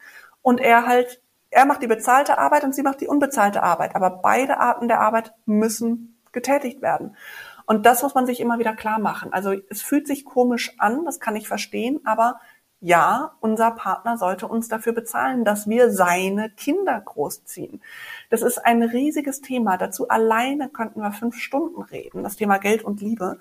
und 0.42 0.60
er 0.60 0.84
halt, 0.84 1.22
er 1.48 1.64
macht 1.64 1.82
die 1.82 1.86
bezahlte 1.86 2.36
Arbeit 2.36 2.64
und 2.64 2.74
sie 2.74 2.82
macht 2.82 3.00
die 3.00 3.08
unbezahlte 3.08 3.62
Arbeit. 3.62 3.96
Aber 3.96 4.10
beide 4.10 4.58
Arten 4.60 4.88
der 4.88 5.00
Arbeit 5.00 5.32
müssen 5.46 6.20
getätigt 6.32 6.82
werden. 6.82 7.16
Und 7.64 7.86
das 7.86 8.02
muss 8.02 8.14
man 8.14 8.26
sich 8.26 8.40
immer 8.40 8.58
wieder 8.58 8.74
klar 8.74 8.98
machen. 8.98 9.32
Also 9.32 9.54
es 9.70 9.80
fühlt 9.80 10.06
sich 10.06 10.26
komisch 10.26 10.74
an, 10.78 11.06
das 11.06 11.18
kann 11.18 11.34
ich 11.34 11.48
verstehen, 11.48 12.00
aber 12.04 12.40
ja, 12.80 13.32
unser 13.40 13.72
Partner 13.72 14.16
sollte 14.16 14.46
uns 14.48 14.68
dafür 14.68 14.94
bezahlen, 14.94 15.44
dass 15.44 15.68
wir 15.68 15.90
seine 15.90 16.48
Kinder 16.50 16.98
großziehen. 17.00 17.82
Das 18.30 18.40
ist 18.40 18.58
ein 18.58 18.82
riesiges 18.82 19.42
Thema. 19.42 19.76
Dazu 19.76 20.08
alleine 20.08 20.70
könnten 20.70 21.00
wir 21.00 21.12
fünf 21.12 21.36
Stunden 21.36 21.82
reden, 21.82 22.22
das 22.22 22.36
Thema 22.36 22.58
Geld 22.58 22.82
und 22.82 23.02
Liebe, 23.02 23.38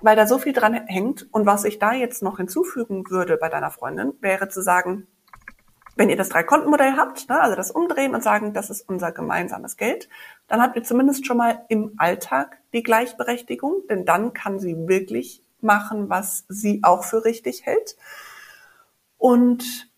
weil 0.00 0.16
da 0.16 0.26
so 0.26 0.38
viel 0.38 0.54
dran 0.54 0.74
hängt. 0.86 1.28
Und 1.30 1.44
was 1.44 1.64
ich 1.64 1.78
da 1.78 1.92
jetzt 1.92 2.22
noch 2.22 2.38
hinzufügen 2.38 3.10
würde 3.10 3.36
bei 3.36 3.50
deiner 3.50 3.70
Freundin, 3.70 4.14
wäre 4.20 4.48
zu 4.48 4.62
sagen, 4.62 5.06
wenn 5.96 6.08
ihr 6.08 6.16
das 6.16 6.30
Drei-Konten-Modell 6.30 6.96
habt, 6.96 7.28
ne, 7.28 7.38
also 7.38 7.56
das 7.56 7.70
umdrehen 7.70 8.14
und 8.14 8.22
sagen, 8.22 8.54
das 8.54 8.70
ist 8.70 8.88
unser 8.88 9.12
gemeinsames 9.12 9.76
Geld, 9.76 10.08
dann 10.48 10.62
habt 10.62 10.76
ihr 10.76 10.84
zumindest 10.84 11.26
schon 11.26 11.36
mal 11.36 11.66
im 11.68 11.92
Alltag 11.98 12.58
die 12.72 12.82
Gleichberechtigung, 12.82 13.82
denn 13.90 14.06
dann 14.06 14.32
kann 14.32 14.58
sie 14.58 14.88
wirklich 14.88 15.42
machen, 15.60 16.08
was 16.08 16.46
sie 16.48 16.80
auch 16.82 17.04
für 17.04 17.26
richtig 17.26 17.66
hält. 17.66 17.96
Und 19.20 19.90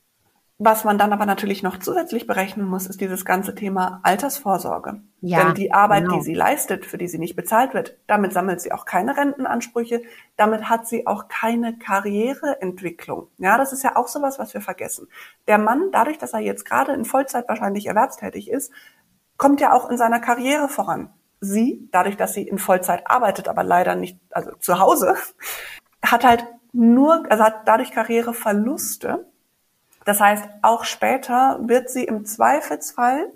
was 0.58 0.82
man 0.82 0.98
dann 0.98 1.12
aber 1.12 1.26
natürlich 1.26 1.62
noch 1.62 1.78
zusätzlich 1.78 2.26
berechnen 2.26 2.66
muss, 2.66 2.88
ist 2.88 3.00
dieses 3.00 3.24
ganze 3.24 3.54
Thema 3.54 4.00
Altersvorsorge. 4.02 5.00
Ja, 5.20 5.44
Denn 5.44 5.54
die 5.54 5.72
Arbeit, 5.72 6.04
genau. 6.04 6.16
die 6.16 6.22
sie 6.22 6.34
leistet, 6.34 6.84
für 6.84 6.98
die 6.98 7.06
sie 7.06 7.20
nicht 7.20 7.36
bezahlt 7.36 7.72
wird, 7.72 7.96
damit 8.08 8.32
sammelt 8.32 8.60
sie 8.60 8.72
auch 8.72 8.84
keine 8.84 9.16
Rentenansprüche, 9.16 10.02
damit 10.36 10.68
hat 10.68 10.88
sie 10.88 11.06
auch 11.06 11.28
keine 11.28 11.78
Karriereentwicklung. 11.78 13.28
Ja, 13.38 13.58
das 13.58 13.72
ist 13.72 13.84
ja 13.84 13.94
auch 13.94 14.08
sowas, 14.08 14.40
was 14.40 14.54
wir 14.54 14.60
vergessen. 14.60 15.06
Der 15.46 15.58
Mann, 15.58 15.90
dadurch, 15.92 16.18
dass 16.18 16.32
er 16.32 16.40
jetzt 16.40 16.64
gerade 16.64 16.92
in 16.92 17.04
Vollzeit 17.04 17.48
wahrscheinlich 17.48 17.86
erwerbstätig 17.86 18.50
ist, 18.50 18.72
kommt 19.36 19.60
ja 19.60 19.72
auch 19.72 19.88
in 19.88 19.96
seiner 19.96 20.18
Karriere 20.18 20.68
voran. 20.68 21.10
Sie, 21.40 21.88
dadurch, 21.92 22.16
dass 22.16 22.34
sie 22.34 22.46
in 22.46 22.58
Vollzeit 22.58 23.08
arbeitet, 23.08 23.46
aber 23.46 23.62
leider 23.62 23.94
nicht, 23.94 24.18
also 24.30 24.50
zu 24.58 24.80
Hause, 24.80 25.14
hat 26.04 26.24
halt 26.24 26.44
nur, 26.72 27.30
also 27.30 27.44
hat 27.44 27.68
dadurch 27.68 27.92
Karriereverluste. 27.92 29.26
Das 30.04 30.20
heißt, 30.20 30.44
auch 30.62 30.84
später 30.84 31.60
wird 31.62 31.90
sie 31.90 32.04
im 32.04 32.24
Zweifelsfall, 32.24 33.30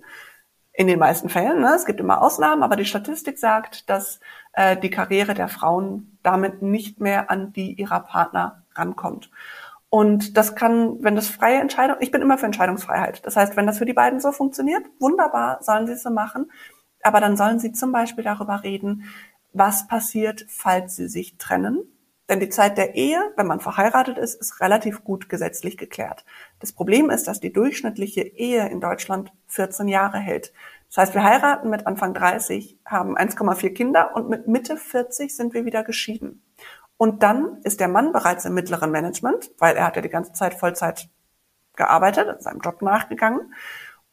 in 0.73 0.89
den 0.89 0.99
meisten 0.99 1.31
Fällen, 1.31 1.61
ne, 1.61 1.73
es 1.75 1.87
gibt 1.87 2.01
immer 2.01 2.21
Ausnahmen, 2.21 2.63
aber 2.63 2.77
die 2.77 2.85
Statistik 2.85 3.39
sagt, 3.39 3.89
dass 3.89 4.21
äh, 4.53 4.77
die 4.77 4.91
Karriere 4.91 5.33
der 5.33 5.49
Frauen 5.49 6.19
damit 6.23 6.61
nicht 6.61 7.01
mehr 7.01 7.31
an 7.31 7.53
die 7.53 7.73
ihrer 7.73 8.01
Partner 8.01 8.63
rankommt. 8.75 9.31
Und 9.89 10.37
das 10.37 10.55
kann, 10.55 11.03
wenn 11.03 11.17
das 11.17 11.29
freie 11.29 11.61
Entscheidung, 11.61 11.97
ich 12.01 12.11
bin 12.11 12.21
immer 12.21 12.37
für 12.37 12.45
Entscheidungsfreiheit. 12.45 13.25
Das 13.25 13.37
heißt, 13.37 13.57
wenn 13.57 13.67
das 13.67 13.79
für 13.79 13.87
die 13.87 13.95
beiden 13.95 14.21
so 14.21 14.33
funktioniert, 14.33 14.85
wunderbar, 15.01 15.63
sollen 15.63 15.87
sie 15.87 15.95
es 15.95 16.03
so 16.03 16.11
machen. 16.11 16.51
Aber 17.03 17.21
dann 17.21 17.39
sollen 17.39 17.59
sie 17.59 17.73
zum 17.73 17.93
Beispiel 17.93 18.25
darüber 18.25 18.63
reden, 18.63 19.05
was 19.55 19.87
passiert, 19.87 20.45
falls 20.49 20.97
sie 20.97 21.09
sich 21.09 21.39
trennen 21.39 21.79
denn 22.29 22.41
die 22.41 22.49
Zeit 22.49 22.77
der 22.77 22.95
Ehe, 22.95 23.33
wenn 23.37 23.47
man 23.47 23.61
verheiratet 23.61 24.19
ist, 24.19 24.35
ist 24.41 24.61
relativ 24.61 25.05
gut 25.05 25.29
gesetzlich 25.29 25.77
geklärt. 25.77 26.25
Das 26.59 26.73
Problem 26.73 27.11
ist, 27.11 27.29
dass 27.29 27.41
die 27.41 27.53
durchschnittliche 27.53 28.23
Ehe 28.23 28.69
in 28.69 28.81
Deutschland 28.81 29.33
14 29.47 29.87
Jahre 29.89 30.19
hält. 30.19 30.53
Das 30.89 30.99
heißt, 30.99 31.15
wir 31.15 31.25
heiraten 31.25 31.71
mit 31.71 31.87
Anfang 31.87 32.15
30, 32.15 32.79
haben 32.85 33.17
1,4 33.17 33.71
Kinder 33.71 34.15
und 34.15 34.29
mit 34.29 34.49
Mitte 34.49 34.77
40 34.77 35.35
sind 35.35 35.55
wir 35.55 35.65
wieder 35.65 35.85
geschieden. 35.85 36.43
Und 36.97 37.23
dann 37.23 37.61
ist 37.63 37.81
der 37.81 37.89
Mann 37.89 38.13
bereits 38.13 38.45
im 38.45 38.55
mittleren 38.55 38.91
Management, 38.91 39.51
weil 39.59 39.77
er 39.77 39.87
hat 39.87 39.97
ja 39.97 40.03
die 40.03 40.09
ganze 40.09 40.33
Zeit 40.33 40.55
Vollzeit 40.55 41.09
gearbeitet, 41.77 42.43
seinem 42.43 42.61
Job 42.61 42.83
nachgegangen 42.83 43.53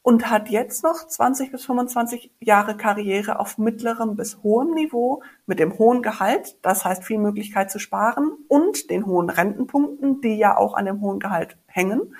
und 0.04 0.30
hat 0.30 0.50
jetzt 0.50 0.84
noch 0.84 1.06
20 1.06 1.50
bis 1.50 1.64
25 1.64 2.30
Jahre 2.38 2.76
Karriere 2.76 3.40
auf 3.40 3.56
mittlerem 3.56 4.16
bis 4.16 4.42
hohem 4.42 4.74
Niveau 4.74 5.22
mit 5.46 5.58
dem 5.58 5.78
hohen 5.78 6.02
Gehalt, 6.02 6.58
das 6.60 6.84
heißt 6.84 7.04
viel 7.04 7.16
Möglichkeit 7.16 7.70
zu 7.70 7.78
sparen 7.78 8.32
und 8.48 8.90
den 8.90 9.06
hohen 9.06 9.30
Rentenpunkten, 9.30 10.20
die 10.20 10.36
ja 10.36 10.58
auch 10.58 10.74
an 10.74 10.84
dem 10.84 11.00
hohen 11.00 11.20
Gehalt 11.20 11.56
hängen. 11.66 12.14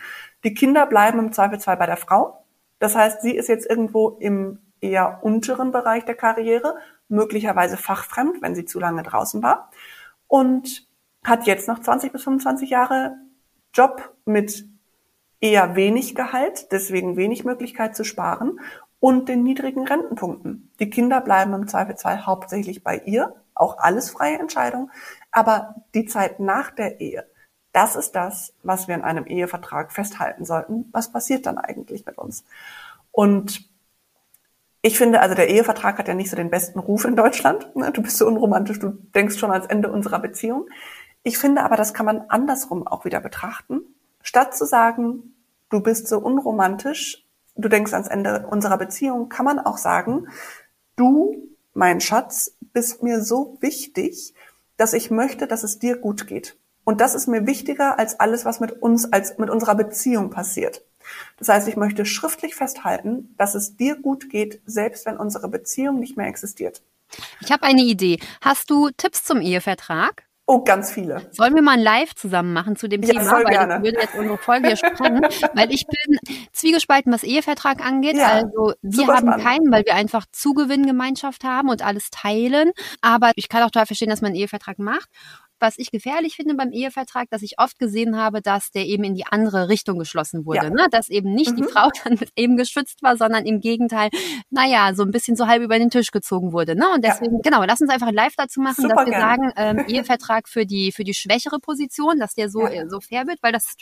Die 0.44 0.54
Kinder 0.54 0.86
bleiben 0.86 1.18
im 1.18 1.32
Zweifelsfall 1.32 1.76
bei 1.76 1.84
der 1.84 1.98
Frau. 1.98 2.42
Das 2.78 2.96
heißt, 2.96 3.20
sie 3.20 3.36
ist 3.36 3.50
jetzt 3.50 3.68
irgendwo 3.68 4.16
im 4.18 4.60
eher 4.80 5.18
unteren 5.22 5.70
Bereich 5.70 6.06
der 6.06 6.14
Karriere, 6.14 6.76
möglicherweise 7.08 7.76
fachfremd, 7.76 8.40
wenn 8.40 8.54
sie 8.54 8.64
zu 8.64 8.80
lange 8.80 9.02
draußen 9.02 9.42
war 9.42 9.70
und 10.26 10.88
hat 11.22 11.46
jetzt 11.46 11.68
noch 11.68 11.80
20 11.80 12.12
bis 12.12 12.24
25 12.24 12.70
Jahre 12.70 13.14
Job 13.74 14.14
mit 14.24 14.64
eher 15.44 15.76
wenig 15.76 16.14
Gehalt, 16.14 16.72
deswegen 16.72 17.18
wenig 17.18 17.44
Möglichkeit 17.44 17.94
zu 17.94 18.02
sparen 18.02 18.60
und 18.98 19.28
den 19.28 19.42
niedrigen 19.42 19.86
Rentenpunkten. 19.86 20.72
Die 20.80 20.88
Kinder 20.88 21.20
bleiben 21.20 21.52
im 21.52 21.68
Zweifelsfall 21.68 22.24
hauptsächlich 22.24 22.82
bei 22.82 22.96
ihr, 23.04 23.34
auch 23.54 23.76
alles 23.76 24.08
freie 24.08 24.38
Entscheidung, 24.38 24.90
aber 25.30 25.74
die 25.92 26.06
Zeit 26.06 26.40
nach 26.40 26.70
der 26.70 26.98
Ehe, 27.00 27.26
das 27.74 27.94
ist 27.94 28.12
das, 28.12 28.54
was 28.62 28.88
wir 28.88 28.94
in 28.94 29.02
einem 29.02 29.26
Ehevertrag 29.26 29.92
festhalten 29.92 30.46
sollten. 30.46 30.88
Was 30.92 31.12
passiert 31.12 31.44
dann 31.44 31.58
eigentlich 31.58 32.06
mit 32.06 32.16
uns? 32.16 32.44
Und 33.10 33.68
ich 34.80 34.96
finde, 34.96 35.20
also 35.20 35.34
der 35.34 35.48
Ehevertrag 35.48 35.98
hat 35.98 36.08
ja 36.08 36.14
nicht 36.14 36.30
so 36.30 36.36
den 36.36 36.50
besten 36.50 36.78
Ruf 36.78 37.04
in 37.04 37.16
Deutschland. 37.16 37.74
Ne? 37.76 37.90
Du 37.92 38.00
bist 38.00 38.16
so 38.16 38.26
unromantisch, 38.26 38.78
du 38.78 38.90
denkst 39.14 39.38
schon 39.38 39.50
ans 39.50 39.66
Ende 39.66 39.90
unserer 39.90 40.20
Beziehung. 40.20 40.68
Ich 41.22 41.36
finde 41.36 41.64
aber, 41.64 41.76
das 41.76 41.92
kann 41.92 42.06
man 42.06 42.24
andersrum 42.28 42.86
auch 42.86 43.04
wieder 43.04 43.20
betrachten. 43.20 43.80
Statt 44.22 44.56
zu 44.56 44.64
sagen, 44.64 45.33
du 45.70 45.80
bist 45.80 46.08
so 46.08 46.18
unromantisch, 46.18 47.24
du 47.56 47.68
denkst 47.68 47.92
ans 47.92 48.08
Ende 48.08 48.46
unserer 48.50 48.78
Beziehung, 48.78 49.28
kann 49.28 49.44
man 49.44 49.58
auch 49.58 49.78
sagen, 49.78 50.28
du, 50.96 51.48
mein 51.72 52.00
Schatz, 52.00 52.56
bist 52.72 53.02
mir 53.02 53.22
so 53.22 53.56
wichtig, 53.60 54.34
dass 54.76 54.92
ich 54.92 55.10
möchte, 55.10 55.46
dass 55.46 55.62
es 55.62 55.78
dir 55.78 55.96
gut 55.96 56.26
geht. 56.26 56.56
Und 56.84 57.00
das 57.00 57.14
ist 57.14 57.28
mir 57.28 57.46
wichtiger 57.46 57.98
als 57.98 58.20
alles, 58.20 58.44
was 58.44 58.60
mit 58.60 58.82
uns, 58.82 59.10
als 59.10 59.38
mit 59.38 59.48
unserer 59.48 59.74
Beziehung 59.74 60.30
passiert. 60.30 60.84
Das 61.38 61.48
heißt, 61.48 61.68
ich 61.68 61.76
möchte 61.76 62.04
schriftlich 62.04 62.54
festhalten, 62.54 63.34
dass 63.36 63.54
es 63.54 63.76
dir 63.76 63.96
gut 63.96 64.30
geht, 64.30 64.60
selbst 64.66 65.06
wenn 65.06 65.16
unsere 65.16 65.48
Beziehung 65.48 65.98
nicht 65.98 66.16
mehr 66.16 66.26
existiert. 66.26 66.82
Ich 67.40 67.52
habe 67.52 67.62
eine 67.62 67.82
Idee. 67.82 68.18
Hast 68.40 68.70
du 68.70 68.90
Tipps 68.90 69.24
zum 69.24 69.40
Ehevertrag? 69.40 70.24
Oh, 70.46 70.62
ganz 70.62 70.92
viele. 70.92 71.26
Sollen 71.30 71.54
wir 71.54 71.62
mal 71.62 71.72
ein 71.72 71.80
Live 71.80 72.14
zusammen 72.14 72.52
machen 72.52 72.76
zu 72.76 72.86
dem 72.86 73.02
ja, 73.02 73.14
Thema? 73.14 73.24
Voll 73.24 73.44
weil 73.44 73.52
gerne. 73.52 73.76
ich 73.76 73.82
würde 73.82 74.00
jetzt 74.00 74.14
unsere 74.14 74.36
Folge 74.36 74.66
hier 74.66 74.76
sprengen, 74.76 75.22
weil 75.54 75.72
ich 75.72 75.86
bin 75.86 76.18
zwiegespalten, 76.52 77.10
was 77.10 77.22
Ehevertrag 77.22 77.84
angeht. 77.84 78.16
Ja, 78.16 78.28
also 78.28 78.74
wir 78.82 79.06
haben 79.06 79.28
spannend. 79.28 79.42
keinen, 79.42 79.72
weil 79.72 79.86
wir 79.86 79.94
einfach 79.94 80.26
Zugewinngemeinschaft 80.32 81.44
haben 81.44 81.70
und 81.70 81.82
alles 81.82 82.10
teilen. 82.10 82.72
Aber 83.00 83.32
ich 83.36 83.48
kann 83.48 83.62
auch 83.62 83.70
total 83.70 83.86
verstehen, 83.86 84.10
dass 84.10 84.20
man 84.20 84.32
einen 84.32 84.40
Ehevertrag 84.40 84.78
macht 84.78 85.08
was 85.60 85.78
ich 85.78 85.90
gefährlich 85.90 86.36
finde 86.36 86.54
beim 86.54 86.72
Ehevertrag, 86.72 87.28
dass 87.30 87.42
ich 87.42 87.58
oft 87.58 87.78
gesehen 87.78 88.16
habe, 88.16 88.42
dass 88.42 88.70
der 88.70 88.86
eben 88.86 89.04
in 89.04 89.14
die 89.14 89.26
andere 89.26 89.68
Richtung 89.68 89.98
geschlossen 89.98 90.44
wurde. 90.46 90.66
Ja. 90.66 90.70
Ne? 90.70 90.86
Dass 90.90 91.08
eben 91.08 91.32
nicht 91.32 91.52
mhm. 91.52 91.56
die 91.56 91.62
Frau 91.64 91.88
dann 92.04 92.18
eben 92.36 92.56
geschützt 92.56 93.02
war, 93.02 93.16
sondern 93.16 93.46
im 93.46 93.60
Gegenteil, 93.60 94.10
naja, 94.50 94.94
so 94.94 95.02
ein 95.02 95.10
bisschen 95.10 95.36
so 95.36 95.46
halb 95.46 95.62
über 95.62 95.78
den 95.78 95.90
Tisch 95.90 96.10
gezogen 96.10 96.52
wurde. 96.52 96.76
Ne? 96.76 96.86
Und 96.94 97.04
deswegen, 97.04 97.36
ja. 97.36 97.40
genau, 97.42 97.64
lass 97.64 97.80
uns 97.80 97.90
einfach 97.90 98.12
live 98.12 98.34
dazu 98.36 98.60
machen, 98.60 98.82
Super 98.82 98.94
dass 98.96 99.06
wir 99.06 99.12
gerne. 99.12 99.52
sagen, 99.54 99.78
ähm, 99.78 99.84
Ehevertrag 99.88 100.48
für 100.48 100.66
die, 100.66 100.92
für 100.92 101.04
die 101.04 101.14
schwächere 101.14 101.58
Position, 101.60 102.18
dass 102.18 102.34
der 102.34 102.50
so, 102.50 102.66
ja. 102.66 102.88
so 102.88 103.00
fair 103.00 103.26
wird, 103.26 103.38
weil 103.42 103.52
das 103.52 103.74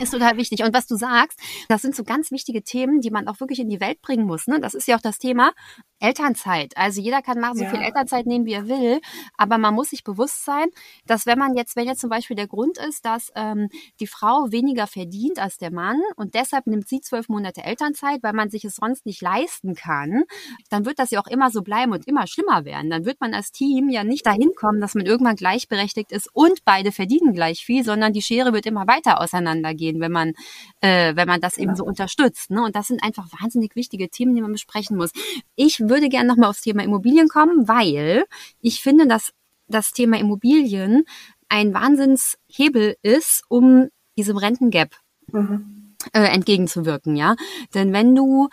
ist 0.00 0.10
total 0.10 0.36
wichtig. 0.36 0.62
Und 0.62 0.74
was 0.74 0.86
du 0.86 0.96
sagst, 0.96 1.38
das 1.68 1.82
sind 1.82 1.94
so 1.94 2.04
ganz 2.04 2.30
wichtige 2.30 2.62
Themen, 2.62 3.00
die 3.00 3.10
man 3.10 3.28
auch 3.28 3.40
wirklich 3.40 3.60
in 3.60 3.68
die 3.68 3.80
Welt 3.80 4.00
bringen 4.02 4.26
muss. 4.26 4.46
Ne? 4.46 4.60
Das 4.60 4.74
ist 4.74 4.88
ja 4.88 4.96
auch 4.96 5.00
das 5.00 5.18
Thema 5.18 5.52
Elternzeit. 6.00 6.76
Also 6.76 7.00
jeder 7.00 7.22
kann 7.22 7.40
machen, 7.40 7.56
so 7.58 7.64
Ja. 7.64 7.70
viel 7.70 7.80
Elternzeit 7.80 8.26
nehmen, 8.26 8.44
wie 8.44 8.52
er 8.52 8.68
will. 8.68 9.00
Aber 9.36 9.58
man 9.58 9.74
muss 9.74 9.90
sich 9.90 10.04
bewusst 10.04 10.44
sein, 10.44 10.66
dass 11.06 11.26
wenn 11.26 11.38
man 11.38 11.54
jetzt, 11.56 11.74
wenn 11.76 11.86
jetzt 11.86 12.00
zum 12.00 12.10
Beispiel 12.10 12.36
der 12.36 12.46
Grund 12.46 12.78
ist, 12.78 13.04
dass 13.04 13.32
ähm, 13.34 13.68
die 14.00 14.06
Frau 14.06 14.46
weniger 14.50 14.86
verdient 14.86 15.38
als 15.38 15.56
der 15.58 15.72
Mann 15.72 16.00
und 16.16 16.34
deshalb 16.34 16.66
nimmt 16.66 16.88
sie 16.88 17.00
zwölf 17.00 17.28
Monate 17.28 17.62
Elternzeit, 17.64 18.22
weil 18.22 18.32
man 18.34 18.50
sich 18.50 18.64
es 18.64 18.76
sonst 18.76 19.06
nicht 19.06 19.22
leisten 19.22 19.74
kann, 19.74 20.24
dann 20.70 20.84
wird 20.84 20.98
das 20.98 21.10
ja 21.10 21.20
auch 21.20 21.26
immer 21.26 21.50
so 21.50 21.62
bleiben 21.62 21.92
und 21.92 22.06
immer 22.06 22.26
schlimmer 22.26 22.64
werden. 22.64 22.90
Dann 22.90 23.04
wird 23.04 23.20
man 23.20 23.32
als 23.34 23.50
Team 23.52 23.88
ja 23.88 24.04
nicht 24.04 24.26
dahin 24.26 24.52
kommen, 24.54 24.80
dass 24.80 24.94
man 24.94 25.06
irgendwann 25.06 25.36
gleichberechtigt 25.36 26.12
ist 26.12 26.28
und 26.34 26.64
beide 26.64 26.92
verdienen 26.92 27.32
gleich 27.32 27.64
viel, 27.64 27.84
sondern 27.84 28.12
die 28.12 28.22
Schere 28.22 28.52
wird 28.52 28.66
immer 28.66 28.86
weiter 28.86 29.20
auseinandergehen, 29.20 30.00
wenn 30.00 30.12
man, 30.12 30.32
äh, 30.80 31.16
wenn 31.16 31.26
man 31.28 31.40
das 31.40 31.56
eben 31.58 31.66
Genau. 31.68 31.78
so 31.78 31.84
unterstützt. 31.84 32.50
Ne? 32.50 32.62
Und 32.62 32.76
das 32.76 32.86
sind 32.88 33.02
einfach 33.02 33.26
wahnsinnig 33.40 33.74
wichtige 33.76 34.08
Themen, 34.08 34.34
die 34.34 34.42
man 34.42 34.52
besprechen 34.52 34.96
muss. 34.96 35.10
Ich 35.56 35.80
würde 35.88 36.08
gerne 36.08 36.28
nochmal 36.28 36.50
aufs 36.50 36.62
Thema 36.62 36.82
Immobilien 36.82 37.28
kommen, 37.28 37.68
weil 37.68 38.24
ich 38.60 38.80
finde, 38.80 39.06
dass 39.06 39.32
das 39.68 39.92
Thema 39.92 40.18
Immobilien 40.18 41.04
ein 41.48 41.74
Wahnsinnshebel 41.74 42.96
ist, 43.02 43.42
um 43.48 43.88
diesem 44.18 44.36
Rentengap 44.36 44.90
Mhm. 45.32 45.94
äh, 46.12 46.22
entgegenzuwirken, 46.28 47.16
ja. 47.16 47.34
Denn 47.74 47.92
wenn 47.92 48.14
du 48.14 48.48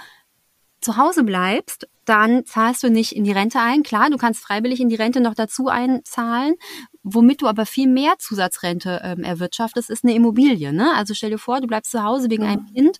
zu 0.81 0.97
Hause 0.97 1.23
bleibst, 1.23 1.88
dann 2.05 2.45
zahlst 2.45 2.84
du 2.84 2.89
nicht 2.89 3.13
in 3.15 3.23
die 3.23 3.31
Rente 3.31 3.59
ein. 3.59 3.84
Klar, 3.84 4.09
du 4.09 4.17
kannst 4.17 4.41
freiwillig 4.41 4.81
in 4.81 4.89
die 4.89 4.95
Rente 4.95 5.21
noch 5.21 5.36
dazu 5.36 5.67
einzahlen. 5.69 6.55
Womit 7.03 7.41
du 7.41 7.47
aber 7.47 7.65
viel 7.65 7.88
mehr 7.88 8.15
Zusatzrente 8.19 8.99
ähm, 9.03 9.23
erwirtschaftest, 9.23 9.89
ist 9.89 10.03
eine 10.03 10.13
Immobilie. 10.13 10.73
Ne? 10.73 10.91
Also 10.95 11.13
stell 11.13 11.29
dir 11.29 11.38
vor, 11.38 11.61
du 11.61 11.67
bleibst 11.67 11.91
zu 11.91 12.03
Hause 12.03 12.29
wegen 12.29 12.43
einem 12.43 12.65
Kind. 12.73 12.97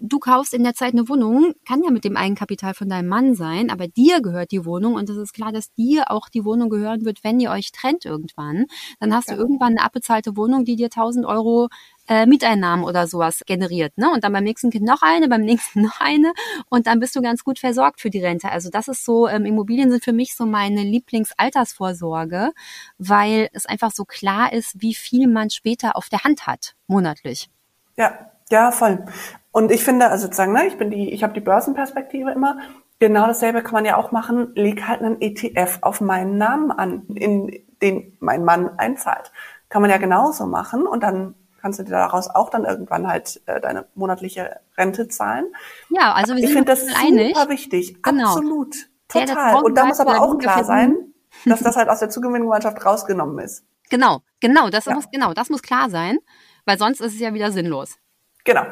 Du 0.00 0.20
kaufst 0.20 0.54
in 0.54 0.62
der 0.62 0.74
Zeit 0.74 0.92
eine 0.92 1.08
Wohnung, 1.08 1.54
kann 1.66 1.82
ja 1.82 1.90
mit 1.90 2.04
dem 2.04 2.16
Eigenkapital 2.16 2.72
von 2.72 2.88
deinem 2.88 3.08
Mann 3.08 3.34
sein, 3.34 3.68
aber 3.68 3.88
dir 3.88 4.22
gehört 4.22 4.52
die 4.52 4.64
Wohnung 4.64 4.94
und 4.94 5.10
es 5.10 5.16
ist 5.16 5.32
klar, 5.34 5.50
dass 5.50 5.72
dir 5.74 6.12
auch 6.12 6.28
die 6.28 6.44
Wohnung 6.44 6.70
gehören 6.70 7.04
wird, 7.04 7.24
wenn 7.24 7.40
ihr 7.40 7.50
euch 7.50 7.72
trennt 7.72 8.04
irgendwann. 8.04 8.66
Dann 9.00 9.12
hast 9.12 9.28
Ja. 9.28 9.34
du 9.34 9.40
irgendwann 9.40 9.76
eine 9.76 9.82
abbezahlte 9.84 10.36
Wohnung, 10.36 10.64
die 10.64 10.76
dir 10.76 10.88
1000 10.88 11.26
Euro 11.26 11.68
äh, 12.06 12.26
Mieteinnahmen 12.26 12.84
oder 12.84 13.08
sowas 13.08 13.42
generiert. 13.44 13.98
Ne? 13.98 14.08
Und 14.12 14.22
dann 14.22 14.32
beim 14.32 14.44
nächsten 14.44 14.70
Kind 14.70 14.84
noch 14.84 15.02
eine, 15.02 15.28
beim 15.28 15.40
nächsten 15.42 15.82
noch 15.82 16.00
eine 16.00 16.32
und 16.68 16.86
dann 16.86 17.00
bist 17.00 17.16
du 17.16 17.20
ganz 17.20 17.42
gut 17.42 17.58
versorgt 17.58 18.00
für 18.00 18.10
die 18.10 18.20
Rente. 18.24 18.52
Also 18.52 18.70
das 18.70 18.86
ist 18.86 19.04
so, 19.04 19.26
ähm, 19.26 19.44
Immobilien 19.46 19.90
sind 19.90 20.04
für 20.04 20.12
mich 20.12 20.36
so 20.36 20.46
meine 20.46 20.82
Lieblingsaltersvorsorge, 20.84 22.52
weil 22.98 23.48
es 23.52 23.66
einfach 23.66 23.90
so 23.90 24.04
klar 24.04 24.52
ist, 24.52 24.80
wie 24.80 24.94
viel 24.94 25.26
man 25.26 25.50
später 25.50 25.96
auf 25.96 26.08
der 26.08 26.22
Hand 26.22 26.46
hat, 26.46 26.76
monatlich. 26.86 27.50
Ja, 27.96 28.30
ja, 28.50 28.70
voll. 28.70 29.04
Und 29.50 29.70
ich 29.70 29.82
finde, 29.84 30.08
also 30.08 30.24
sozusagen, 30.26 30.52
ne, 30.52 30.66
ich 30.66 30.76
bin 30.78 30.90
die, 30.90 31.10
ich 31.12 31.22
habe 31.22 31.32
die 31.32 31.40
Börsenperspektive 31.40 32.30
immer. 32.32 32.58
Genau 33.00 33.26
dasselbe 33.26 33.62
kann 33.62 33.74
man 33.74 33.84
ja 33.84 33.96
auch 33.96 34.12
machen. 34.12 34.52
Leg 34.54 34.86
halt 34.86 35.00
einen 35.02 35.20
ETF 35.20 35.78
auf 35.82 36.00
meinen 36.00 36.36
Namen 36.36 36.70
an, 36.70 37.06
in 37.14 37.64
den 37.80 38.16
mein 38.20 38.44
Mann 38.44 38.78
einzahlt. 38.78 39.32
Kann 39.68 39.82
man 39.82 39.90
ja 39.90 39.98
genauso 39.98 40.46
machen 40.46 40.86
und 40.86 41.02
dann 41.02 41.34
kannst 41.60 41.78
du 41.78 41.82
dir 41.84 41.90
daraus 41.90 42.28
auch 42.28 42.50
dann 42.50 42.64
irgendwann 42.64 43.06
halt 43.08 43.40
äh, 43.46 43.60
deine 43.60 43.86
monatliche 43.94 44.60
Rente 44.76 45.08
zahlen. 45.08 45.46
Ja, 45.90 46.12
also 46.12 46.34
wir 46.36 46.42
Ich 46.44 46.52
finde 46.52 46.66
das 46.72 46.84
einig. 46.96 47.36
super 47.36 47.48
wichtig. 47.50 48.02
Genau. 48.02 48.28
Absolut. 48.28 48.74
Total. 49.08 49.26
tausend 49.52 49.64
Und 49.64 49.74
da 49.76 49.86
muss 49.86 50.00
aber 50.00 50.20
auch 50.20 50.36
klar 50.38 50.64
sein, 50.64 50.90
verdient. 50.94 51.14
dass 51.46 51.60
das 51.60 51.76
halt 51.76 51.88
aus 51.88 52.00
der 52.00 52.10
Zugewinngemeinschaft 52.10 52.84
rausgenommen 52.84 53.38
ist. 53.38 53.64
Genau, 53.90 54.20
genau, 54.40 54.68
das 54.70 54.84
Ja. 54.84 54.94
muss 54.94 55.10
genau, 55.10 55.32
das 55.34 55.48
muss 55.50 55.62
klar 55.62 55.88
sein, 55.88 56.18
weil 56.66 56.78
sonst 56.78 57.00
ist 57.00 57.14
es 57.14 57.20
ja 57.20 57.32
wieder 57.32 57.50
sinnlos. 57.52 57.96
Genau. 58.44 58.64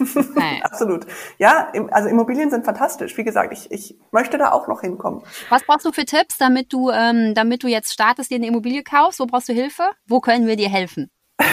Absolut. 0.62 1.06
Ja, 1.38 1.72
also 1.90 2.08
Immobilien 2.08 2.50
sind 2.50 2.64
fantastisch. 2.64 3.16
Wie 3.16 3.24
gesagt, 3.24 3.52
ich, 3.52 3.70
ich 3.70 3.98
möchte 4.12 4.38
da 4.38 4.52
auch 4.52 4.68
noch 4.68 4.80
hinkommen. 4.80 5.22
Was 5.48 5.64
brauchst 5.64 5.86
du 5.86 5.92
für 5.92 6.04
Tipps, 6.04 6.38
damit 6.38 6.72
du, 6.72 6.90
ähm, 6.90 7.34
damit 7.34 7.62
du 7.62 7.68
jetzt 7.68 7.92
startest, 7.92 8.30
dir 8.30 8.36
eine 8.36 8.46
Immobilie 8.46 8.82
kaufst? 8.82 9.20
Wo 9.20 9.26
brauchst 9.26 9.48
du 9.48 9.52
Hilfe? 9.52 9.84
Wo 10.06 10.20
können 10.20 10.46
wir 10.46 10.56
dir 10.56 10.68
helfen? 10.68 11.10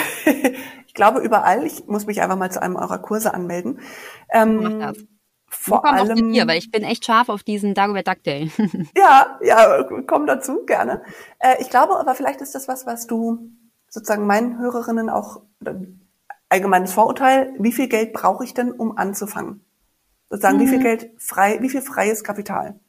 Ich 0.86 0.96
glaube 0.96 1.22
überall. 1.22 1.66
Ich 1.66 1.88
muss 1.88 2.06
mich 2.06 2.22
einfach 2.22 2.38
mal 2.38 2.52
zu 2.52 2.62
einem 2.62 2.76
eurer 2.76 3.00
Kurse 3.00 3.34
anmelden. 3.34 3.80
Ähm, 4.32 4.62
Mach 4.62 4.94
das. 4.94 5.04
Vor 5.50 5.86
allem. 5.86 6.34
dir, 6.34 6.48
weil 6.48 6.58
ich 6.58 6.72
bin 6.72 6.84
echt 6.84 7.06
scharf 7.06 7.30
auf 7.30 7.44
diesen 7.44 7.74
Dagobert 7.74 8.08
Duck 8.08 8.24
Day. 8.24 8.52
Ja, 8.96 9.40
ja, 9.42 9.84
komm 10.08 10.28
dazu, 10.28 10.66
gerne. 10.66 11.04
Äh, 11.40 11.56
ich 11.62 11.70
glaube 11.70 11.98
aber 11.98 12.16
vielleicht 12.16 12.42
ist 12.42 12.56
das 12.56 12.68
was, 12.68 12.86
was 12.86 13.08
du 13.08 13.52
sozusagen 13.90 14.26
meinen 14.26 14.60
Hörerinnen 14.60 15.10
auch, 15.10 15.42
allgemeines 16.54 16.94
Vorurteil, 16.94 17.54
wie 17.60 17.72
viel 17.72 17.88
Geld 17.88 18.14
brauche 18.14 18.44
ich 18.46 18.54
denn, 18.54 18.72
um 18.72 18.98
anzufangen? 18.98 19.62
Sozusagen, 20.30 20.60
wie 20.60 20.68
viel 20.68 20.80
Mhm. 20.80 20.84
Geld 20.84 21.12
frei, 21.18 21.58
wie 21.62 21.70
viel 21.70 21.82
freies 21.82 22.24
Kapital? 22.24 22.80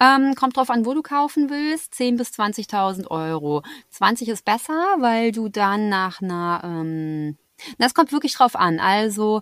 Ähm, 0.00 0.34
kommt 0.36 0.56
drauf 0.56 0.70
an, 0.70 0.86
wo 0.86 0.94
du 0.94 1.02
kaufen 1.02 1.50
willst. 1.50 1.94
10.000 1.94 2.16
bis 2.18 2.30
20.000 2.30 3.10
Euro. 3.10 3.62
20 3.90 4.28
ist 4.28 4.44
besser, 4.44 4.96
weil 4.98 5.32
du 5.32 5.48
dann 5.48 5.88
nach 5.88 6.22
einer, 6.22 6.60
ähm, 6.64 7.36
das 7.78 7.94
kommt 7.94 8.12
wirklich 8.12 8.34
drauf 8.34 8.54
an. 8.54 8.78
Also, 8.78 9.40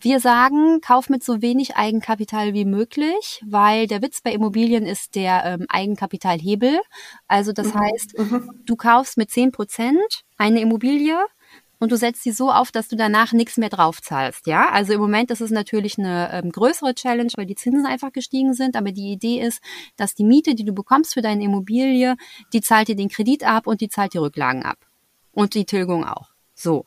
wir 0.00 0.20
sagen, 0.20 0.80
kauf 0.80 1.08
mit 1.08 1.24
so 1.24 1.42
wenig 1.42 1.76
Eigenkapital 1.76 2.54
wie 2.54 2.64
möglich, 2.64 3.42
weil 3.46 3.86
der 3.86 4.02
Witz 4.02 4.20
bei 4.20 4.32
Immobilien 4.32 4.84
ist 4.86 5.14
der 5.14 5.44
ähm, 5.44 5.66
Eigenkapitalhebel. 5.68 6.80
Also 7.28 7.52
das 7.52 7.72
heißt, 7.74 8.14
du 8.66 8.76
kaufst 8.76 9.16
mit 9.16 9.30
10 9.30 9.52
Prozent 9.52 10.24
eine 10.38 10.60
Immobilie 10.60 11.16
und 11.82 11.90
du 11.90 11.96
setzt 11.96 12.22
sie 12.22 12.30
so 12.30 12.52
auf, 12.52 12.70
dass 12.70 12.86
du 12.86 12.94
danach 12.94 13.32
nichts 13.32 13.56
mehr 13.56 13.68
drauf 13.68 14.00
zahlst. 14.00 14.46
Ja, 14.46 14.68
also 14.70 14.92
im 14.92 15.00
Moment 15.00 15.32
ist 15.32 15.40
es 15.40 15.50
natürlich 15.50 15.98
eine 15.98 16.30
ähm, 16.32 16.52
größere 16.52 16.94
Challenge, 16.94 17.32
weil 17.34 17.46
die 17.46 17.56
Zinsen 17.56 17.86
einfach 17.86 18.12
gestiegen 18.12 18.54
sind. 18.54 18.76
Aber 18.76 18.92
die 18.92 19.10
Idee 19.10 19.40
ist, 19.40 19.60
dass 19.96 20.14
die 20.14 20.22
Miete, 20.22 20.54
die 20.54 20.64
du 20.64 20.72
bekommst 20.72 21.12
für 21.12 21.22
deine 21.22 21.42
Immobilie, 21.42 22.14
die 22.52 22.60
zahlt 22.60 22.86
dir 22.86 22.94
den 22.94 23.08
Kredit 23.08 23.42
ab 23.42 23.66
und 23.66 23.80
die 23.80 23.88
zahlt 23.88 24.14
die 24.14 24.18
Rücklagen 24.18 24.62
ab 24.62 24.78
und 25.32 25.54
die 25.54 25.64
Tilgung 25.64 26.04
auch. 26.04 26.28
So. 26.54 26.84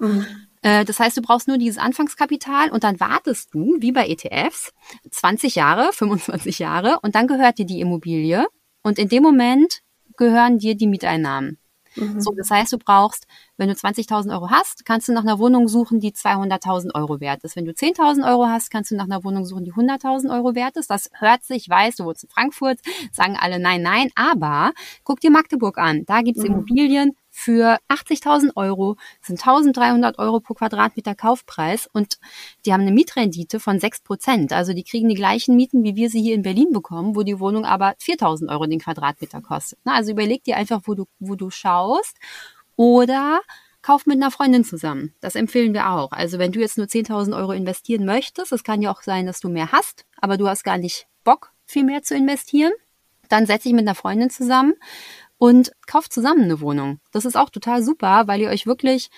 Äh, 0.61 0.85
Das 0.85 0.97
heißt, 0.97 1.17
du 1.17 1.21
brauchst 1.21 1.49
nur 1.49 1.57
dieses 1.57 1.77
Anfangskapital 1.77 2.69
und 2.69 2.85
dann 2.85 2.97
wartest 3.01 3.53
du, 3.53 3.75
wie 3.81 3.91
bei 3.91 4.07
ETFs, 4.07 4.71
20 5.11 5.55
Jahre, 5.55 5.89
25 5.91 6.59
Jahre 6.59 6.99
und 7.01 7.15
dann 7.15 7.27
gehört 7.27 7.57
dir 7.57 7.65
die 7.65 7.81
Immobilie 7.81 8.47
und 8.81 8.97
in 8.97 9.09
dem 9.09 9.23
Moment 9.23 9.81
gehören 10.15 10.57
dir 10.57 10.75
die 10.75 10.87
Mieteinnahmen. 10.87 11.57
Mhm. 11.95 12.19
So, 12.19 12.31
das 12.35 12.49
heißt, 12.49 12.73
du 12.73 12.77
brauchst, 12.77 13.27
wenn 13.57 13.69
du 13.69 13.75
20.000 13.75 14.31
Euro 14.31 14.49
hast, 14.49 14.85
kannst 14.85 15.07
du 15.07 15.13
nach 15.13 15.23
einer 15.23 15.39
Wohnung 15.39 15.67
suchen, 15.67 15.99
die 15.99 16.11
200.000 16.11 16.93
Euro 16.95 17.19
wert 17.19 17.43
ist. 17.43 17.55
Wenn 17.55 17.65
du 17.65 17.71
10.000 17.71 18.27
Euro 18.29 18.47
hast, 18.47 18.69
kannst 18.69 18.91
du 18.91 18.95
nach 18.95 19.05
einer 19.05 19.23
Wohnung 19.23 19.45
suchen, 19.45 19.63
die 19.63 19.73
100.000 19.73 20.33
Euro 20.35 20.55
wert 20.55 20.77
ist. 20.77 20.89
Das 20.89 21.09
hört 21.13 21.43
sich, 21.43 21.69
weiß, 21.69 21.95
du 21.97 22.05
wohnst 22.05 22.23
in 22.23 22.29
Frankfurt, 22.29 22.79
sagen 23.11 23.37
alle 23.39 23.59
nein, 23.59 23.81
nein, 23.81 24.09
aber 24.15 24.71
guck 25.03 25.19
dir 25.19 25.31
Magdeburg 25.31 25.77
an. 25.77 26.03
Da 26.05 26.21
gibt's 26.21 26.41
mhm. 26.41 26.47
Immobilien 26.47 27.15
für 27.38 27.79
80.000 27.89 28.55
Euro, 28.55 28.95
sind 29.21 29.41
1.300 29.41 30.17
Euro 30.19 30.39
pro 30.39 30.53
Quadratmeter 30.53 31.15
Kaufpreis 31.15 31.86
und 31.91 32.17
die 32.65 32.71
haben 32.71 32.81
eine 32.81 32.93
Mietrendite 32.93 33.59
von 33.59 33.77
6 33.77 34.01
Prozent. 34.01 34.53
Also 34.53 34.71
die 34.71 34.86
kriegen 34.86 35.09
die 35.09 35.15
gleichen 35.15 35.57
Mieten, 35.57 35.83
wie 35.83 35.97
wir 35.97 36.09
sie 36.09 36.21
hier 36.21 36.33
in 36.33 36.43
Berlin 36.43 36.71
bekommen, 36.71 37.13
wo 37.13 37.23
die 37.23 37.38
Wohnung 37.41 37.65
aber 37.65 37.91
4.000 38.01 38.49
Euro 38.49 38.65
den 38.67 38.79
Quadratmeter 38.79 39.41
kostet. 39.41 39.77
Also 39.83 40.13
überleg 40.13 40.45
dir 40.45 40.55
einfach, 40.55 40.83
wo 40.86 40.95
du, 40.95 41.07
wo 41.19 41.36
du 41.36 41.49
schaust 41.49 42.17
oder 42.77 43.41
kauf 43.81 44.05
mit 44.05 44.15
einer 44.15 44.31
Freundin 44.31 44.63
zusammen. 44.63 45.13
Das 45.19 45.36
empfehlen 45.36 45.73
wir 45.73 45.89
auch. 45.89 46.13
Also 46.13 46.39
wenn 46.39 46.53
du 46.53 46.61
jetzt 46.61 46.77
nur 46.77 46.88
10.000 46.88 47.38
Euro 47.38 47.51
investieren 47.51 48.05
möchtest, 48.05 48.53
es 48.53 48.63
kann 48.63 48.81
ja 48.81 48.91
auch 48.91 49.01
sein, 49.01 49.25
dass 49.25 49.41
du 49.41 49.49
mehr 49.49 49.73
hast, 49.73 50.05
aber 50.21 50.38
du 50.38 50.47
hast 50.47 50.63
gar 50.63 50.77
nicht 50.77 51.07
Bock, 51.25 51.51
viel 51.65 51.83
mehr 51.83 52.01
zu 52.01 52.15
investieren, 52.15 52.71
dann 53.27 53.45
setz 53.45 53.63
dich 53.63 53.73
mit 53.73 53.81
einer 53.81 53.95
Freundin 53.95 54.29
zusammen 54.29 54.75
und 55.38 55.71
kauft 55.88 56.13
zusammen 56.13 56.43
eine 56.43 56.61
Wohnung. 56.61 56.99
Das 57.11 57.25
ist 57.25 57.36
auch 57.36 57.49
total 57.49 57.83
super, 57.83 58.27
weil 58.27 58.41
ihr 58.41 58.49
euch 58.49 58.65
wirklich 58.65 59.09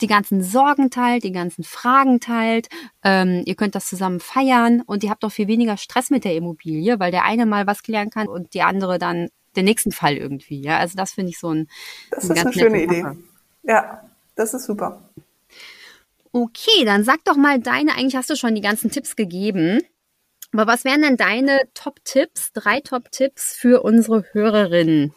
die 0.00 0.06
ganzen 0.06 0.42
Sorgen 0.42 0.90
teilt, 0.90 1.24
die 1.24 1.32
ganzen 1.32 1.64
Fragen 1.64 2.20
teilt. 2.20 2.68
Ähm, 3.02 3.42
ihr 3.46 3.54
könnt 3.54 3.74
das 3.74 3.86
zusammen 3.86 4.20
feiern 4.20 4.82
und 4.82 5.02
ihr 5.02 5.10
habt 5.10 5.24
auch 5.24 5.30
viel 5.30 5.48
weniger 5.48 5.76
Stress 5.76 6.10
mit 6.10 6.24
der 6.24 6.34
Immobilie, 6.34 7.00
weil 7.00 7.10
der 7.10 7.24
eine 7.24 7.46
mal 7.46 7.66
was 7.66 7.82
klären 7.82 8.10
kann 8.10 8.28
und 8.28 8.54
die 8.54 8.62
andere 8.62 8.98
dann 8.98 9.28
den 9.56 9.64
nächsten 9.64 9.92
Fall 9.92 10.16
irgendwie. 10.16 10.60
Ja, 10.60 10.78
also 10.78 10.96
das 10.96 11.12
finde 11.12 11.30
ich 11.30 11.38
so 11.38 11.50
ein. 11.50 11.68
Das 12.10 12.28
ein 12.28 12.36
ist 12.36 12.44
eine 12.44 12.52
schöne 12.52 12.82
Idee. 12.82 13.04
Ja, 13.62 14.02
das 14.34 14.52
ist 14.52 14.66
super. 14.66 15.08
Okay, 16.32 16.84
dann 16.84 17.02
sag 17.02 17.24
doch 17.24 17.36
mal 17.36 17.58
deine, 17.58 17.94
eigentlich 17.94 18.16
hast 18.16 18.28
du 18.28 18.36
schon 18.36 18.54
die 18.54 18.60
ganzen 18.60 18.90
Tipps 18.90 19.16
gegeben. 19.16 19.80
Aber 20.52 20.66
was 20.66 20.84
wären 20.84 21.02
denn 21.02 21.16
deine 21.16 21.60
Top-Tipps, 21.74 22.52
drei 22.52 22.80
Top-Tipps 22.80 23.56
für 23.56 23.82
unsere 23.82 24.24
Hörerinnen? 24.32 25.14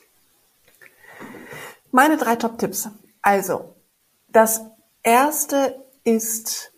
Meine 1.92 2.18
drei 2.18 2.36
Top-Tipps. 2.36 2.90
Also, 3.22 3.76
das 4.28 4.62
erste 5.04 5.84
ist, 6.04 6.72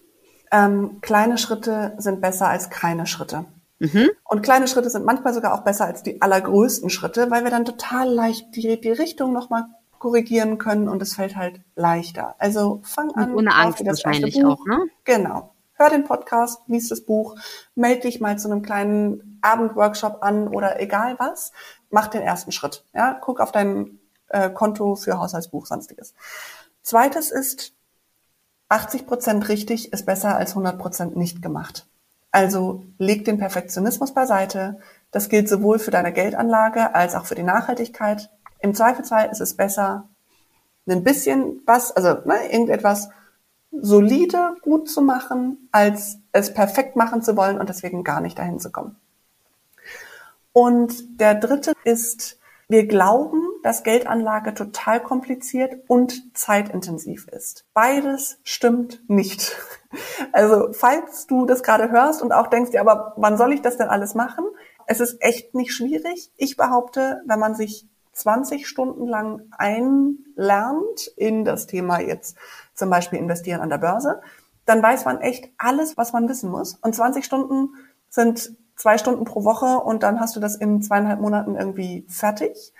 ähm, 0.51 0.99
kleine 1.01 1.37
Schritte 1.37 1.93
sind 1.97 2.21
besser 2.21 2.47
als 2.47 2.69
keine 2.69 3.05
Schritte. 3.05 3.45
Mhm. 3.79 4.11
Und 4.25 4.43
kleine 4.43 4.67
Schritte 4.67 4.89
sind 4.89 5.05
manchmal 5.05 5.33
sogar 5.33 5.53
auch 5.53 5.63
besser 5.63 5.85
als 5.85 6.03
die 6.03 6.21
allergrößten 6.21 6.89
Schritte, 6.89 7.31
weil 7.31 7.43
wir 7.43 7.51
dann 7.51 7.65
total 7.65 8.09
leicht 8.09 8.55
die, 8.55 8.79
die 8.79 8.91
Richtung 8.91 9.33
nochmal 9.33 9.65
korrigieren 9.97 10.57
können 10.57 10.89
und 10.89 11.01
es 11.01 11.15
fällt 11.15 11.35
halt 11.35 11.61
leichter. 11.75 12.35
Also 12.37 12.81
fang 12.83 13.11
an. 13.11 13.31
Und 13.31 13.37
ohne 13.37 13.55
Angst 13.55 13.85
wahrscheinlich 13.85 14.43
auch, 14.43 14.65
ne? 14.65 14.87
Genau. 15.03 15.53
Hör 15.73 15.89
den 15.89 16.03
Podcast, 16.03 16.61
lies 16.67 16.89
das 16.89 17.01
Buch, 17.01 17.35
melde 17.73 18.01
dich 18.01 18.19
mal 18.19 18.37
zu 18.37 18.51
einem 18.51 18.61
kleinen 18.61 19.39
Abendworkshop 19.41 20.19
an 20.21 20.47
oder 20.47 20.79
egal 20.79 21.15
was. 21.17 21.51
Mach 21.89 22.07
den 22.07 22.21
ersten 22.21 22.51
Schritt. 22.51 22.83
Ja, 22.93 23.17
guck 23.19 23.39
auf 23.39 23.51
deinen 23.51 24.00
äh, 24.31 24.49
Konto 24.49 24.95
für 24.95 25.19
Haushaltsbuch, 25.19 25.65
sonstiges. 25.65 26.13
Zweites 26.81 27.31
ist, 27.31 27.73
80 28.69 29.05
Prozent 29.05 29.49
richtig 29.49 29.91
ist 29.93 30.05
besser 30.05 30.35
als 30.35 30.51
100 30.51 30.79
Prozent 30.79 31.15
nicht 31.17 31.41
gemacht. 31.41 31.87
Also 32.31 32.85
leg 32.97 33.25
den 33.25 33.37
Perfektionismus 33.37 34.13
beiseite. 34.13 34.79
Das 35.11 35.27
gilt 35.27 35.49
sowohl 35.49 35.77
für 35.77 35.91
deine 35.91 36.13
Geldanlage 36.13 36.95
als 36.95 37.15
auch 37.15 37.25
für 37.25 37.35
die 37.35 37.43
Nachhaltigkeit. 37.43 38.29
Im 38.59 38.73
Zweifelsfall 38.73 39.29
ist 39.29 39.41
es 39.41 39.57
besser, 39.57 40.07
ein 40.89 41.03
bisschen 41.03 41.61
was, 41.65 41.91
also 41.91 42.21
ne, 42.25 42.51
irgendetwas 42.51 43.09
solide 43.71 44.55
gut 44.61 44.89
zu 44.89 45.01
machen, 45.01 45.69
als 45.71 46.17
es 46.31 46.53
perfekt 46.53 46.95
machen 46.95 47.21
zu 47.21 47.37
wollen 47.37 47.59
und 47.59 47.69
deswegen 47.69 48.03
gar 48.03 48.21
nicht 48.21 48.37
dahin 48.37 48.59
zu 48.59 48.71
kommen. 48.71 48.95
Und 50.53 51.19
der 51.19 51.35
dritte 51.35 51.73
ist, 51.83 52.39
wir 52.67 52.87
glauben, 52.87 53.41
dass 53.63 53.83
Geldanlage 53.83 54.53
total 54.53 55.01
kompliziert 55.01 55.75
und 55.87 56.35
zeitintensiv 56.37 57.27
ist. 57.27 57.65
Beides 57.73 58.39
stimmt 58.43 59.01
nicht. 59.07 59.55
Also 60.31 60.71
falls 60.71 61.27
du 61.27 61.45
das 61.45 61.63
gerade 61.63 61.91
hörst 61.91 62.21
und 62.21 62.31
auch 62.31 62.47
denkst, 62.47 62.71
ja, 62.71 62.79
aber 62.79 63.13
wann 63.17 63.35
soll 63.35 63.51
ich 63.51 63.61
das 63.61 63.75
denn 63.75 63.89
alles 63.89 64.15
machen? 64.15 64.45
Es 64.85 65.01
ist 65.01 65.21
echt 65.21 65.53
nicht 65.53 65.73
schwierig. 65.73 66.31
Ich 66.37 66.55
behaupte, 66.55 67.21
wenn 67.25 67.39
man 67.39 67.55
sich 67.55 67.89
20 68.13 68.69
Stunden 68.69 69.05
lang 69.05 69.41
einlernt 69.51 71.07
in 71.17 71.43
das 71.43 71.67
Thema 71.67 71.99
jetzt 71.99 72.37
zum 72.73 72.89
Beispiel 72.89 73.19
investieren 73.19 73.59
an 73.59 73.69
der 73.69 73.79
Börse, 73.79 74.21
dann 74.65 74.81
weiß 74.81 75.05
man 75.05 75.19
echt 75.19 75.49
alles, 75.57 75.97
was 75.97 76.13
man 76.13 76.29
wissen 76.29 76.49
muss. 76.49 76.75
Und 76.75 76.95
20 76.95 77.25
Stunden 77.25 77.71
sind 78.09 78.55
zwei 78.75 78.97
Stunden 78.97 79.25
pro 79.25 79.43
Woche 79.43 79.79
und 79.79 80.03
dann 80.03 80.19
hast 80.19 80.35
du 80.35 80.39
das 80.39 80.55
in 80.55 80.81
zweieinhalb 80.81 81.19
Monaten 81.19 81.55
irgendwie 81.55 82.05
fertig. 82.07 82.73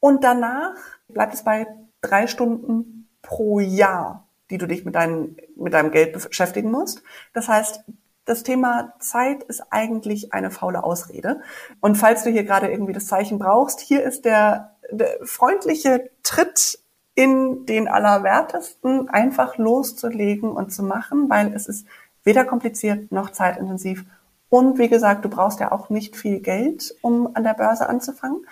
Und 0.00 0.24
danach 0.24 0.74
bleibt 1.08 1.34
es 1.34 1.44
bei 1.44 1.66
drei 2.00 2.26
Stunden 2.26 3.08
pro 3.22 3.60
Jahr, 3.60 4.26
die 4.50 4.58
du 4.58 4.66
dich 4.66 4.84
mit, 4.84 4.94
deinem 4.94 5.36
mit 5.56 5.74
deinem 5.74 5.90
Geld 5.90 6.12
beschäftigen 6.12 6.70
musst. 6.70 7.02
Das 7.34 7.48
heißt, 7.48 7.84
das 8.24 8.42
Thema 8.42 8.94
Zeit 8.98 9.42
ist 9.44 9.62
eigentlich 9.70 10.32
eine 10.32 10.50
faule 10.50 10.84
Ausrede. 10.84 11.40
Und 11.80 11.96
falls 11.96 12.24
du 12.24 12.30
hier 12.30 12.44
gerade 12.44 12.70
irgendwie 12.70 12.92
das 12.92 13.06
Zeichen 13.06 13.38
brauchst, 13.38 13.80
hier 13.80 14.02
ist 14.02 14.24
der, 14.24 14.76
der 14.90 15.18
freundliche 15.24 16.10
Tritt 16.22 16.78
in 17.14 17.66
den 17.66 17.88
Allerwertesten, 17.88 19.08
einfach 19.08 19.58
loszulegen 19.58 20.50
und 20.50 20.72
zu 20.72 20.82
machen, 20.82 21.28
weil 21.28 21.52
es 21.54 21.66
ist 21.66 21.86
weder 22.22 22.44
kompliziert 22.44 23.10
noch 23.12 23.30
zeitintensiv 23.30 24.04
und 24.50 24.78
wie 24.78 24.88
gesagt, 24.88 25.24
du 25.24 25.28
brauchst 25.28 25.60
ja 25.60 25.70
auch 25.70 25.90
nicht 25.90 26.16
viel 26.16 26.40
Geld, 26.40 26.94
um 27.02 27.34
an 27.34 27.44
der 27.44 27.54
Börse 27.54 27.88
anzufangen. 27.88 28.44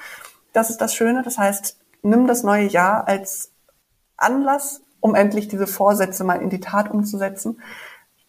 Das 0.59 0.71
ist 0.71 0.81
das 0.81 0.93
Schöne. 0.93 1.23
Das 1.23 1.39
heißt, 1.39 1.79
nimm 2.03 2.27
das 2.27 2.43
neue 2.43 2.67
Jahr 2.67 3.07
als 3.07 3.53
Anlass, 4.17 4.83
um 4.99 5.15
endlich 5.15 5.47
diese 5.47 5.69
Vorsätze 5.69 6.25
mal 6.25 6.43
in 6.43 6.51
die 6.51 6.59
Tat 6.59 6.91
umzusetzen. 6.91 7.63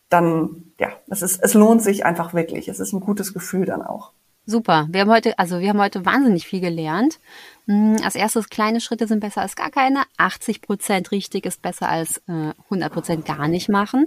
Dann, 0.10 0.72
ja, 0.80 0.90
es 1.08 1.24
ist, 1.24 1.42
es 1.42 1.56
lohnt 1.56 1.82
sich 1.82 2.06
einfach 2.06 2.36
wirklich. 2.36 2.68
Es 2.68 2.80
ist 2.80 2.94
ein 2.94 3.00
gutes 3.00 3.34
Gefühl 3.34 3.66
dann 3.66 3.82
auch. 3.82 4.12
Super. 4.46 4.88
Wir 4.92 5.02
haben 5.02 5.10
heute, 5.10 5.40
also 5.40 5.60
wir 5.60 5.70
haben 5.70 5.82
heute 5.82 6.06
wahnsinnig 6.06 6.46
viel 6.46 6.60
gelernt. 6.60 7.20
Hm, 7.66 7.98
als 8.04 8.14
erstes, 8.14 8.50
kleine 8.50 8.80
Schritte 8.80 9.08
sind 9.08 9.22
besser 9.22 9.42
als 9.42 9.56
gar 9.56 9.72
keine. 9.72 10.04
80 10.18 10.62
Prozent 10.62 11.10
richtig 11.10 11.48
ist 11.48 11.64
besser 11.64 11.90
als 11.90 12.22
äh, 12.28 12.54
100 12.66 12.94
Prozent 12.94 13.26
gar 13.26 13.48
nicht 13.48 13.70
machen. 13.70 14.06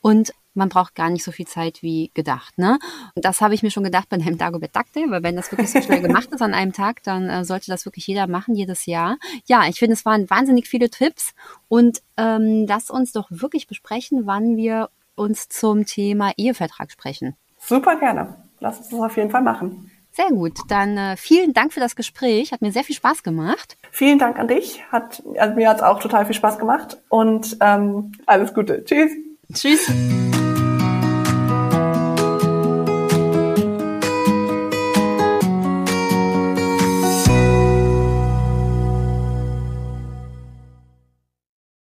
Und 0.00 0.32
man 0.54 0.68
braucht 0.68 0.94
gar 0.94 1.10
nicht 1.10 1.24
so 1.24 1.32
viel 1.32 1.46
Zeit 1.46 1.82
wie 1.82 2.10
gedacht. 2.14 2.58
Ne? 2.58 2.78
Und 3.14 3.24
das 3.24 3.40
habe 3.40 3.54
ich 3.54 3.62
mir 3.62 3.70
schon 3.70 3.84
gedacht 3.84 4.08
bei 4.08 4.16
dem 4.16 4.38
Dagobert 4.38 4.74
Duck 4.74 4.92
Day, 4.94 5.04
weil 5.08 5.22
wenn 5.22 5.36
das 5.36 5.50
wirklich 5.52 5.70
so 5.70 5.80
schnell 5.80 6.00
gemacht 6.00 6.30
ist 6.32 6.42
an 6.42 6.54
einem 6.54 6.72
Tag, 6.72 7.02
dann 7.02 7.28
äh, 7.28 7.44
sollte 7.44 7.70
das 7.70 7.84
wirklich 7.84 8.06
jeder 8.06 8.26
machen, 8.26 8.54
jedes 8.54 8.86
Jahr. 8.86 9.16
Ja, 9.46 9.66
ich 9.68 9.78
finde, 9.78 9.94
es 9.94 10.04
waren 10.04 10.28
wahnsinnig 10.30 10.68
viele 10.68 10.90
Tipps 10.90 11.34
und 11.68 12.02
ähm, 12.16 12.66
lass 12.68 12.90
uns 12.90 13.12
doch 13.12 13.28
wirklich 13.30 13.66
besprechen, 13.66 14.26
wann 14.26 14.56
wir 14.56 14.90
uns 15.14 15.48
zum 15.48 15.86
Thema 15.86 16.32
Ehevertrag 16.36 16.90
sprechen. 16.90 17.36
Super 17.58 17.96
gerne. 17.96 18.36
Lass 18.60 18.78
uns 18.78 18.88
das 18.88 19.00
auf 19.00 19.16
jeden 19.16 19.30
Fall 19.30 19.42
machen. 19.42 19.90
Sehr 20.12 20.28
gut. 20.30 20.58
Dann 20.68 20.96
äh, 20.96 21.16
vielen 21.16 21.52
Dank 21.52 21.72
für 21.72 21.80
das 21.80 21.94
Gespräch. 21.94 22.52
Hat 22.52 22.62
mir 22.62 22.72
sehr 22.72 22.84
viel 22.84 22.96
Spaß 22.96 23.22
gemacht. 23.22 23.76
Vielen 23.90 24.18
Dank 24.18 24.38
an 24.38 24.48
dich. 24.48 24.82
Hat, 24.90 25.22
also 25.38 25.54
mir 25.54 25.68
hat 25.68 25.78
es 25.78 25.82
auch 25.82 26.00
total 26.00 26.26
viel 26.26 26.34
Spaß 26.34 26.58
gemacht. 26.58 26.98
Und 27.08 27.56
ähm, 27.60 28.12
alles 28.26 28.52
Gute. 28.52 28.84
Tschüss. 28.84 29.12
Tschüss. 29.52 29.90